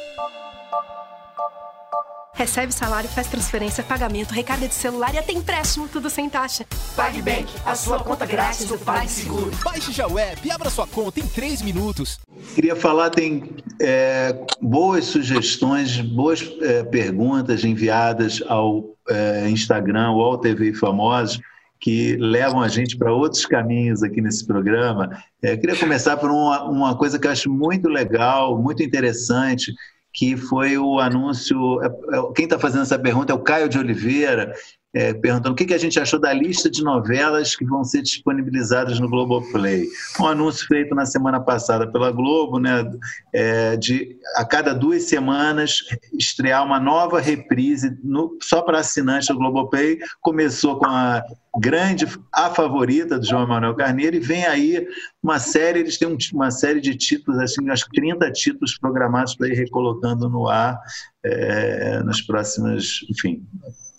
Recebe 2.39 2.73
salário, 2.73 3.09
faz 3.09 3.27
transferência, 3.27 3.83
pagamento, 3.83 4.31
recarga 4.31 4.69
de 4.69 4.75
celular 4.75 5.13
e 5.13 5.19
até 5.19 5.33
empréstimo, 5.33 5.89
tudo 5.89 6.09
sem 6.09 6.31
taxa. 6.31 6.65
PagBank, 6.95 7.53
a 7.67 7.75
sua 7.75 7.99
conta 7.99 8.25
grátis 8.25 8.65
do 8.65 8.79
PagSeguro. 8.79 9.51
Baixe 9.65 9.91
já 9.91 10.07
o 10.07 10.17
app 10.17 10.47
e 10.47 10.51
abra 10.53 10.71
sua 10.71 10.87
conta 10.87 11.19
em 11.19 11.27
3 11.27 11.63
minutos. 11.63 12.21
Queria 12.55 12.77
falar, 12.77 13.11
tem 13.11 13.57
é, 13.83 14.39
boas 14.63 15.07
sugestões, 15.07 16.01
boas 16.01 16.49
é, 16.63 16.85
perguntas 16.85 17.65
enviadas 17.65 18.41
ao 18.47 18.85
é, 19.11 19.51
Instagram, 19.51 20.07
ao 20.07 20.39
TV 20.39 20.73
Famosos, 20.75 21.41
que 21.81 22.17
levam 22.19 22.63
a 22.63 22.69
gente 22.69 22.97
para 22.97 23.13
outros 23.13 23.45
caminhos 23.47 24.05
aqui 24.05 24.21
nesse 24.21 24.47
programa. 24.47 25.11
É, 25.43 25.57
queria 25.57 25.75
começar 25.75 26.17
por 26.17 26.31
uma, 26.31 26.63
uma 26.71 26.97
coisa 26.97 27.19
que 27.19 27.27
eu 27.27 27.33
acho 27.33 27.51
muito 27.51 27.89
legal, 27.89 28.57
muito 28.63 28.81
interessante, 28.81 29.75
que 30.13 30.37
foi 30.37 30.79
o 30.79 30.99
anúncio. 30.99 31.83
É, 31.83 31.87
é, 31.87 32.33
quem 32.35 32.45
está 32.45 32.59
fazendo 32.59 32.83
essa 32.83 32.99
pergunta 32.99 33.33
é 33.33 33.35
o 33.35 33.43
Caio 33.43 33.69
de 33.69 33.79
Oliveira, 33.79 34.53
é, 34.95 35.13
perguntando 35.13 35.53
o 35.53 35.55
que, 35.55 35.67
que, 35.67 35.75
a 35.75 35.79
gente 35.79 36.01
achou 36.01 36.19
da 36.19 36.33
lista 36.33 36.71
de 36.71 36.83
novelas 36.83 37.55
que 37.55 37.65
vão 37.65 37.85
ser 37.85 38.01
disponibilizadas 38.03 38.99
no 38.99 39.09
Globoplay. 39.09 39.87
Um 40.19 40.27
anúncio 40.27 40.67
feito 40.67 40.95
na 40.95 41.05
semana 41.05 41.39
passada 41.39 41.87
pela 41.87 42.11
Globo, 42.11 42.59
né, 42.59 42.91
é, 43.33 43.77
de 43.77 44.17
a 44.35 44.45
cada 44.45 44.73
duas 44.75 45.05
semanas 45.05 45.85
estrear 46.19 46.65
uma 46.65 46.81
nova 46.81 47.21
reprise 47.21 47.99
no, 48.03 48.39
só 48.43 48.63
para 48.63 48.81
assinantes 48.81 49.29
do 49.29 49.37
Globoplay. 49.37 49.99
Começou 50.23 50.79
com 50.79 50.87
a 50.87 51.23
grande, 51.59 52.07
a 52.33 52.51
favorita 52.51 53.19
do 53.19 53.27
João 53.27 53.45
Emanuel 53.45 53.75
Carneiro, 53.75 54.17
e 54.17 54.21
vem 54.21 54.45
aí 54.47 54.87
uma 55.23 55.39
série, 55.39 55.81
eles 55.81 55.99
têm 55.99 56.17
uma 56.33 56.51
série 56.51 56.81
de 56.81 56.95
títulos, 56.95 57.41
assim, 57.41 57.69
acho 57.71 57.87
que 57.87 58.01
30 58.01 58.31
títulos 58.33 58.79
programados 58.79 59.35
para 59.35 59.49
ir 59.49 59.55
recolocando 59.55 60.29
no 60.29 60.49
ar 60.49 60.79
é, 61.25 62.03
nas 62.03 62.21
próximas, 62.21 63.01
enfim, 63.11 63.47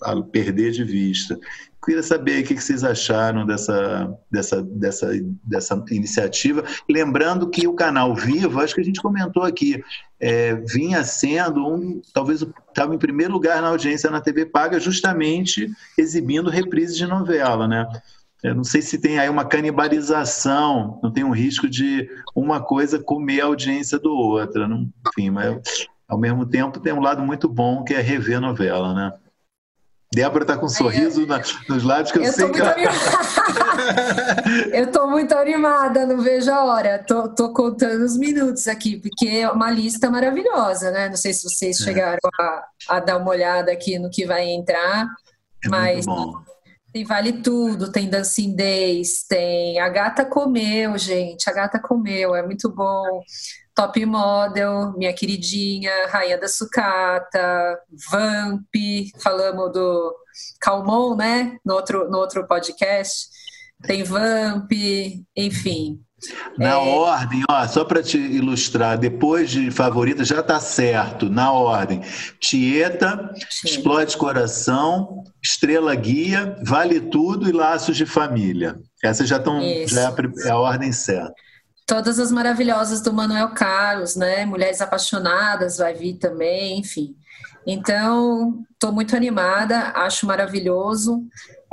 a 0.01 0.21
perder 0.21 0.71
de 0.71 0.83
vista. 0.83 1.37
Queria 1.83 2.03
saber 2.03 2.43
o 2.43 2.47
que 2.47 2.59
vocês 2.59 2.83
acharam 2.83 3.45
dessa, 3.45 4.13
dessa, 4.29 4.61
dessa, 4.61 5.09
dessa 5.43 5.83
iniciativa. 5.91 6.63
Lembrando 6.89 7.49
que 7.49 7.67
o 7.67 7.73
canal 7.73 8.13
Viva, 8.13 8.63
acho 8.63 8.75
que 8.75 8.81
a 8.81 8.83
gente 8.83 9.01
comentou 9.01 9.43
aqui, 9.43 9.81
é, 10.19 10.55
vinha 10.55 11.03
sendo 11.03 11.65
um, 11.65 12.01
talvez 12.13 12.45
estava 12.67 12.93
em 12.93 12.99
primeiro 12.99 13.33
lugar 13.33 13.61
na 13.61 13.69
audiência 13.69 14.09
na 14.09 14.19
TV 14.19 14.45
Paga, 14.45 14.79
justamente 14.79 15.69
exibindo 15.97 16.49
reprises 16.49 16.97
de 16.97 17.07
novela, 17.07 17.67
né? 17.67 17.87
Eu 18.43 18.55
não 18.55 18.63
sei 18.63 18.81
se 18.81 18.97
tem 18.97 19.19
aí 19.19 19.29
uma 19.29 19.45
canibalização, 19.45 20.99
não 21.03 21.11
tem 21.11 21.23
um 21.23 21.31
risco 21.31 21.69
de 21.69 22.09
uma 22.33 22.61
coisa 22.61 22.97
comer 22.97 23.41
a 23.41 23.45
audiência 23.45 23.99
do 23.99 24.13
outra, 24.13 24.67
não, 24.67 24.89
enfim, 25.07 25.29
mas 25.29 25.87
ao 26.07 26.17
mesmo 26.17 26.45
tempo 26.45 26.79
tem 26.79 26.93
um 26.93 27.01
lado 27.01 27.21
muito 27.21 27.49
bom 27.49 27.83
que 27.83 27.93
é 27.93 27.99
rever 27.99 28.39
novela, 28.39 28.93
né? 28.93 29.13
Débora 30.11 30.43
está 30.43 30.57
com 30.57 30.65
um 30.65 30.69
sorriso 30.69 31.25
na, 31.27 31.39
nos 31.67 31.83
lábios 31.83 32.11
que 32.11 32.17
eu, 32.17 32.23
eu 32.23 32.33
sei 32.33 32.49
que 32.49 32.59
ela... 32.59 32.75
Eu 34.73 34.85
estou 34.85 35.09
muito 35.09 35.33
animada, 35.35 36.05
não 36.05 36.19
vejo 36.19 36.51
a 36.51 36.65
hora. 36.65 37.03
Tô, 37.07 37.29
tô, 37.29 37.53
contando 37.53 38.03
os 38.03 38.17
minutos 38.17 38.67
aqui, 38.67 38.97
porque 38.97 39.27
é 39.27 39.49
uma 39.49 39.69
lista 39.69 40.09
maravilhosa, 40.09 40.91
né? 40.91 41.09
Não 41.09 41.15
sei 41.15 41.33
se 41.33 41.43
vocês 41.43 41.79
é. 41.79 41.83
chegaram 41.83 42.19
a, 42.39 42.63
a, 42.89 42.99
dar 42.99 43.17
uma 43.17 43.29
olhada 43.29 43.71
aqui 43.71 43.99
no 43.99 44.09
que 44.09 44.25
vai 44.25 44.47
entrar, 44.49 45.07
é 45.63 45.69
mas 45.69 46.05
tem 46.91 47.05
Vale 47.05 47.33
Tudo, 47.33 47.91
tem 47.91 48.09
Dancing 48.09 48.55
Days, 48.55 49.23
tem 49.27 49.79
A 49.79 49.89
Gata 49.89 50.25
Comeu, 50.25 50.97
gente, 50.97 51.49
A 51.49 51.53
Gata 51.53 51.79
Comeu, 51.79 52.35
é 52.35 52.43
muito 52.43 52.69
bom. 52.69 53.21
Top 53.79 54.05
Model, 54.05 54.91
minha 54.97 55.13
queridinha, 55.13 55.89
Rainha 56.09 56.37
da 56.37 56.49
Sucata, 56.49 57.79
Vamp, 58.11 58.75
falamos 59.23 59.71
do 59.71 60.15
Calmon, 60.59 61.15
né, 61.15 61.55
no 61.65 61.75
outro, 61.75 62.11
no 62.11 62.17
outro 62.17 62.45
podcast, 62.45 63.29
tem 63.83 64.03
Vamp, 64.03 64.69
enfim. 65.33 65.97
Na 66.57 66.71
é... 66.71 66.75
ordem, 66.75 67.41
ó, 67.49 67.65
só 67.69 67.85
para 67.85 68.03
te 68.03 68.17
ilustrar, 68.17 68.97
depois 68.97 69.49
de 69.49 69.71
favorita 69.71 70.25
já 70.25 70.43
tá 70.43 70.59
certo, 70.59 71.29
na 71.29 71.53
ordem. 71.53 72.01
Tieta, 72.37 73.33
Sim. 73.49 73.69
Explode 73.69 74.17
Coração, 74.17 75.23
Estrela 75.41 75.95
Guia, 75.95 76.57
Vale 76.65 76.99
Tudo 76.99 77.47
e 77.47 77.53
Laços 77.53 77.95
de 77.95 78.05
Família. 78.05 78.77
Essas 79.01 79.29
já 79.29 79.37
estão, 79.37 79.61
já 79.87 80.01
é 80.01 80.05
a, 80.05 80.13
é 80.47 80.51
a 80.51 80.57
ordem 80.57 80.91
certa. 80.91 81.33
Todas 81.89 82.19
as 82.19 82.31
maravilhosas 82.31 83.01
do 83.01 83.11
Manuel 83.11 83.49
Carlos, 83.49 84.15
né? 84.15 84.45
Mulheres 84.45 84.79
Apaixonadas 84.79 85.77
vai 85.77 85.95
vir 85.95 86.19
também, 86.19 86.77
enfim. 86.77 87.15
Então, 87.65 88.63
estou 88.71 88.91
muito 88.91 89.15
animada, 89.15 89.91
acho 89.95 90.27
maravilhoso. 90.27 91.23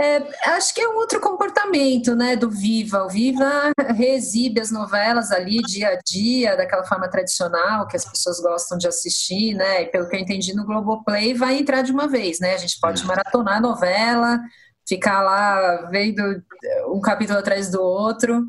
É, 0.00 0.22
acho 0.52 0.74
que 0.74 0.80
é 0.80 0.88
um 0.88 0.96
outro 0.96 1.20
comportamento, 1.20 2.16
né, 2.16 2.34
do 2.34 2.50
Viva. 2.50 3.04
O 3.04 3.10
Viva 3.10 3.72
reexibe 3.94 4.58
as 4.58 4.70
novelas 4.70 5.30
ali 5.30 5.60
dia 5.62 5.88
a 5.88 5.98
dia, 6.02 6.56
daquela 6.56 6.84
forma 6.84 7.08
tradicional 7.08 7.86
que 7.86 7.96
as 7.96 8.04
pessoas 8.06 8.40
gostam 8.40 8.78
de 8.78 8.88
assistir, 8.88 9.52
né? 9.52 9.82
E 9.82 9.86
pelo 9.86 10.08
que 10.08 10.16
eu 10.16 10.20
entendi 10.20 10.54
no 10.54 10.64
Globoplay, 10.64 11.34
vai 11.34 11.58
entrar 11.58 11.82
de 11.82 11.92
uma 11.92 12.08
vez, 12.08 12.40
né? 12.40 12.54
A 12.54 12.58
gente 12.58 12.80
pode 12.80 13.04
maratonar 13.04 13.58
a 13.58 13.60
novela, 13.60 14.40
ficar 14.88 15.20
lá 15.20 15.88
vendo 15.90 16.22
um 16.88 17.00
capítulo 17.02 17.38
atrás 17.38 17.70
do 17.70 17.82
outro. 17.82 18.46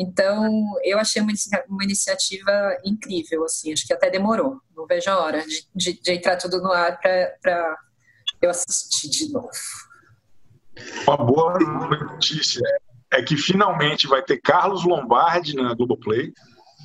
Então, 0.00 0.48
eu 0.82 0.98
achei 0.98 1.20
uma, 1.20 1.30
uma 1.68 1.84
iniciativa 1.84 2.50
incrível, 2.86 3.44
assim, 3.44 3.70
acho 3.70 3.86
que 3.86 3.92
até 3.92 4.08
demorou, 4.08 4.58
não 4.74 4.86
vejo 4.86 5.10
a 5.10 5.20
hora 5.20 5.46
de, 5.46 5.66
de, 5.74 6.00
de 6.00 6.12
entrar 6.12 6.38
tudo 6.38 6.58
no 6.62 6.72
ar 6.72 6.98
para 6.98 7.76
eu 8.40 8.48
assistir 8.48 9.10
de 9.10 9.30
novo. 9.30 9.50
Uma 11.06 11.18
boa 11.18 11.58
notícia 11.58 12.62
é 13.12 13.20
que 13.20 13.36
finalmente 13.36 14.06
vai 14.06 14.22
ter 14.22 14.40
Carlos 14.40 14.84
Lombardi 14.84 15.54
na 15.54 15.74
Globoplay, 15.74 16.32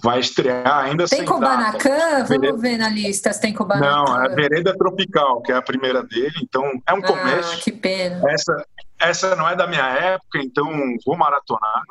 vai 0.04 0.20
estrear 0.20 0.84
ainda 0.84 1.08
Tem 1.08 1.24
Kubanacan? 1.24 2.26
Vamos 2.26 2.62
ver 2.62 2.76
na 2.76 2.90
lista 2.90 3.32
se 3.32 3.40
tem 3.40 3.54
Kubanacan. 3.54 3.90
Não, 3.90 4.24
é 4.24 4.26
a 4.26 4.36
Vereda 4.36 4.78
Tropical, 4.78 5.42
que 5.42 5.54
é 5.54 5.56
a 5.56 5.62
primeira 5.62 6.04
dele, 6.04 6.36
então 6.44 6.70
é 6.86 6.94
um 6.94 7.00
ah, 7.02 7.58
que 7.64 7.72
pena. 7.72 8.22
Essa, 8.30 8.66
essa 9.00 9.36
não 9.38 9.48
é 9.48 9.56
da 9.56 9.68
minha 9.68 9.88
época, 9.88 10.40
então 10.40 10.68
vou 11.06 11.16
maratonar. 11.16 11.82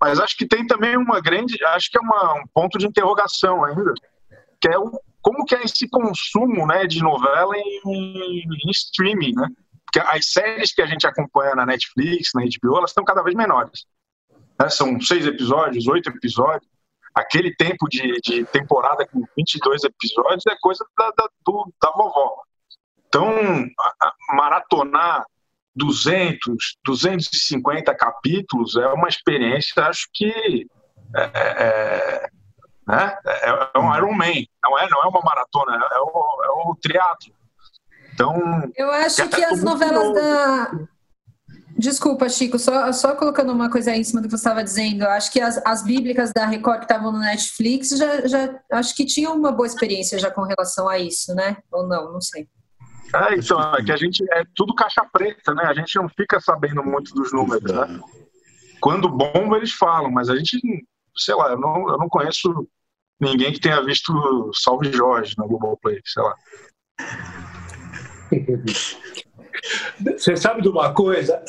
Mas 0.00 0.20
acho 0.20 0.36
que 0.36 0.46
tem 0.46 0.66
também 0.66 0.96
uma 0.96 1.20
grande, 1.20 1.62
acho 1.64 1.90
que 1.90 1.98
é 1.98 2.00
uma, 2.00 2.34
um 2.34 2.46
ponto 2.52 2.78
de 2.78 2.86
interrogação 2.86 3.64
ainda, 3.64 3.94
que 4.60 4.68
é 4.68 4.78
o, 4.78 4.90
como 5.22 5.44
que 5.44 5.54
é 5.54 5.62
esse 5.62 5.88
consumo 5.88 6.66
né, 6.66 6.86
de 6.86 7.02
novela 7.02 7.56
em, 7.56 7.80
em 7.84 8.70
streaming, 8.70 9.32
né? 9.34 9.48
Porque 9.84 10.00
as 10.00 10.26
séries 10.26 10.74
que 10.74 10.82
a 10.82 10.86
gente 10.86 11.06
acompanha 11.06 11.54
na 11.54 11.64
Netflix, 11.64 12.30
na 12.34 12.42
HBO, 12.42 12.76
elas 12.76 12.90
estão 12.90 13.04
cada 13.04 13.22
vez 13.22 13.34
menores. 13.34 13.86
Né? 14.58 14.68
São 14.68 15.00
seis 15.00 15.26
episódios, 15.26 15.86
oito 15.86 16.10
episódios. 16.10 16.70
Aquele 17.14 17.54
tempo 17.56 17.88
de, 17.88 18.20
de 18.20 18.44
temporada 18.44 19.06
com 19.06 19.24
22 19.36 19.84
episódios 19.84 20.44
é 20.46 20.56
coisa 20.60 20.84
da, 20.98 21.10
da, 21.16 21.28
do, 21.44 21.72
da 21.82 21.90
vovó. 21.92 22.42
Então, 23.08 23.30
a, 23.80 24.08
a 24.08 24.36
maratonar 24.36 25.24
200, 25.76 26.78
250 26.84 27.94
capítulos 27.94 28.76
é 28.76 28.86
uma 28.88 29.08
experiência, 29.08 29.84
acho 29.84 30.08
que 30.12 30.66
é, 31.14 31.30
é, 31.34 31.62
é 31.62 32.30
né? 32.88 33.16
é, 33.26 33.70
é 33.74 33.78
um 33.78 33.94
Iron 33.96 34.12
Man, 34.12 34.44
não 34.62 34.78
é, 34.78 34.88
não 34.88 35.02
é 35.02 35.06
uma 35.08 35.20
maratona, 35.20 35.76
é 35.76 35.98
o, 35.98 36.44
é 36.44 36.70
o 36.70 36.76
triatlo. 36.80 37.34
Então, 38.14 38.72
eu 38.76 38.90
acho 38.90 39.28
que 39.28 39.44
as 39.44 39.62
novelas 39.62 40.14
da 40.14 40.70
Desculpa, 41.78 42.26
Chico, 42.30 42.58
só, 42.58 42.90
só 42.90 43.14
colocando 43.14 43.52
uma 43.52 43.70
coisa 43.70 43.90
aí 43.90 44.00
em 44.00 44.04
cima 44.04 44.22
do 44.22 44.28
que 44.28 44.30
você 44.30 44.36
estava 44.36 44.64
dizendo. 44.64 45.02
Eu 45.02 45.10
acho 45.10 45.30
que 45.30 45.40
as, 45.40 45.60
as 45.62 45.82
bíblicas 45.82 46.32
da 46.32 46.46
Record 46.46 46.78
que 46.78 46.84
estavam 46.86 47.12
no 47.12 47.18
Netflix 47.18 47.90
já, 47.90 48.26
já 48.26 48.58
acho 48.72 48.96
que 48.96 49.04
tinham 49.04 49.36
uma 49.36 49.52
boa 49.52 49.66
experiência 49.66 50.18
já 50.18 50.30
com 50.30 50.42
relação 50.42 50.88
a 50.88 50.98
isso, 50.98 51.34
né? 51.34 51.58
Ou 51.70 51.86
não, 51.86 52.14
não 52.14 52.20
sei. 52.20 52.48
É, 53.14 53.34
então, 53.36 53.74
é 53.74 53.82
que 53.82 53.92
a 53.92 53.96
gente 53.96 54.24
é 54.32 54.44
tudo 54.54 54.74
caixa 54.74 55.04
preta, 55.12 55.54
né? 55.54 55.64
A 55.64 55.74
gente 55.74 55.94
não 55.96 56.08
fica 56.08 56.40
sabendo 56.40 56.82
muito 56.82 57.14
dos 57.14 57.32
números, 57.32 57.72
né? 57.72 58.00
Quando 58.80 59.08
bomba, 59.08 59.56
eles 59.56 59.72
falam, 59.72 60.10
mas 60.10 60.28
a 60.28 60.36
gente, 60.36 60.58
sei 61.16 61.34
lá, 61.34 61.50
eu 61.50 61.58
não, 61.58 61.88
eu 61.88 61.98
não 61.98 62.08
conheço 62.08 62.68
ninguém 63.20 63.52
que 63.52 63.60
tenha 63.60 63.82
visto 63.82 64.12
Salve 64.54 64.92
Jorge 64.92 65.34
no 65.38 65.48
Globoplay, 65.48 66.00
sei 66.04 66.22
lá. 66.22 66.34
Você 70.18 70.36
sabe 70.36 70.62
de 70.62 70.68
uma 70.68 70.92
coisa? 70.92 71.42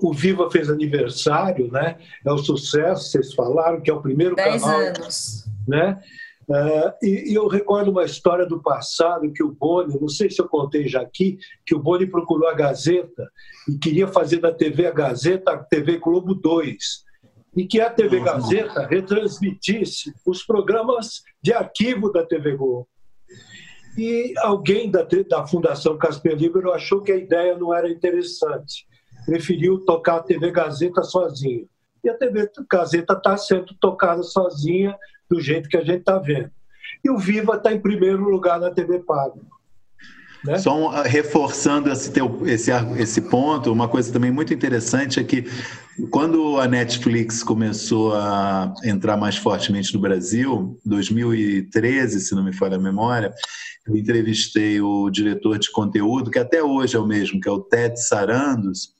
O 0.00 0.12
Viva 0.12 0.50
fez 0.50 0.68
aniversário, 0.68 1.70
né? 1.70 1.96
É 2.24 2.32
um 2.32 2.38
sucesso, 2.38 3.10
vocês 3.10 3.32
falaram, 3.34 3.80
que 3.80 3.90
é 3.90 3.94
o 3.94 4.02
primeiro 4.02 4.34
Dez 4.34 4.62
canal. 4.62 4.80
anos. 4.80 5.44
Né? 5.66 6.02
Uh, 6.48 6.92
e, 7.00 7.30
e, 7.30 7.34
eu 7.34 7.46
recordo 7.46 7.90
uma 7.90 8.04
história 8.04 8.44
do 8.44 8.60
passado 8.60 9.32
que 9.32 9.44
o 9.44 9.52
Boni, 9.52 9.98
não 10.00 10.08
sei 10.08 10.28
se 10.28 10.40
eu 10.40 10.48
contei 10.48 10.88
já 10.88 11.00
aqui, 11.00 11.38
que 11.64 11.74
o 11.74 11.78
Boni 11.78 12.06
procurou 12.06 12.48
a 12.48 12.54
Gazeta 12.54 13.30
e 13.68 13.78
queria 13.78 14.08
fazer 14.08 14.38
da 14.38 14.52
TV 14.52 14.86
a 14.86 14.90
Gazeta 14.90 15.52
a 15.52 15.58
TV 15.58 15.98
Globo 15.98 16.34
2. 16.34 16.76
E 17.56 17.66
que 17.66 17.80
a 17.80 17.90
TV 17.90 18.18
uhum. 18.18 18.24
Gazeta 18.24 18.86
retransmitisse 18.86 20.12
os 20.26 20.42
programas 20.42 21.22
de 21.40 21.52
arquivo 21.52 22.10
da 22.10 22.24
TV 22.24 22.56
Globo. 22.56 22.88
E 23.96 24.32
alguém 24.38 24.90
da, 24.90 25.06
da 25.28 25.46
Fundação 25.46 25.98
Casper 25.98 26.34
Libero 26.34 26.72
achou 26.72 27.02
que 27.02 27.12
a 27.12 27.16
ideia 27.16 27.56
não 27.56 27.74
era 27.74 27.90
interessante, 27.90 28.86
preferiu 29.26 29.84
tocar 29.84 30.16
a 30.16 30.22
TV 30.22 30.50
Gazeta 30.50 31.02
sozinha. 31.02 31.66
E 32.02 32.08
a 32.08 32.14
TV 32.14 32.50
Gazeta 32.70 33.12
está 33.14 33.36
sendo 33.36 33.74
tocada 33.78 34.22
sozinha 34.22 34.96
do 35.32 35.40
jeito 35.40 35.68
que 35.68 35.78
a 35.78 35.84
gente 35.84 36.00
está 36.00 36.18
vendo. 36.18 36.50
E 37.02 37.10
o 37.10 37.16
Viva 37.16 37.56
está 37.56 37.72
em 37.72 37.80
primeiro 37.80 38.28
lugar 38.28 38.60
na 38.60 38.70
TV 38.70 38.98
Paga. 38.98 39.40
Né? 40.44 40.58
Só 40.58 40.76
um, 40.76 40.90
ah, 40.90 41.04
reforçando 41.04 41.90
esse, 41.90 42.12
teu, 42.12 42.46
esse, 42.46 42.70
esse 42.98 43.22
ponto, 43.22 43.72
uma 43.72 43.88
coisa 43.88 44.12
também 44.12 44.30
muito 44.30 44.52
interessante 44.52 45.18
é 45.18 45.24
que 45.24 45.44
quando 46.10 46.58
a 46.58 46.66
Netflix 46.66 47.42
começou 47.42 48.14
a 48.14 48.74
entrar 48.84 49.16
mais 49.16 49.36
fortemente 49.36 49.94
no 49.94 50.00
Brasil, 50.00 50.78
2013, 50.84 52.20
se 52.20 52.34
não 52.34 52.44
me 52.44 52.52
falha 52.52 52.76
a 52.76 52.80
memória, 52.80 53.32
eu 53.86 53.96
entrevistei 53.96 54.80
o 54.80 55.08
diretor 55.10 55.58
de 55.58 55.70
conteúdo, 55.70 56.30
que 56.30 56.38
até 56.38 56.62
hoje 56.62 56.96
é 56.96 56.98
o 56.98 57.06
mesmo, 57.06 57.40
que 57.40 57.48
é 57.48 57.52
o 57.52 57.60
Ted 57.60 57.98
Sarandos, 58.00 58.94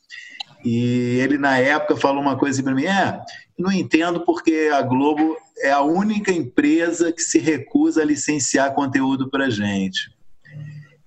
e 0.64 1.18
ele 1.21 1.38
na 1.38 1.59
época 1.59 1.97
falou 1.97 2.23
uma 2.23 2.38
coisa 2.38 2.62
para 2.62 2.75
mim, 2.75 2.85
é, 2.85 3.21
não 3.59 3.73
entendo 3.73 4.21
porque 4.21 4.71
a 4.73 4.83
Globo 4.83 5.37
é 5.59 5.71
a 5.71 5.83
única 5.83 6.33
empresa 6.33 7.12
que 7.12 7.23
se 7.23 7.38
recusa 7.38 8.03
a 8.03 8.05
licenciar 8.05 8.75
conteúdo 8.75 9.31
para 9.31 9.51
gente. 9.51 10.11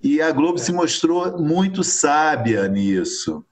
E 0.02 0.22
a 0.22 0.32
Globo 0.32 0.58
se 0.60 0.72
mostrou 0.72 1.38
muito 1.42 1.84
sábia 1.84 2.68
nisso. 2.68 3.44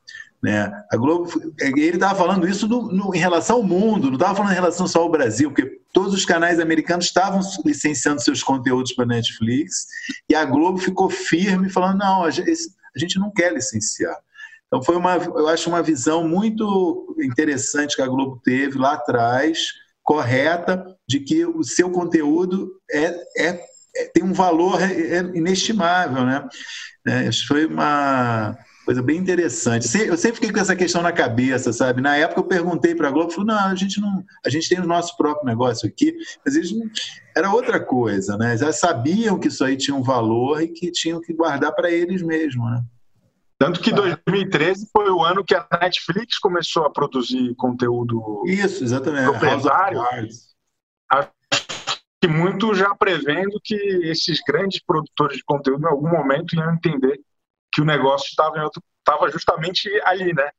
Né? 0.41 0.71
A 0.91 0.97
Globo, 0.97 1.31
ele 1.59 1.95
estava 1.95 2.15
falando 2.15 2.47
isso 2.47 2.67
no, 2.67 2.91
no, 2.91 3.15
em 3.15 3.17
relação 3.17 3.57
ao 3.57 3.63
mundo, 3.63 4.07
não 4.07 4.15
estava 4.15 4.35
falando 4.35 4.51
em 4.51 4.55
relação 4.55 4.85
só 4.85 4.99
ao 4.99 5.09
Brasil, 5.09 5.49
porque 5.49 5.79
todos 5.93 6.13
os 6.13 6.25
canais 6.25 6.59
americanos 6.59 7.05
estavam 7.05 7.39
licenciando 7.65 8.21
seus 8.21 8.43
conteúdos 8.43 8.93
para 8.93 9.05
Netflix 9.05 9.87
e 10.29 10.35
a 10.35 10.43
Globo 10.43 10.79
ficou 10.79 11.09
firme 11.09 11.69
falando 11.69 11.99
não, 11.99 12.25
a 12.25 12.29
gente, 12.29 12.51
a 12.51 12.99
gente 12.99 13.17
não 13.17 13.31
quer 13.31 13.53
licenciar. 13.53 14.17
Então 14.67 14.83
foi 14.83 14.97
uma, 14.97 15.15
eu 15.15 15.47
acho 15.47 15.69
uma 15.69 15.81
visão 15.81 16.27
muito 16.27 17.15
interessante 17.21 17.95
que 17.95 18.01
a 18.01 18.07
Globo 18.07 18.41
teve 18.43 18.77
lá 18.77 18.93
atrás 18.93 19.59
correta 20.03 20.85
de 21.13 21.19
que 21.19 21.45
o 21.45 21.63
seu 21.63 21.91
conteúdo 21.91 22.71
é, 22.91 23.05
é, 23.37 23.65
é 23.95 24.05
tem 24.11 24.23
um 24.23 24.33
valor 24.33 24.81
é, 24.81 25.17
é 25.17 25.19
inestimável, 25.35 26.25
né? 26.25 26.47
É, 27.05 27.27
isso 27.27 27.45
foi 27.47 27.67
uma 27.67 28.57
coisa 28.83 29.01
bem 29.01 29.17
interessante. 29.17 29.85
Eu 30.07 30.17
sempre 30.17 30.35
fiquei 30.35 30.51
com 30.51 30.59
essa 30.59 30.75
questão 30.75 31.03
na 31.03 31.11
cabeça, 31.11 31.71
sabe? 31.71 32.01
Na 32.01 32.17
época 32.17 32.39
eu 32.39 32.45
perguntei 32.45 32.95
para 32.95 33.09
a 33.09 33.11
Globo, 33.11 33.29
falou, 33.29 33.45
não, 33.45 33.59
a 33.59 33.75
gente 33.75 34.01
não, 34.01 34.23
a 34.43 34.49
gente 34.49 34.67
tem 34.67 34.79
o 34.79 34.87
nosso 34.87 35.15
próprio 35.15 35.45
negócio 35.45 35.87
aqui, 35.87 36.15
mas 36.43 36.55
eles 36.55 36.71
não, 36.71 36.89
era 37.37 37.53
outra 37.53 37.79
coisa, 37.79 38.35
né? 38.35 38.57
Já 38.57 38.73
sabiam 38.73 39.39
que 39.39 39.49
isso 39.49 39.63
aí 39.63 39.77
tinha 39.77 39.95
um 39.95 40.03
valor 40.03 40.63
e 40.63 40.67
que 40.67 40.91
tinham 40.91 41.21
que 41.21 41.31
guardar 41.31 41.73
para 41.73 41.91
eles 41.91 42.23
mesmos, 42.23 42.71
né? 42.71 42.81
Tanto 43.59 43.79
que 43.79 43.93
2013 43.93 44.89
foi 44.91 45.09
o 45.11 45.23
ano 45.23 45.45
que 45.45 45.55
a 45.55 45.65
Netflix 45.79 46.39
começou 46.39 46.85
a 46.85 46.89
produzir 46.89 47.53
conteúdo 47.55 48.41
Isso, 48.47 48.83
exatamente. 48.83 49.29
proprietário. 49.29 50.01
Acho 51.09 51.29
que 52.21 52.27
muito 52.27 52.73
já 52.73 52.95
prevendo 52.95 53.59
que 53.63 53.75
esses 54.03 54.39
grandes 54.47 54.81
produtores 54.81 55.37
de 55.37 55.43
conteúdo, 55.43 55.83
em 55.83 55.89
algum 55.89 56.09
momento, 56.09 56.55
iam 56.55 56.73
entender 56.73 57.19
que 57.73 57.81
o 57.81 57.85
negócio 57.85 58.27
estava, 58.27 58.69
estava 58.99 59.31
justamente 59.31 59.89
ali, 60.05 60.33
né? 60.33 60.49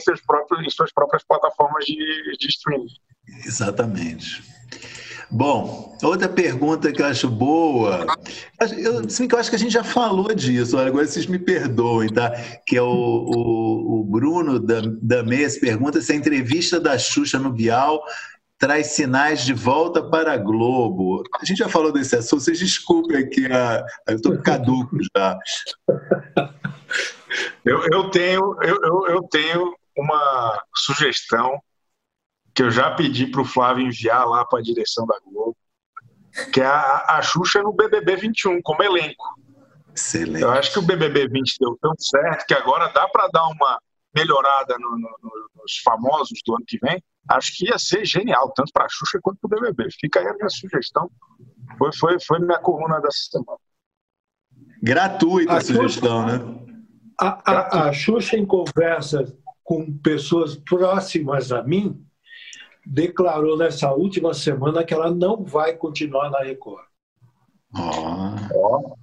Seus 0.00 0.20
próprios, 0.20 0.66
em 0.66 0.70
suas 0.70 0.92
próprias 0.92 1.22
plataformas 1.24 1.84
de, 1.84 2.36
de 2.38 2.48
streaming. 2.48 2.88
Exatamente. 3.44 4.42
Bom, 5.32 5.96
outra 6.02 6.28
pergunta 6.28 6.90
que 6.90 7.00
eu 7.00 7.06
acho 7.06 7.28
boa, 7.28 8.04
eu, 8.76 9.08
sim, 9.08 9.28
que 9.28 9.34
eu 9.34 9.38
acho 9.38 9.48
que 9.48 9.54
a 9.54 9.58
gente 9.58 9.72
já 9.72 9.84
falou 9.84 10.34
disso, 10.34 10.76
agora 10.76 11.06
vocês 11.06 11.26
me 11.26 11.38
perdoem, 11.38 12.12
tá? 12.12 12.32
Que 12.66 12.76
é 12.76 12.82
o, 12.82 12.88
o, 12.88 14.00
o 14.00 14.04
Bruno 14.04 14.60
pergunta 15.60 16.00
se 16.00 16.12
a 16.12 16.16
entrevista 16.16 16.80
da 16.80 16.98
Xuxa 16.98 17.38
no 17.38 17.52
Bial 17.52 18.02
traz 18.60 18.88
sinais 18.88 19.42
de 19.42 19.54
volta 19.54 20.02
para 20.02 20.34
a 20.34 20.36
Globo. 20.36 21.24
A 21.40 21.44
gente 21.46 21.56
já 21.56 21.68
falou 21.68 21.90
desse 21.90 22.14
assunto, 22.14 22.42
vocês 22.42 22.58
desculpem 22.58 23.16
aqui, 23.16 23.46
a, 23.46 23.82
eu 24.06 24.16
estou 24.16 24.40
caduco 24.40 24.98
já. 25.16 25.38
Eu, 27.64 27.82
eu, 27.90 28.10
tenho, 28.10 28.56
eu, 28.62 28.78
eu, 28.82 29.06
eu 29.08 29.22
tenho 29.22 29.74
uma 29.96 30.62
sugestão 30.74 31.58
que 32.52 32.62
eu 32.62 32.70
já 32.70 32.90
pedi 32.90 33.26
para 33.26 33.40
o 33.40 33.44
Flávio 33.44 33.86
enviar 33.86 34.28
lá 34.28 34.44
para 34.44 34.58
a 34.58 34.62
direção 34.62 35.06
da 35.06 35.18
Globo, 35.24 35.56
que 36.52 36.60
é 36.60 36.66
a, 36.66 37.16
a 37.16 37.22
Xuxa 37.22 37.62
no 37.62 37.72
BBB 37.72 38.16
21, 38.16 38.60
como 38.62 38.82
elenco. 38.82 39.24
Excelente. 39.94 40.42
Eu 40.42 40.50
acho 40.50 40.72
que 40.72 40.78
o 40.80 40.82
BBB 40.82 41.28
20 41.28 41.56
deu 41.60 41.78
tão 41.80 41.94
certo 41.96 42.46
que 42.46 42.54
agora 42.54 42.88
dá 42.92 43.08
para 43.08 43.28
dar 43.28 43.46
uma 43.46 43.78
melhorada 44.14 44.76
no, 44.78 44.98
no, 44.98 45.50
nos 45.54 45.78
famosos 45.84 46.40
do 46.44 46.56
ano 46.56 46.64
que 46.66 46.78
vem. 46.78 47.02
Acho 47.28 47.56
que 47.56 47.66
ia 47.66 47.78
ser 47.78 48.04
genial, 48.04 48.52
tanto 48.54 48.72
para 48.72 48.86
a 48.86 48.88
Xuxa 48.88 49.18
quanto 49.22 49.38
para 49.40 49.58
o 49.58 49.60
BBB. 49.60 49.88
Fica 50.00 50.20
aí 50.20 50.26
a 50.26 50.34
minha 50.34 50.48
sugestão. 50.48 51.10
Foi, 51.78 51.92
foi, 51.92 52.20
foi 52.20 52.38
minha 52.40 52.58
coluna 52.58 53.00
dessa 53.00 53.28
semana. 53.30 53.58
Gratuita 54.82 55.56
a, 55.56 55.60
sugestão, 55.60 56.28
Xuxa, 56.28 56.38
né? 56.38 56.60
A, 57.20 57.52
a, 57.52 57.88
a 57.88 57.92
Xuxa, 57.92 58.36
em 58.36 58.46
conversa 58.46 59.36
com 59.62 59.96
pessoas 59.98 60.56
próximas 60.56 61.52
a 61.52 61.62
mim, 61.62 62.04
declarou 62.84 63.56
nessa 63.56 63.92
última 63.92 64.34
semana 64.34 64.82
que 64.82 64.92
ela 64.92 65.10
não 65.10 65.44
vai 65.44 65.74
continuar 65.74 66.30
na 66.30 66.40
Record. 66.40 66.84
Oh. 67.72 68.96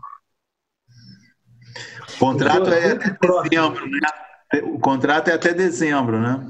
O 2.16 2.20
contrato 2.20 2.70
é 2.74 2.92
até 2.92 3.14
dezembro, 3.16 3.90
né? 3.90 4.00
O 4.64 4.80
contrato 4.80 5.28
é 5.30 5.34
até 5.34 5.54
dezembro, 5.54 6.20
né? 6.20 6.48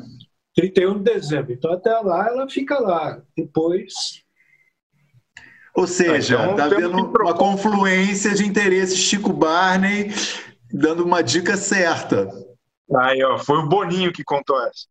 31 0.57 0.97
de 0.97 1.03
dezembro. 1.13 1.53
Então 1.53 1.71
até 1.71 1.91
lá 1.99 2.27
ela 2.27 2.49
fica 2.49 2.79
lá. 2.79 3.21
Depois. 3.37 3.93
Ou 5.75 5.85
seja, 5.85 6.49
está 6.49 6.65
então, 6.65 6.79
vendo 6.79 6.97
uma 7.21 7.35
confluência 7.35 8.33
de 8.33 8.43
interesses 8.43 8.97
Chico 8.97 9.31
Barney 9.31 10.11
dando 10.73 11.05
uma 11.05 11.21
dica 11.21 11.55
certa. 11.55 12.27
Aí, 12.95 13.23
ó, 13.23 13.37
foi 13.37 13.59
o 13.59 13.69
Boninho 13.69 14.11
que 14.11 14.23
contou 14.23 14.59
essa. 14.65 14.87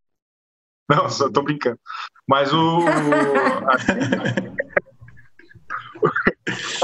Não, 0.89 1.09
só 1.09 1.29
tô 1.29 1.41
brincando. 1.41 1.77
Mas 2.25 2.53
o. 2.53 2.79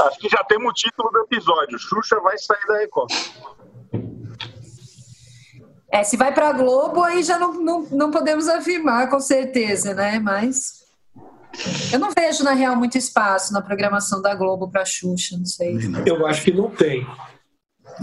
acho 0.06 0.18
que 0.18 0.28
já 0.28 0.44
temos 0.44 0.68
o 0.70 0.74
título 0.74 1.10
do 1.10 1.20
episódio. 1.20 1.78
Xuxa 1.78 2.20
vai 2.20 2.36
sair 2.36 2.66
da 2.66 2.76
Record. 2.78 3.10
É, 5.94 6.02
se 6.02 6.16
vai 6.16 6.34
para 6.34 6.48
a 6.48 6.52
Globo, 6.52 7.02
aí 7.04 7.22
já 7.22 7.38
não, 7.38 7.52
não, 7.54 7.82
não 7.90 8.10
podemos 8.10 8.48
afirmar 8.48 9.08
com 9.08 9.20
certeza, 9.20 9.94
né? 9.94 10.18
Mas 10.18 10.84
eu 11.92 12.00
não 12.00 12.10
vejo, 12.10 12.42
na 12.42 12.52
real, 12.52 12.74
muito 12.74 12.98
espaço 12.98 13.52
na 13.52 13.62
programação 13.62 14.20
da 14.20 14.34
Globo 14.34 14.68
para 14.68 14.84
Xuxa, 14.84 15.36
não 15.38 15.46
sei. 15.46 15.78
Eu 16.04 16.26
acho 16.26 16.42
que 16.42 16.52
não 16.52 16.68
tem. 16.68 17.06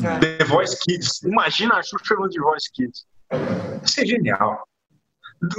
É. 0.01 0.37
The 0.37 0.45
Voice 0.45 0.77
Kids. 0.79 1.21
Imagina 1.23 1.75
a 1.75 1.83
Xuxa 1.83 2.15
no 2.15 2.29
The 2.29 2.39
Voice 2.39 2.71
Kids. 2.73 3.05
Isso 3.83 3.99
é 3.99 4.05
genial 4.05 4.63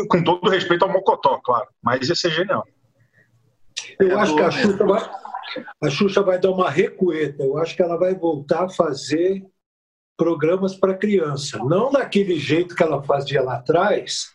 com 0.08 0.22
todo 0.22 0.48
respeito 0.48 0.84
ao 0.84 0.92
Mocotó, 0.92 1.40
claro, 1.44 1.66
mas 1.82 2.08
ia 2.08 2.14
ser 2.14 2.30
genial. 2.30 2.64
Eu 3.98 4.12
é 4.18 4.20
acho 4.20 4.34
que 4.34 4.40
a 4.40 4.50
Xuxa, 4.50 4.84
vai, 4.84 5.10
a 5.82 5.90
Xuxa 5.90 6.22
vai 6.22 6.38
dar 6.38 6.50
uma 6.50 6.70
recueta. 6.70 7.42
Eu 7.42 7.58
acho 7.58 7.74
que 7.74 7.82
ela 7.82 7.98
vai 7.98 8.14
voltar 8.14 8.64
a 8.64 8.68
fazer 8.68 9.44
programas 10.22 10.76
para 10.76 10.94
criança. 10.94 11.58
Não 11.58 11.90
daquele 11.90 12.38
jeito 12.38 12.76
que 12.76 12.82
ela 12.82 13.02
fazia 13.02 13.42
lá 13.42 13.56
atrás, 13.56 14.28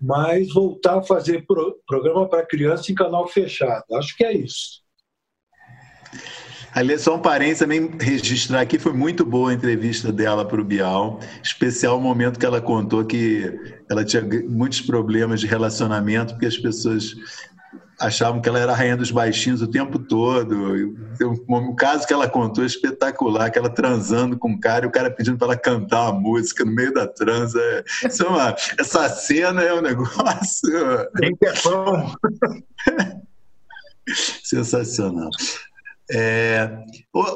mas 0.00 0.50
voltar 0.54 0.98
a 0.98 1.02
fazer 1.02 1.44
pro, 1.46 1.78
programa 1.86 2.26
para 2.26 2.46
criança 2.46 2.90
em 2.90 2.94
canal 2.94 3.28
fechado. 3.28 3.84
Acho 3.92 4.16
que 4.16 4.24
é 4.24 4.32
isso. 4.32 4.80
Ali, 6.74 6.98
só 6.98 7.16
um 7.16 7.20
parênteses 7.20 7.58
também 7.58 7.90
registrar 8.00 8.62
aqui, 8.62 8.78
foi 8.78 8.94
muito 8.94 9.22
boa 9.22 9.50
a 9.50 9.54
entrevista 9.54 10.10
dela 10.10 10.46
para 10.46 10.62
o 10.62 10.64
Bial, 10.64 11.20
especial 11.42 11.98
o 11.98 12.00
momento 12.00 12.38
que 12.38 12.46
ela 12.46 12.60
contou 12.60 13.04
que 13.04 13.52
ela 13.90 14.04
tinha 14.04 14.22
muitos 14.48 14.80
problemas 14.80 15.40
de 15.40 15.46
relacionamento, 15.46 16.32
porque 16.32 16.46
as 16.46 16.56
pessoas 16.56 17.14
achavam 17.98 18.40
que 18.40 18.48
ela 18.48 18.58
era 18.58 18.72
a 18.72 18.74
rainha 18.74 18.96
dos 18.96 19.10
baixinhos 19.10 19.60
o 19.60 19.66
tempo 19.66 19.98
todo. 19.98 20.96
Um 21.48 21.74
caso 21.74 22.06
que 22.06 22.12
ela 22.12 22.28
contou 22.28 22.64
espetacular, 22.64 23.50
que 23.50 23.58
ela 23.58 23.68
transando 23.68 24.38
com 24.38 24.50
um 24.50 24.60
cara 24.60 24.84
e 24.84 24.88
o 24.88 24.92
cara 24.92 25.10
pedindo 25.10 25.36
para 25.36 25.48
ela 25.48 25.56
cantar 25.56 26.10
uma 26.10 26.20
música 26.20 26.64
no 26.64 26.72
meio 26.72 26.92
da 26.92 27.06
transa. 27.06 27.60
Isso 28.04 28.22
é 28.22 28.28
uma, 28.28 28.56
essa 28.78 29.08
cena 29.08 29.62
é 29.62 29.74
um 29.74 29.82
negócio. 29.82 30.70
Pão? 31.62 32.14
Sensacional. 34.42 35.30
É, 36.10 36.70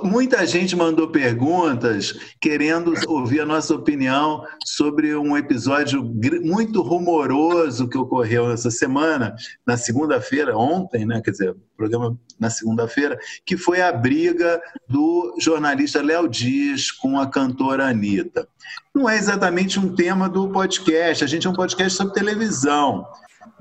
muita 0.03 0.47
gente 0.47 0.75
mandou 0.75 1.09
perguntas 1.09 2.15
querendo 2.41 2.95
ouvir 3.07 3.41
a 3.41 3.47
nossa 3.47 3.75
opinião 3.75 4.47
sobre 4.65 5.15
um 5.15 5.37
episódio 5.37 6.03
muito 6.43 6.81
rumoroso 6.81 7.89
que 7.89 7.99
ocorreu 7.99 8.51
essa 8.51 8.71
semana, 8.71 9.37
na 9.67 9.77
segunda-feira, 9.77 10.57
ontem, 10.57 11.05
né? 11.05 11.21
Quer 11.21 11.33
dizer, 11.33 11.57
programa 11.77 12.19
na 12.41 12.49
segunda-feira, 12.49 13.19
que 13.45 13.57
foi 13.57 13.83
a 13.83 13.93
briga 13.93 14.61
do 14.89 15.37
jornalista 15.39 16.01
Léo 16.01 16.27
Dias 16.27 16.91
com 16.91 17.19
a 17.19 17.29
cantora 17.29 17.87
Anitta. 17.87 18.49
Não 18.95 19.09
é 19.09 19.17
exatamente 19.17 19.79
um 19.79 19.95
tema 19.95 20.29
do 20.29 20.49
podcast, 20.49 21.23
a 21.23 21.27
gente 21.27 21.47
é 21.47 21.51
um 21.51 21.55
podcast 21.55 21.97
sobre 21.97 22.15
televisão, 22.15 23.07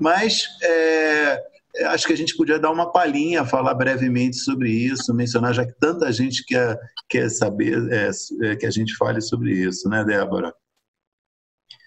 mas 0.00 0.42
é, 0.62 1.51
acho 1.86 2.06
que 2.06 2.12
a 2.12 2.16
gente 2.16 2.36
podia 2.36 2.58
dar 2.58 2.70
uma 2.70 2.92
palhinha, 2.92 3.44
falar 3.44 3.74
brevemente 3.74 4.36
sobre 4.36 4.70
isso, 4.70 5.14
mencionar, 5.14 5.54
já 5.54 5.64
que 5.64 5.72
tanta 5.80 6.12
gente 6.12 6.44
quer, 6.44 6.78
quer 7.08 7.30
saber 7.30 7.78
é, 7.90 8.10
é, 8.42 8.56
que 8.56 8.66
a 8.66 8.70
gente 8.70 8.94
fale 8.96 9.20
sobre 9.20 9.52
isso, 9.52 9.88
né, 9.88 10.04
Débora? 10.04 10.54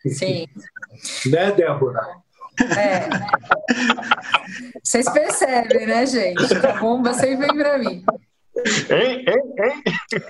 Sim. 0.07 0.47
Né, 1.27 1.51
Débora? 1.51 2.01
É. 2.77 3.09
Vocês 4.83 5.09
percebem, 5.11 5.87
né, 5.87 6.05
gente? 6.05 6.43
A 6.65 6.79
bomba 6.79 7.13
sempre 7.13 7.47
vem 7.47 7.57
para 7.57 7.77
mim. 7.77 8.03
Hein, 8.89 9.25
hein, 9.27 9.53
hein? 9.59 9.83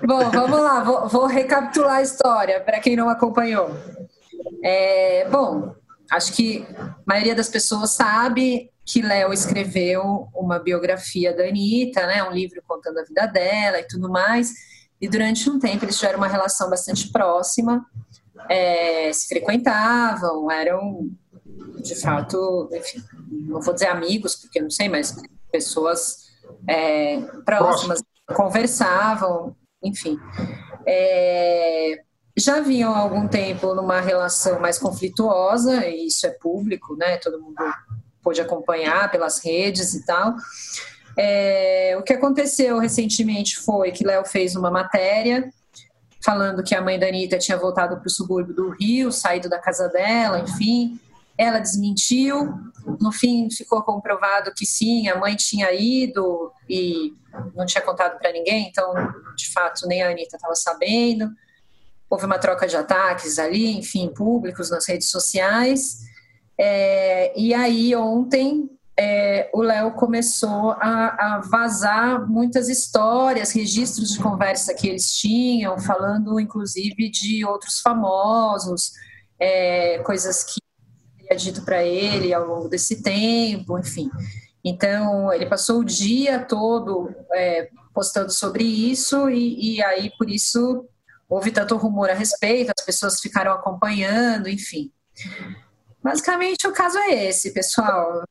Bom, 0.03 0.31
vamos 0.31 0.59
lá, 0.59 0.83
vou, 0.83 1.07
vou 1.07 1.25
recapitular 1.27 1.97
a 1.97 2.01
história 2.01 2.59
para 2.59 2.79
quem 2.79 2.95
não 2.95 3.07
acompanhou. 3.07 3.69
É, 4.63 5.27
bom, 5.29 5.75
acho 6.11 6.33
que 6.33 6.65
a 6.77 6.95
maioria 7.05 7.35
das 7.35 7.49
pessoas 7.49 7.91
sabe 7.91 8.71
que 8.85 9.01
Léo 9.01 9.33
escreveu 9.33 10.29
uma 10.33 10.59
biografia 10.59 11.35
da 11.35 11.43
Anitta, 11.43 12.05
né, 12.05 12.23
um 12.23 12.31
livro 12.31 12.61
contando 12.67 12.99
a 12.99 13.03
vida 13.03 13.25
dela 13.25 13.79
e 13.79 13.87
tudo 13.87 14.09
mais. 14.09 14.53
E 15.01 15.07
durante 15.07 15.49
um 15.49 15.59
tempo 15.59 15.83
eles 15.85 15.97
tiveram 15.97 16.19
uma 16.19 16.27
relação 16.27 16.69
bastante 16.69 17.11
próxima, 17.11 17.85
é, 18.49 19.11
se 19.11 19.27
frequentavam, 19.27 20.51
eram 20.51 21.09
de 21.81 21.95
fato, 21.95 22.69
enfim, 22.73 23.03
não 23.29 23.61
vou 23.61 23.73
dizer 23.73 23.87
amigos, 23.87 24.35
porque 24.35 24.61
não 24.61 24.69
sei, 24.69 24.89
mas 24.89 25.15
pessoas 25.51 26.25
é, 26.67 27.21
próximas, 27.45 28.01
conversavam, 28.35 29.55
enfim. 29.83 30.19
É, 30.85 32.03
já 32.37 32.59
vinham 32.59 32.93
há 32.93 32.99
algum 32.99 33.27
tempo 33.27 33.73
numa 33.73 34.01
relação 34.01 34.59
mais 34.59 34.77
conflituosa, 34.77 35.85
e 35.85 36.07
isso 36.07 36.27
é 36.27 36.29
público, 36.29 36.95
né? 36.95 37.17
Todo 37.17 37.41
mundo 37.41 37.55
pôde 38.21 38.41
acompanhar 38.41 39.09
pelas 39.11 39.43
redes 39.43 39.93
e 39.93 40.05
tal. 40.05 40.35
É, 41.17 41.95
o 41.97 42.03
que 42.03 42.11
aconteceu 42.11 42.77
recentemente 42.77 43.57
foi 43.57 43.91
que 43.91 44.05
Léo 44.05 44.25
fez 44.25 44.55
uma 44.55 44.69
matéria 44.69 45.49
falando 46.25 46.63
que 46.63 46.73
a 46.73 46.81
mãe 46.81 46.97
da 46.97 47.07
Anitta 47.07 47.37
tinha 47.37 47.55
voltado 47.55 47.97
para 47.97 48.07
o 48.07 48.09
subúrbio 48.09 48.55
do 48.55 48.69
Rio, 48.71 49.11
saído 49.11 49.47
da 49.47 49.59
casa 49.59 49.87
dela, 49.87 50.39
enfim. 50.39 50.99
Ela 51.37 51.59
desmentiu. 51.59 52.51
No 52.99 53.11
fim, 53.11 53.47
ficou 53.51 53.83
comprovado 53.83 54.51
que 54.53 54.65
sim, 54.65 55.07
a 55.07 55.17
mãe 55.17 55.35
tinha 55.35 55.71
ido 55.71 56.51
e 56.67 57.13
não 57.55 57.65
tinha 57.65 57.81
contado 57.81 58.17
para 58.17 58.31
ninguém, 58.31 58.67
então, 58.67 58.93
de 59.35 59.51
fato, 59.51 59.87
nem 59.87 60.01
a 60.01 60.09
Anitta 60.09 60.35
estava 60.35 60.55
sabendo. 60.55 61.29
Houve 62.09 62.25
uma 62.25 62.37
troca 62.37 62.67
de 62.67 62.75
ataques 62.75 63.39
ali, 63.39 63.77
enfim, 63.77 64.09
públicos 64.13 64.69
nas 64.69 64.87
redes 64.87 65.09
sociais. 65.09 65.99
É, 66.57 67.37
e 67.37 67.53
aí 67.53 67.95
ontem 67.95 68.69
é, 68.97 69.49
o 69.53 69.61
Léo 69.61 69.91
começou 69.91 70.71
a, 70.71 71.35
a, 71.35 71.41
vazar 71.41 72.25
muitas 72.29 72.69
histórias, 72.69 73.51
registros 73.51 74.13
de 74.13 74.19
conversa 74.19 74.73
que 74.73 74.87
eles 74.87 75.11
tinham, 75.11 75.77
falando 75.77 76.39
inclusive 76.39 77.09
de 77.09 77.43
outros 77.45 77.81
famosos, 77.81 78.91
é, 79.37 79.99
coisas 79.99 80.43
que 80.43 80.61
teria 81.19 81.37
dito 81.37 81.63
para 81.63 81.83
ele 81.83 82.33
ao 82.33 82.47
longo 82.47 82.69
desse 82.69 83.03
tempo, 83.03 83.77
enfim. 83.77 84.09
Então, 84.63 85.31
ele 85.31 85.45
passou 85.45 85.81
o 85.81 85.85
dia 85.85 86.39
todo 86.39 87.13
é, 87.33 87.69
postando 87.93 88.31
sobre 88.31 88.63
isso, 88.63 89.29
e, 89.29 89.75
e 89.75 89.83
aí, 89.83 90.09
por 90.17 90.29
isso, 90.29 90.87
houve 91.29 91.51
tanto 91.51 91.77
rumor 91.77 92.09
a 92.09 92.13
respeito, 92.13 92.71
as 92.77 92.85
pessoas 92.85 93.19
ficaram 93.19 93.51
acompanhando, 93.51 94.47
enfim. 94.47 94.91
Basicamente, 96.05 96.67
o 96.67 96.71
caso 96.71 96.99
é 96.99 97.29
esse, 97.29 97.51
pessoal. 97.51 98.23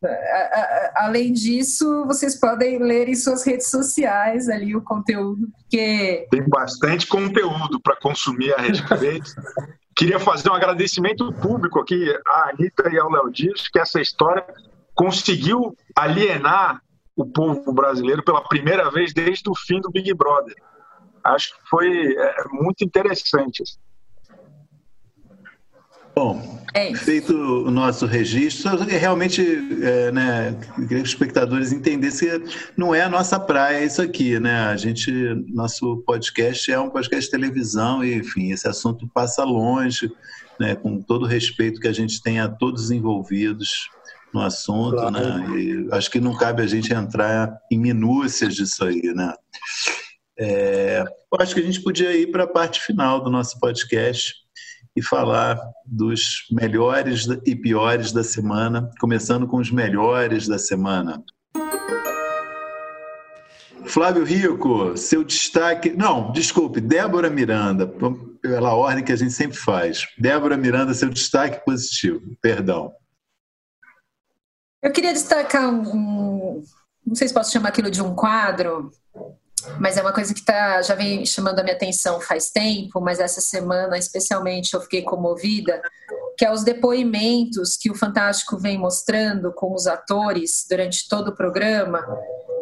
Além 0.94 1.32
disso, 1.32 2.04
vocês 2.06 2.38
podem 2.38 2.78
ler 2.78 3.08
em 3.08 3.16
suas 3.16 3.44
redes 3.44 3.68
sociais 3.68 4.48
ali 4.48 4.76
o 4.76 4.82
conteúdo, 4.82 5.48
porque. 5.58 6.28
Tem 6.30 6.48
bastante 6.48 7.08
conteúdo 7.08 7.80
para 7.82 7.96
consumir 7.96 8.54
a 8.54 8.58
respeito. 8.58 9.28
Queria 9.96 10.20
fazer 10.20 10.50
um 10.50 10.54
agradecimento 10.54 11.32
público 11.34 11.80
aqui 11.80 12.08
à 12.28 12.50
Anitta 12.50 12.88
e 12.92 12.98
ao 12.98 13.10
Léo 13.10 13.30
Dias, 13.32 13.66
que 13.66 13.80
essa 13.80 14.00
história 14.00 14.44
conseguiu 14.94 15.76
alienar 15.96 16.80
o 17.16 17.26
povo 17.26 17.72
brasileiro 17.72 18.22
pela 18.24 18.42
primeira 18.42 18.88
vez 18.88 19.12
desde 19.12 19.48
o 19.50 19.54
fim 19.54 19.80
do 19.80 19.90
Big 19.90 20.12
Brother. 20.14 20.54
Acho 21.24 21.54
que 21.54 21.68
foi 21.68 22.14
é, 22.14 22.34
muito 22.52 22.84
interessante. 22.84 23.62
Bom, 26.14 26.62
é 26.72 26.94
feito 26.94 27.34
o 27.34 27.70
nosso 27.72 28.06
registro, 28.06 28.76
realmente 28.84 29.42
é, 29.82 30.12
né, 30.12 30.56
queria 30.74 30.88
que 30.88 30.94
os 30.96 31.08
espectadores 31.08 31.72
entendessem 31.72 32.40
que 32.40 32.50
não 32.76 32.94
é 32.94 33.02
a 33.02 33.08
nossa 33.08 33.38
praia 33.40 33.84
isso 33.84 34.00
aqui, 34.00 34.38
né? 34.38 34.66
A 34.66 34.76
gente, 34.76 35.10
nosso 35.48 36.04
podcast 36.06 36.70
é 36.70 36.78
um 36.78 36.88
podcast 36.88 37.24
de 37.24 37.30
televisão 37.32 38.04
e, 38.04 38.14
enfim, 38.14 38.52
esse 38.52 38.68
assunto 38.68 39.08
passa 39.12 39.42
longe, 39.42 40.08
né, 40.60 40.76
com 40.76 41.02
todo 41.02 41.22
o 41.24 41.28
respeito 41.28 41.80
que 41.80 41.88
a 41.88 41.92
gente 41.92 42.22
tem 42.22 42.38
a 42.38 42.48
todos 42.48 42.84
os 42.84 42.90
envolvidos 42.92 43.90
no 44.32 44.40
assunto, 44.40 44.96
claro. 44.96 45.10
né? 45.10 45.58
E 45.58 45.88
acho 45.90 46.10
que 46.10 46.20
não 46.20 46.36
cabe 46.36 46.62
a 46.62 46.66
gente 46.66 46.92
entrar 46.92 47.56
em 47.70 47.78
minúcias 47.78 48.54
disso 48.54 48.84
aí, 48.84 49.12
né? 49.14 49.32
É, 50.38 51.04
acho 51.38 51.54
que 51.54 51.60
a 51.60 51.64
gente 51.64 51.82
podia 51.82 52.12
ir 52.16 52.30
para 52.30 52.44
a 52.44 52.48
parte 52.48 52.80
final 52.80 53.22
do 53.22 53.30
nosso 53.30 53.58
podcast 53.60 54.34
e 54.96 55.02
falar 55.02 55.58
dos 55.84 56.46
melhores 56.50 57.26
e 57.44 57.56
piores 57.56 58.12
da 58.12 58.22
semana, 58.22 58.90
começando 59.00 59.46
com 59.46 59.56
os 59.56 59.70
melhores 59.70 60.46
da 60.46 60.58
semana. 60.58 61.22
Flávio 63.86 64.24
Rico, 64.24 64.96
seu 64.96 65.22
destaque. 65.22 65.90
Não, 65.90 66.32
desculpe, 66.32 66.80
Débora 66.80 67.28
Miranda, 67.28 67.86
pela 68.40 68.74
ordem 68.74 69.04
que 69.04 69.12
a 69.12 69.16
gente 69.16 69.32
sempre 69.32 69.56
faz. 69.56 70.06
Débora 70.18 70.56
Miranda, 70.56 70.94
seu 70.94 71.10
destaque 71.10 71.64
positivo. 71.64 72.20
Perdão. 72.40 72.92
Eu 74.82 74.92
queria 74.92 75.12
destacar 75.12 75.68
um, 75.70 76.62
não 77.06 77.14
sei 77.14 77.28
se 77.28 77.34
posso 77.34 77.52
chamar 77.52 77.70
aquilo 77.70 77.90
de 77.90 78.02
um 78.02 78.14
quadro, 78.14 78.90
mas 79.78 79.96
é 79.96 80.02
uma 80.02 80.12
coisa 80.12 80.34
que 80.34 80.44
tá, 80.44 80.82
já 80.82 80.94
vem 80.94 81.24
chamando 81.24 81.58
a 81.58 81.62
minha 81.62 81.74
atenção 81.74 82.20
faz 82.20 82.50
tempo, 82.50 83.00
mas 83.00 83.20
essa 83.20 83.40
semana 83.40 83.98
especialmente 83.98 84.74
eu 84.74 84.80
fiquei 84.80 85.02
comovida, 85.02 85.80
que 86.36 86.44
é 86.44 86.52
os 86.52 86.64
depoimentos 86.64 87.76
que 87.76 87.90
o 87.90 87.94
Fantástico 87.94 88.58
vem 88.58 88.78
mostrando 88.78 89.52
com 89.52 89.74
os 89.74 89.86
atores 89.86 90.66
durante 90.68 91.08
todo 91.08 91.28
o 91.28 91.36
programa 91.36 92.04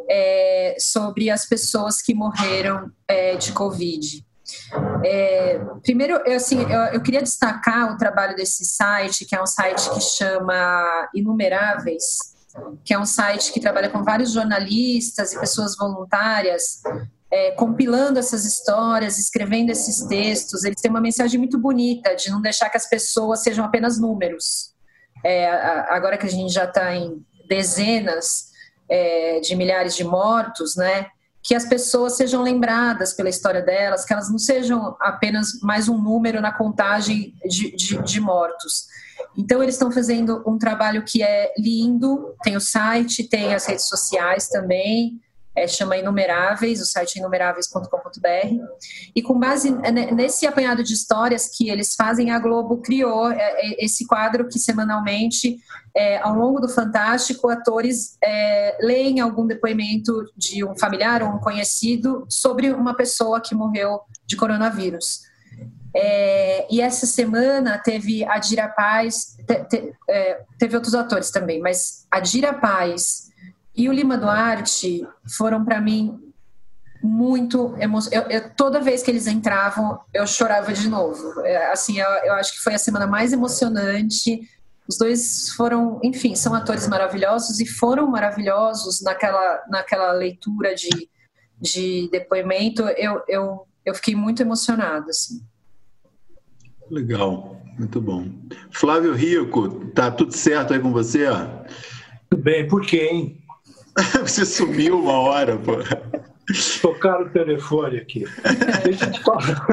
é, 0.09 0.76
sobre 0.78 1.30
as 1.30 1.46
pessoas 1.46 2.03
que 2.03 2.14
morreram 2.14 2.90
é, 3.09 3.36
de 3.36 3.53
Covid. 3.53 4.24
É, 5.05 5.59
primeiro, 5.82 6.20
eu, 6.26 6.36
assim, 6.36 6.61
eu, 6.61 6.80
eu, 6.94 7.00
queria 7.00 7.22
destacar 7.22 7.92
o 7.92 7.96
trabalho 7.96 8.36
desse 8.36 8.64
site, 8.64 9.24
que 9.24 9.34
é 9.34 9.42
um 9.42 9.46
site 9.46 9.90
que 9.90 10.00
chama 10.00 11.09
Inumeráveis, 11.14 12.32
que 12.84 12.92
é 12.92 12.98
um 12.98 13.07
site 13.07 13.53
que 13.53 13.61
trabalha 13.61 13.88
com 13.88 14.03
vários 14.03 14.32
jornalistas 14.32 15.32
e 15.32 15.40
pessoas 15.40 15.76
voluntárias, 15.76 16.82
é, 17.30 17.53
compilando 17.53 18.18
essas 18.18 18.44
histórias, 18.44 19.18
escrevendo 19.18 19.70
esses 19.70 20.07
textos. 20.07 20.64
Eles 20.64 20.80
têm 20.80 20.90
uma 20.90 21.00
mensagem 21.00 21.38
muito 21.38 21.59
bonita 21.59 22.14
de 22.14 22.30
não 22.30 22.40
deixar 22.40 22.68
que 22.68 22.76
as 22.76 22.88
pessoas 22.88 23.42
sejam 23.42 23.64
apenas 23.64 23.98
números. 23.98 24.74
É, 25.24 25.48
agora 25.88 26.18
que 26.18 26.26
a 26.26 26.30
gente 26.30 26.53
já 26.53 26.64
está 26.64 26.94
em 26.94 27.24
dezenas 27.48 28.50
é, 28.88 29.40
de 29.40 29.55
milhares 29.57 29.96
de 29.96 30.05
mortos, 30.05 30.76
né? 30.76 31.07
Que 31.43 31.55
as 31.55 31.64
pessoas 31.64 32.16
sejam 32.16 32.43
lembradas 32.43 33.12
pela 33.12 33.28
história 33.28 33.61
delas, 33.61 34.05
que 34.05 34.12
elas 34.12 34.30
não 34.30 34.38
sejam 34.38 34.97
apenas 35.01 35.61
mais 35.61 35.88
um 35.88 36.01
número 36.01 36.40
na 36.40 36.53
contagem 36.53 37.34
de, 37.45 37.74
de, 37.74 38.03
de 38.03 38.20
mortos. 38.20 38.86
Então, 39.36 39.62
eles 39.62 39.74
estão 39.74 39.90
fazendo 39.90 40.43
um 40.47 40.57
trabalho 40.57 41.05
que 41.05 41.22
é 41.22 41.53
lindo, 41.59 42.34
tem 42.43 42.57
o 42.57 42.61
site, 42.61 43.28
tem 43.28 43.55
as 43.55 43.66
redes 43.66 43.88
sociais 43.88 44.49
também, 44.49 45.20
é, 45.55 45.66
chama 45.66 45.96
Inumeráveis, 45.96 46.80
o 46.80 46.86
site 46.86 47.16
é 47.16 47.20
inumeráveis.com.br. 47.20 48.64
E 49.14 49.22
com 49.22 49.38
base 49.38 49.70
nesse 50.12 50.46
apanhado 50.46 50.82
de 50.82 50.94
histórias 50.94 51.48
que 51.48 51.68
eles 51.68 51.94
fazem, 51.94 52.30
a 52.30 52.38
Globo 52.38 52.78
criou 52.78 53.30
é, 53.30 53.36
é, 53.36 53.84
esse 53.84 54.07
quadro 54.07 54.48
que 54.48 54.59
semanalmente, 54.59 55.59
é, 55.94 56.18
ao 56.18 56.34
longo 56.34 56.61
do 56.61 56.68
Fantástico, 56.68 57.48
atores 57.48 58.16
é, 58.22 58.78
leem 58.80 59.20
algum 59.20 59.46
depoimento 59.46 60.24
de 60.36 60.64
um 60.64 60.74
familiar 60.76 61.22
ou 61.22 61.28
um 61.28 61.38
conhecido 61.38 62.24
sobre 62.28 62.70
uma 62.72 62.94
pessoa 62.94 63.40
que 63.40 63.55
morreu 63.55 64.00
de 64.26 64.36
coronavírus. 64.36 65.20
É, 65.94 66.66
e 66.70 66.80
essa 66.80 67.05
semana 67.05 67.78
teve 67.78 68.24
a 68.24 68.38
Dira 68.38 68.68
Paz, 68.68 69.36
te, 69.46 69.64
te, 69.64 69.94
é, 70.09 70.40
teve 70.59 70.74
outros 70.74 70.94
atores 70.94 71.30
também, 71.30 71.61
mas 71.61 72.07
a 72.11 72.18
Dira 72.18 72.55
Paz 72.55 73.32
e 73.74 73.88
o 73.88 73.92
Lima 73.92 74.18
Duarte 74.18 75.06
foram 75.36 75.64
para 75.64 75.80
mim 75.80 76.32
muito 77.02 77.74
emocionantes. 77.78 78.52
Toda 78.56 78.80
vez 78.80 79.02
que 79.02 79.10
eles 79.10 79.26
entravam, 79.26 79.98
eu 80.14 80.26
chorava 80.26 80.72
de 80.72 80.88
novo. 80.88 81.40
É, 81.40 81.72
assim, 81.72 81.98
eu, 81.98 82.08
eu, 82.24 82.34
acho 82.34 82.52
que 82.52 82.62
foi 82.62 82.74
a 82.74 82.78
semana 82.78 83.06
mais 83.06 83.32
emocionante. 83.32 84.40
Os 84.86 84.98
dois 84.98 85.50
foram, 85.50 86.00
enfim, 86.02 86.34
são 86.34 86.54
atores 86.54 86.86
maravilhosos 86.86 87.60
e 87.60 87.66
foram 87.66 88.06
maravilhosos 88.08 89.02
naquela, 89.02 89.64
naquela 89.68 90.12
leitura 90.12 90.74
de, 90.74 91.08
de 91.60 92.08
depoimento. 92.12 92.82
Eu, 92.82 93.22
eu, 93.26 93.66
eu 93.84 93.94
fiquei 93.94 94.14
muito 94.14 94.42
emocionada, 94.42 95.06
assim. 95.10 95.42
Legal, 96.88 97.60
muito 97.78 98.00
bom. 98.00 98.28
Flávio 98.70 99.14
Rico, 99.14 99.86
tá 99.86 100.10
tudo 100.10 100.36
certo 100.36 100.74
aí 100.74 100.78
com 100.78 100.92
você? 100.92 101.26
Tudo 102.28 102.42
bem, 102.42 102.68
por 102.68 102.82
quê, 102.82 103.08
hein? 103.10 103.41
Você 104.22 104.45
sumiu 104.45 104.99
uma 104.99 105.20
hora, 105.20 105.57
pô. 105.59 105.72
Tocaram 106.80 107.26
o 107.26 107.30
telefone 107.30 107.99
aqui. 107.99 108.24
Deixa 108.84 109.05
eu 109.07 109.12
te 109.12 109.20
falar. 109.20 109.66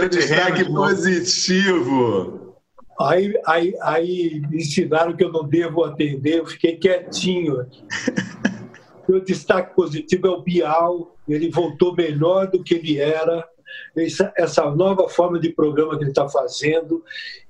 Destaque 0.10 0.64
positivo. 0.64 2.54
Aí, 3.00 3.34
aí, 3.46 3.74
aí 3.82 4.42
me 4.48 4.58
ensinaram 4.58 5.16
que 5.16 5.24
eu 5.24 5.32
não 5.32 5.44
devo 5.44 5.82
atender, 5.84 6.38
eu 6.38 6.46
fiquei 6.46 6.76
quietinho. 6.76 7.66
Meu 9.08 9.20
destaque 9.20 9.74
positivo 9.74 10.26
é 10.28 10.30
o 10.30 10.42
Bial, 10.42 11.14
ele 11.28 11.50
voltou 11.50 11.94
melhor 11.94 12.46
do 12.50 12.62
que 12.62 12.74
ele 12.74 12.98
era. 12.98 13.46
Essa, 13.96 14.32
essa 14.36 14.70
nova 14.70 15.08
forma 15.08 15.38
de 15.38 15.50
programa 15.50 15.96
que 15.96 16.04
ele 16.04 16.10
está 16.10 16.28
fazendo, 16.28 17.04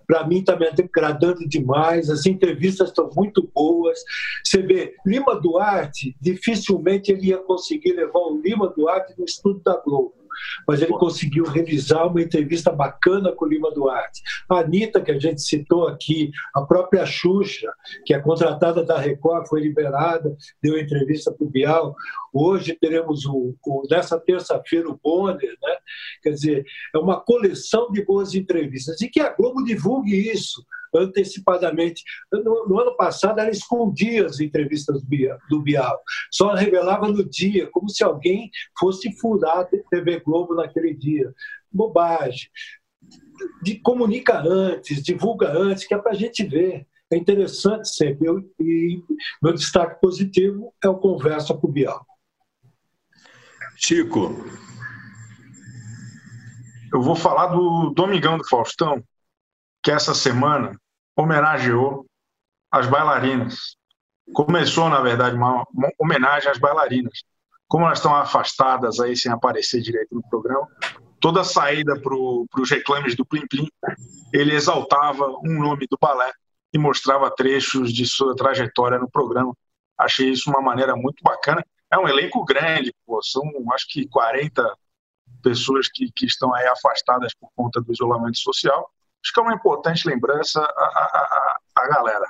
para 0.06 0.26
mim 0.26 0.38
está 0.38 0.56
me 0.56 0.66
agradando 0.66 1.48
demais, 1.48 2.10
as 2.10 2.26
entrevistas 2.26 2.88
estão 2.88 3.10
muito 3.14 3.50
boas. 3.54 3.98
Você 4.44 4.62
vê, 4.62 4.94
Lima 5.06 5.40
Duarte, 5.40 6.16
dificilmente 6.20 7.12
ele 7.12 7.28
ia 7.28 7.38
conseguir 7.38 7.92
levar 7.92 8.20
o 8.20 8.40
Lima 8.40 8.68
Duarte 8.68 9.14
no 9.18 9.24
estúdio 9.24 9.62
da 9.62 9.76
Globo 9.80 10.23
mas 10.66 10.82
ele 10.82 10.92
conseguiu 10.92 11.44
realizar 11.44 12.06
uma 12.06 12.20
entrevista 12.20 12.70
bacana 12.70 13.32
com 13.32 13.44
o 13.44 13.48
Lima 13.48 13.72
Duarte. 13.72 14.22
A 14.48 14.58
Anitta, 14.58 15.00
que 15.00 15.10
a 15.10 15.18
gente 15.18 15.42
citou 15.42 15.86
aqui, 15.86 16.30
a 16.54 16.62
própria 16.62 17.04
Xuxa, 17.06 17.72
que 18.04 18.14
é 18.14 18.18
contratada 18.18 18.84
da 18.84 18.98
Record, 18.98 19.46
foi 19.48 19.60
liberada, 19.60 20.36
deu 20.62 20.78
entrevista 20.78 21.32
para 21.32 21.46
o 21.46 21.50
Bial. 21.50 21.94
Hoje 22.32 22.76
teremos, 22.80 23.24
o, 23.26 23.54
o 23.66 23.82
nessa 23.90 24.18
terça-feira, 24.18 24.88
o 24.88 24.98
Bonner, 25.02 25.56
né? 25.62 25.76
quer 26.22 26.30
dizer, 26.30 26.64
é 26.94 26.98
uma 26.98 27.20
coleção 27.20 27.90
de 27.90 28.04
boas 28.04 28.34
entrevistas. 28.34 29.00
E 29.00 29.08
que 29.08 29.20
a 29.20 29.32
Globo 29.32 29.62
divulgue 29.64 30.30
isso 30.30 30.64
antecipadamente. 30.94 32.02
No, 32.32 32.66
no 32.66 32.80
ano 32.80 32.96
passado, 32.96 33.38
ela 33.38 33.50
escondia 33.50 34.26
as 34.26 34.40
entrevistas 34.40 35.02
do 35.48 35.62
Bial, 35.62 36.00
só 36.30 36.54
revelava 36.54 37.08
no 37.08 37.24
dia, 37.28 37.68
como 37.70 37.88
se 37.88 38.02
alguém 38.04 38.50
fosse 38.78 39.12
furar 39.18 39.58
a 39.58 39.64
TV 39.64 40.20
Globo 40.20 40.54
naquele 40.54 40.94
dia. 40.94 41.32
Bobagem. 41.70 42.48
De, 43.62 43.78
comunica 43.80 44.38
antes, 44.38 45.02
divulga 45.02 45.50
antes, 45.50 45.86
que 45.86 45.94
é 45.94 45.98
para 45.98 46.12
a 46.12 46.16
gente 46.16 46.44
ver. 46.44 46.86
É 47.10 47.16
interessante 47.16 47.88
sempre. 47.88 48.28
Eu, 48.28 48.40
e 48.60 49.02
meu 49.42 49.52
destaque 49.52 50.00
positivo 50.00 50.72
é 50.82 50.88
o 50.88 50.98
Conversa 50.98 51.54
com 51.54 51.66
o 51.66 51.72
Bial. 51.72 52.04
Chico. 53.76 54.30
Eu 56.92 57.02
vou 57.02 57.16
falar 57.16 57.48
do 57.48 57.90
Domingão 57.90 58.38
do 58.38 58.48
Faustão, 58.48 59.02
que 59.82 59.90
essa 59.90 60.14
semana 60.14 60.80
homenageou 61.16 62.06
as 62.70 62.86
bailarinas. 62.86 63.76
Começou, 64.32 64.88
na 64.88 65.00
verdade, 65.00 65.36
uma, 65.36 65.64
homenagem 65.98 66.50
às 66.50 66.58
bailarinas. 66.58 67.22
Como 67.68 67.84
elas 67.84 67.98
estão 67.98 68.14
afastadas 68.14 69.00
aí 69.00 69.16
sem 69.16 69.30
aparecer 69.30 69.80
direito 69.80 70.14
no 70.14 70.22
programa, 70.28 70.66
toda 71.20 71.40
a 71.40 71.44
saída 71.44 71.98
para 72.00 72.14
os 72.14 72.70
reclames 72.70 73.16
do 73.16 73.24
Plim 73.24 73.46
Plim, 73.46 73.68
ele 74.32 74.54
exaltava 74.54 75.26
um 75.44 75.60
nome 75.60 75.86
do 75.90 75.96
balé 76.00 76.30
e 76.72 76.78
mostrava 76.78 77.30
trechos 77.30 77.92
de 77.92 78.06
sua 78.06 78.34
trajetória 78.34 78.98
no 78.98 79.10
programa. 79.10 79.54
Achei 79.96 80.30
isso 80.30 80.50
uma 80.50 80.60
maneira 80.60 80.96
muito 80.96 81.22
bacana. 81.22 81.64
É 81.90 81.98
um 81.98 82.08
elenco 82.08 82.44
grande, 82.44 82.92
pô, 83.06 83.22
são 83.22 83.42
acho 83.72 83.86
que 83.88 84.08
40 84.08 84.76
pessoas 85.42 85.88
que, 85.88 86.10
que 86.10 86.26
estão 86.26 86.52
aí 86.52 86.66
afastadas 86.66 87.32
por 87.34 87.48
conta 87.54 87.80
do 87.80 87.92
isolamento 87.92 88.38
social. 88.38 88.90
Acho 89.24 89.32
que 89.32 89.40
é 89.40 89.42
uma 89.42 89.54
importante 89.54 90.06
lembrança 90.06 90.60
à 90.60 91.88
galera. 91.88 92.26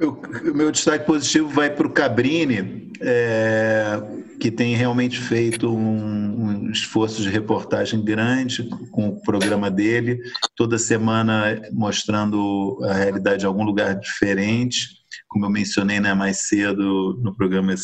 O 0.00 0.54
meu 0.54 0.70
destaque 0.70 1.04
positivo 1.04 1.48
vai 1.48 1.68
para 1.68 1.86
o 1.86 1.92
Cabrini, 1.92 2.92
é, 3.00 4.00
que 4.40 4.50
tem 4.50 4.74
realmente 4.74 5.20
feito 5.20 5.68
um, 5.68 6.66
um, 6.66 6.70
esforço 6.70 7.20
de 7.20 7.28
reportagem 7.28 8.02
grande 8.02 8.68
com 8.92 9.08
o 9.08 9.20
programa 9.20 9.70
dele, 9.70 10.20
toda 10.54 10.78
semana 10.78 11.60
mostrando 11.72 12.78
a 12.84 12.94
realidade 12.94 13.40
de 13.40 13.46
algum 13.46 13.64
lugar 13.64 13.98
diferente 13.98 14.97
como 15.28 15.46
eu 15.46 15.50
mencionei 15.50 16.00
né, 16.00 16.14
mais 16.14 16.48
cedo 16.48 17.18
no 17.22 17.34
programa 17.34 17.74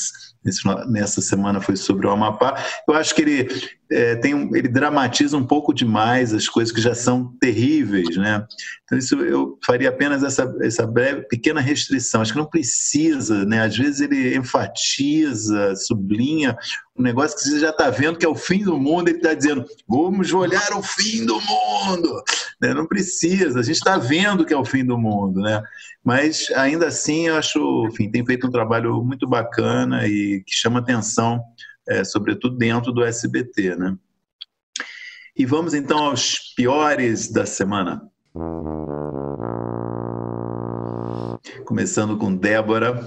nessa 0.89 1.21
semana 1.21 1.61
foi 1.61 1.77
sobre 1.77 2.07
o 2.07 2.11
Amapá. 2.11 2.63
Eu 2.87 2.95
acho 2.95 3.15
que 3.15 3.23
ele 3.23 3.49
é, 3.91 4.17
tem 4.17 4.33
ele 4.55 4.69
dramatiza 4.69 5.37
um 5.37 5.45
pouco 5.45 5.73
demais 5.73 6.35
as 6.35 6.49
coisas 6.49 6.75
que 6.75 6.81
já 6.81 6.95
são 6.95 7.35
terríveis, 7.41 8.17
né? 8.17 8.45
Então 8.85 8.99
isso 8.99 9.17
eu 9.17 9.59
faria 9.65 9.89
apenas 9.89 10.23
essa 10.23 10.53
essa 10.63 10.87
breve 10.87 11.23
pequena 11.29 11.61
restrição. 11.61 12.21
Acho 12.21 12.33
que 12.33 12.39
não 12.39 12.49
precisa, 12.49 13.45
né? 13.45 13.63
Às 13.63 13.77
vezes 13.77 14.01
ele 14.01 14.37
enfatiza, 14.37 15.75
sublinha 15.77 16.57
um 16.97 17.03
negócio 17.03 17.37
que 17.37 17.45
você 17.45 17.59
já 17.59 17.71
está 17.71 17.91
vendo 17.91 18.19
que 18.19 18.27
é 18.27 18.29
o 18.29 18.35
fim 18.35 18.63
do 18.63 18.79
mundo. 18.79 19.09
Ele 19.09 19.19
está 19.19 19.35
dizendo 19.35 19.65
vamos 19.89 20.33
olhar 20.33 20.73
o 20.77 20.83
fim 20.83 21.25
do 21.25 21.41
mundo. 21.41 22.23
Né? 22.69 22.75
Não 22.75 22.87
precisa. 22.87 23.61
A 23.61 23.63
gente 23.63 23.77
está 23.77 23.99
vendo 23.99 24.45
que 24.45 24.55
é 24.55 24.57
o 24.57 24.65
fim 24.65 24.85
do 24.85 24.99
mundo, 24.99 25.41
né? 25.41 25.63
Mas 26.03 26.51
ainda 26.57 26.89
assim 26.89 27.29
eu 27.29 27.37
acho, 27.37 27.87
enfim, 27.89 28.11
tem 28.11 28.25
feito 28.25 28.47
um 28.47 28.51
trabalho 28.51 29.03
muito 29.03 29.27
bacana 29.27 30.07
e 30.07 30.43
que 30.47 30.55
chama 30.55 30.79
atenção 30.79 31.43
é, 31.87 32.03
sobretudo 32.05 32.57
dentro 32.57 32.93
do 32.93 33.05
SBT. 33.05 33.77
Né? 33.77 33.97
E 35.37 35.45
vamos 35.45 35.75
então 35.75 35.99
aos 35.99 36.55
piores 36.57 37.31
da 37.31 37.45
semana. 37.45 38.03
Começando 41.65 42.17
com 42.17 42.35
Débora. 42.35 43.01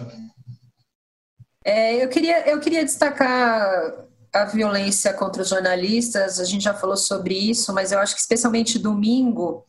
É, 1.64 2.04
eu, 2.04 2.10
queria, 2.10 2.50
eu 2.50 2.60
queria 2.60 2.86
destacar 2.86 4.07
a 4.42 4.46
violência 4.46 5.14
contra 5.14 5.42
os 5.42 5.50
jornalistas, 5.50 6.40
a 6.40 6.46
gente 6.46 6.64
já 6.64 6.74
falou 6.74 6.98
sobre 6.98 7.34
isso, 7.34 7.74
mas 7.74 7.92
eu 7.92 8.00
acho 8.00 8.14
que 8.14 8.22
especialmente 8.22 8.80
domingo, 8.80 9.66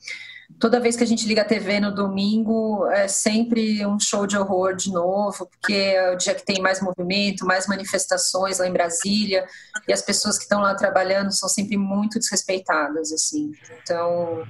toda 0.59 0.81
vez 0.81 0.97
que 0.97 1.05
a 1.05 1.07
gente 1.07 1.27
liga 1.27 1.43
a 1.43 1.45
TV 1.45 1.81
no 1.81 1.95
domingo, 1.95 2.87
é 2.87 3.07
sempre 3.07 3.85
um 3.87 3.99
show 3.99 4.27
de 4.27 4.37
horror 4.37 4.75
de 4.75 4.91
novo, 4.93 5.47
porque 5.47 5.75
é 5.75 6.13
o 6.13 6.17
dia 6.17 6.35
que 6.35 6.45
tem 6.45 6.61
mais 6.61 6.81
movimento, 6.81 7.45
mais 7.45 7.67
manifestações 7.67 8.59
lá 8.59 8.67
em 8.67 8.73
Brasília, 8.73 9.47
e 9.87 9.93
as 9.93 10.03
pessoas 10.03 10.37
que 10.37 10.45
estão 10.45 10.61
lá 10.61 10.75
trabalhando 10.75 11.33
são 11.33 11.49
sempre 11.49 11.77
muito 11.77 12.19
desrespeitadas, 12.19 13.13
assim. 13.13 13.53
Então, 13.83 14.43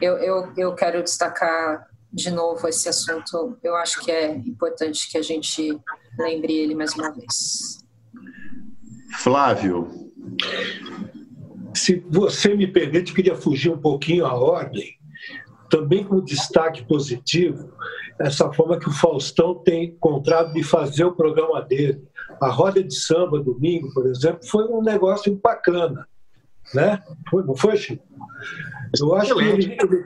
eu, 0.00 0.16
eu, 0.18 0.52
eu 0.56 0.74
quero 0.74 1.02
destacar 1.02 1.86
de 2.12 2.30
novo 2.30 2.66
esse 2.68 2.88
assunto. 2.88 3.58
Eu 3.62 3.74
acho 3.76 4.00
que 4.00 4.10
é 4.10 4.30
importante 4.36 5.10
que 5.10 5.18
a 5.18 5.22
gente 5.22 5.78
lembre 6.18 6.54
ele 6.54 6.74
mais 6.74 6.94
uma 6.94 7.10
vez. 7.10 7.83
Flávio. 9.18 9.88
Se 11.74 12.04
você 12.08 12.54
me 12.54 12.66
permite, 12.66 13.10
eu 13.10 13.16
queria 13.16 13.36
fugir 13.36 13.72
um 13.72 13.78
pouquinho 13.78 14.26
à 14.26 14.34
ordem 14.34 14.96
também 15.74 16.04
com 16.04 16.20
destaque 16.20 16.84
positivo, 16.84 17.72
essa 18.20 18.52
forma 18.52 18.78
que 18.78 18.88
o 18.88 18.92
Faustão 18.92 19.56
tem 19.56 19.86
encontrado 19.86 20.52
de 20.52 20.62
fazer 20.62 21.04
o 21.04 21.16
programa 21.16 21.60
dele. 21.62 22.00
A 22.40 22.48
roda 22.48 22.80
de 22.80 22.94
samba 22.94 23.42
domingo, 23.42 23.92
por 23.92 24.06
exemplo, 24.06 24.46
foi 24.46 24.64
um 24.68 24.80
negócio 24.80 25.34
bacana, 25.42 26.06
né? 26.72 27.02
Foi, 27.28 27.42
não 27.42 27.56
foi, 27.56 27.76
Chico? 27.76 28.04
Eu 29.00 29.14
acho 29.16 29.34
que 29.34 29.42
ele, 29.42 29.76
ele, 29.80 30.04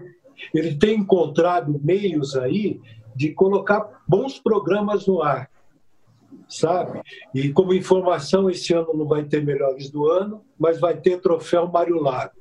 ele 0.54 0.74
tem 0.76 1.00
encontrado 1.00 1.78
meios 1.84 2.34
aí 2.34 2.80
de 3.14 3.34
colocar 3.34 4.02
bons 4.08 4.38
programas 4.38 5.06
no 5.06 5.22
ar, 5.22 5.50
sabe? 6.48 7.00
E 7.34 7.52
como 7.52 7.74
informação, 7.74 8.48
esse 8.48 8.72
ano 8.72 8.94
não 8.94 9.06
vai 9.06 9.24
ter 9.24 9.44
melhores 9.44 9.90
do 9.90 10.10
ano, 10.10 10.44
mas 10.58 10.80
vai 10.80 10.96
ter 10.96 11.20
troféu 11.20 11.68
Mário 11.68 12.00
Lago. 12.00 12.32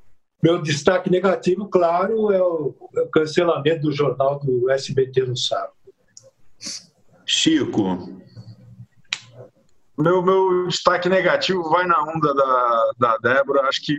Meu 0.42 0.62
destaque 0.62 1.10
negativo, 1.10 1.68
claro, 1.68 2.32
é 2.32 2.42
o, 2.42 2.74
é 2.96 3.02
o 3.02 3.10
cancelamento 3.10 3.82
do 3.82 3.92
jornal 3.92 4.40
do 4.40 4.70
SBT 4.70 5.26
no 5.26 5.36
sábado. 5.36 5.74
Chico. 7.26 8.22
Meu, 9.98 10.22
meu 10.22 10.68
destaque 10.68 11.10
negativo 11.10 11.70
vai 11.70 11.86
na 11.88 12.02
onda 12.04 12.34
da, 12.34 12.92
da 13.00 13.18
Débora. 13.18 13.68
Acho 13.68 13.84
que 13.84 13.98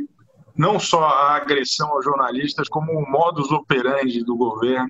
não 0.56 0.78
só 0.78 1.04
a 1.04 1.36
agressão 1.36 1.90
aos 1.92 2.04
jornalistas, 2.04 2.68
como 2.68 2.92
o 2.92 3.10
modus 3.10 3.50
operandi 3.50 4.24
do 4.24 4.36
governo 4.36 4.88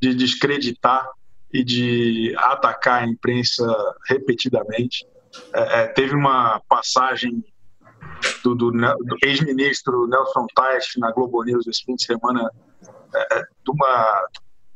de 0.00 0.14
descreditar 0.14 1.08
e 1.52 1.64
de 1.64 2.34
atacar 2.38 3.02
a 3.02 3.06
imprensa 3.06 3.64
repetidamente. 4.08 5.06
É, 5.52 5.80
é 5.80 5.86
teve 5.88 6.14
uma 6.14 6.60
passagem 6.68 7.44
do, 8.42 8.54
do, 8.54 8.70
do 8.70 9.16
ex-ministro 9.24 10.06
Nelson 10.06 10.46
Teich 10.54 10.98
na 10.98 11.10
Globo 11.12 11.42
News 11.44 11.66
esse 11.66 11.84
fim 11.84 11.94
de 11.94 12.04
semana 12.04 12.50
é, 13.14 13.38
é, 13.38 13.42
de 13.42 13.70
uma 13.70 14.26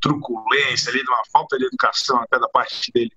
truculência 0.00 0.90
ali, 0.90 1.02
de 1.02 1.08
uma 1.08 1.22
falta 1.32 1.56
de 1.58 1.64
educação 1.64 2.20
até 2.20 2.38
da 2.38 2.48
parte 2.48 2.90
dele 2.92 3.12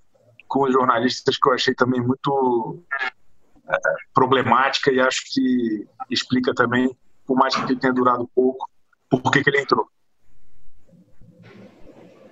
com 0.49 0.63
os 0.63 0.73
jornalistas 0.73 1.37
que 1.37 1.47
eu 1.47 1.53
achei 1.53 1.73
também 1.75 2.01
muito 2.01 2.83
é, 3.69 3.77
problemática 4.13 4.91
e 4.91 4.99
acho 4.99 5.21
que 5.31 5.87
explica 6.09 6.53
também, 6.53 6.89
por 7.25 7.37
mais 7.37 7.55
que 7.55 7.75
tenha 7.75 7.93
durado 7.93 8.27
pouco, 8.35 8.67
por 9.09 9.31
que, 9.31 9.43
que 9.43 9.49
ele 9.49 9.61
entrou. 9.61 9.87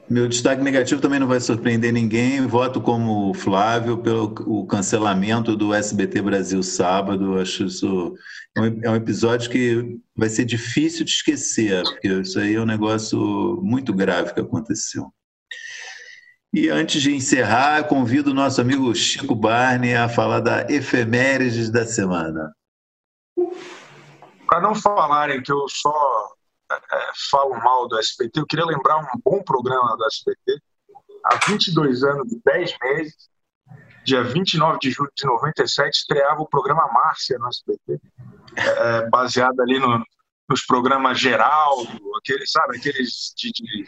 Meu 0.10 0.30
destaque 0.30 0.64
negativo 0.64 1.02
também 1.02 1.20
não 1.20 1.28
vai 1.28 1.40
surpreender 1.40 1.92
ninguém. 1.92 2.48
Voto 2.48 2.80
como 2.80 3.34
Flávio 3.34 3.98
pelo 3.98 4.34
o 4.46 4.66
cancelamento 4.66 5.54
do 5.54 5.74
SBT 5.74 6.22
Brasil 6.22 6.64
sábado. 6.64 7.38
Acho 7.38 7.66
isso 7.66 8.16
é 8.56 8.90
um 8.90 8.96
episódio 8.96 9.52
que 9.52 10.00
vai 10.16 10.30
ser 10.30 10.46
difícil 10.46 11.04
de 11.04 11.12
esquecer, 11.12 11.84
porque 11.84 12.08
isso 12.08 12.40
aí 12.40 12.56
é 12.56 12.62
um 12.62 12.66
negócio 12.66 13.20
muito 13.62 13.94
grave 13.94 14.34
que 14.34 14.40
aconteceu. 14.40 15.12
E 16.54 16.70
antes 16.70 17.02
de 17.02 17.14
encerrar, 17.14 17.84
convido 17.84 18.32
o 18.32 18.34
nosso 18.34 18.62
amigo 18.62 18.96
Chico 18.96 19.36
Barney 19.36 19.94
a 19.94 20.08
falar 20.08 20.40
da 20.40 20.66
efemérides 20.72 21.70
da 21.70 21.86
semana. 21.86 22.52
Para 24.48 24.62
não 24.62 24.74
falarem 24.74 25.44
que 25.44 25.52
eu 25.52 25.68
só 25.68 26.37
é, 26.72 27.12
falam 27.30 27.60
mal 27.60 27.88
do 27.88 27.98
SBT, 27.98 28.40
eu 28.40 28.46
queria 28.46 28.66
lembrar 28.66 28.98
um 28.98 29.20
bom 29.24 29.42
programa 29.44 29.96
do 29.98 30.06
SBT. 30.06 30.62
Há 31.24 31.46
22 31.48 32.04
anos 32.04 32.32
e 32.32 32.42
10 32.44 32.78
meses, 32.82 33.30
dia 34.04 34.24
29 34.24 34.80
de 34.80 34.92
julho 34.92 35.12
de 35.16 35.26
97, 35.26 35.94
estreava 35.94 36.42
o 36.42 36.48
programa 36.48 36.88
Márcia 36.88 37.38
no 37.38 37.48
SBT, 37.48 38.00
é, 38.56 39.10
baseado 39.10 39.60
ali 39.62 39.80
no, 39.80 40.04
nos 40.50 40.66
programas 40.66 41.20
Geraldo, 41.20 42.00
aqueles, 42.18 42.52
sabe, 42.52 42.78
aqueles 42.78 43.34
de, 43.36 43.52
de 43.52 43.88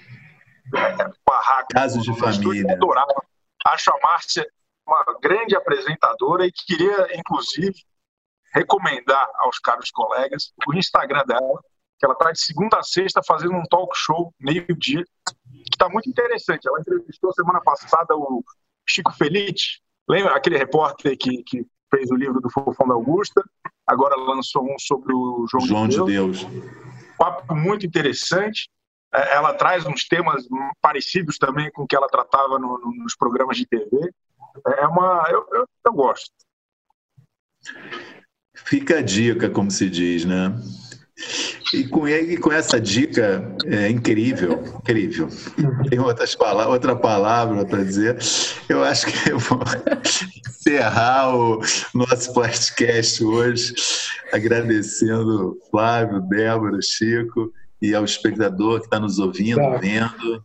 é, 0.76 1.12
barraco. 1.26 1.68
Casos 1.74 2.04
de 2.04 2.20
família. 2.20 2.64
Eu 2.64 2.76
adorava. 2.76 3.24
Acho 3.66 3.92
a 3.92 4.00
Márcia 4.02 4.48
uma 4.90 5.20
grande 5.22 5.56
apresentadora 5.56 6.46
e 6.46 6.52
queria, 6.52 7.08
inclusive, 7.18 7.76
recomendar 8.54 9.30
aos 9.36 9.60
caros 9.60 9.92
colegas 9.92 10.52
o 10.68 10.74
Instagram 10.74 11.24
dela, 11.26 11.62
que 12.00 12.06
ela 12.06 12.14
está 12.14 12.32
de 12.32 12.40
segunda 12.40 12.80
a 12.80 12.84
sexta 12.84 13.22
fazendo 13.26 13.56
um 13.56 13.64
talk 13.64 13.92
show, 13.96 14.34
meio-dia, 14.40 15.04
que 15.04 15.74
está 15.74 15.90
muito 15.90 16.10
interessante. 16.10 16.68
Ela 16.68 16.80
entrevistou 16.80 17.34
semana 17.34 17.62
passada 17.62 18.16
o 18.16 18.44
Chico 18.88 19.12
Felice, 19.14 19.82
lembra 20.08 20.36
aquele 20.36 20.58
repórter 20.58 21.18
que, 21.18 21.44
que 21.44 21.66
fez 21.92 22.10
o 22.10 22.16
livro 22.16 22.40
do 22.40 22.50
Fofão 22.50 22.88
da 22.88 22.94
Augusta, 22.94 23.44
agora 23.86 24.16
lançou 24.16 24.64
um 24.64 24.80
sobre 24.80 25.14
o 25.14 25.46
João, 25.52 25.66
João 25.66 25.88
de 25.88 25.98
Deus. 26.06 26.40
De 26.40 26.46
Deus. 26.46 27.16
Papo 27.18 27.54
muito 27.54 27.86
interessante. 27.86 28.70
É, 29.14 29.36
ela 29.36 29.54
traz 29.54 29.86
uns 29.86 30.06
temas 30.06 30.48
parecidos 30.82 31.38
também 31.38 31.70
com 31.72 31.84
o 31.84 31.88
que 31.88 31.96
ela 31.96 32.08
tratava 32.08 32.58
no, 32.60 32.78
no, 32.78 33.04
nos 33.04 33.16
programas 33.16 33.58
de 33.58 33.66
TV. 33.66 33.90
É 34.78 34.88
uma. 34.88 35.28
Eu, 35.30 35.46
eu, 35.52 35.68
eu 35.86 35.94
gosto. 35.94 36.32
Fica 38.56 39.00
a 39.00 39.02
dica, 39.02 39.50
como 39.50 39.72
se 39.72 39.90
diz, 39.90 40.26
né? 40.26 40.56
E 41.74 41.88
com, 41.88 42.08
ele, 42.08 42.38
com 42.38 42.52
essa 42.52 42.80
dica 42.80 43.44
é 43.66 43.90
incrível, 43.90 44.64
incrível. 44.80 45.28
Tem 45.90 46.00
outras 46.00 46.34
palavras, 46.34 46.74
outra 46.74 46.96
palavra 46.96 47.66
para 47.66 47.84
dizer. 47.84 48.18
Eu 48.68 48.84
acho 48.84 49.06
que 49.08 49.32
eu 49.32 49.40
vou 49.40 49.60
encerrar 50.48 51.36
o 51.36 51.62
nosso 51.94 52.34
podcast 52.34 53.24
hoje, 53.24 53.74
agradecendo 54.32 55.58
Flávio, 55.70 56.22
Débora, 56.22 56.80
Chico 56.82 57.52
e 57.82 57.94
ao 57.94 58.04
espectador 58.04 58.80
que 58.80 58.86
está 58.86 59.00
nos 59.00 59.20
ouvindo, 59.20 59.58
tá. 59.58 59.78
vendo, 59.78 60.44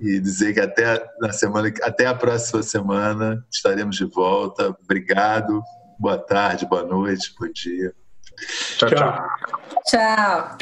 e 0.00 0.20
dizer 0.20 0.54
que 0.54 0.60
até 0.60 1.04
na 1.20 1.32
semana, 1.32 1.72
até 1.82 2.06
a 2.06 2.14
próxima 2.14 2.62
semana 2.62 3.44
estaremos 3.50 3.96
de 3.96 4.04
volta. 4.04 4.76
Obrigado. 4.82 5.62
Boa 5.98 6.18
tarde, 6.18 6.66
boa 6.66 6.82
noite, 6.82 7.34
bom 7.38 7.48
dia. 7.52 7.94
Tchau, 8.78 8.90
tchau. 8.90 9.28
Tchau. 9.86 10.58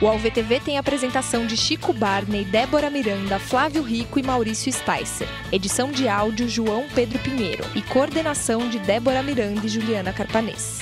O 0.00 0.06
AlvTV 0.06 0.60
tem 0.60 0.76
a 0.76 0.80
apresentação 0.80 1.46
de 1.46 1.56
Chico 1.56 1.92
Barney, 1.92 2.44
Débora 2.44 2.90
Miranda, 2.90 3.38
Flávio 3.38 3.82
Rico 3.82 4.18
e 4.18 4.22
Maurício 4.22 4.70
Sticer. 4.72 5.28
Edição 5.50 5.90
de 5.90 6.08
áudio 6.08 6.48
João 6.48 6.84
Pedro 6.94 7.18
Pinheiro 7.20 7.64
e 7.74 7.80
coordenação 7.80 8.68
de 8.68 8.78
Débora 8.80 9.22
Miranda 9.22 9.64
e 9.64 9.68
Juliana 9.68 10.12
Carpanês. 10.12 10.80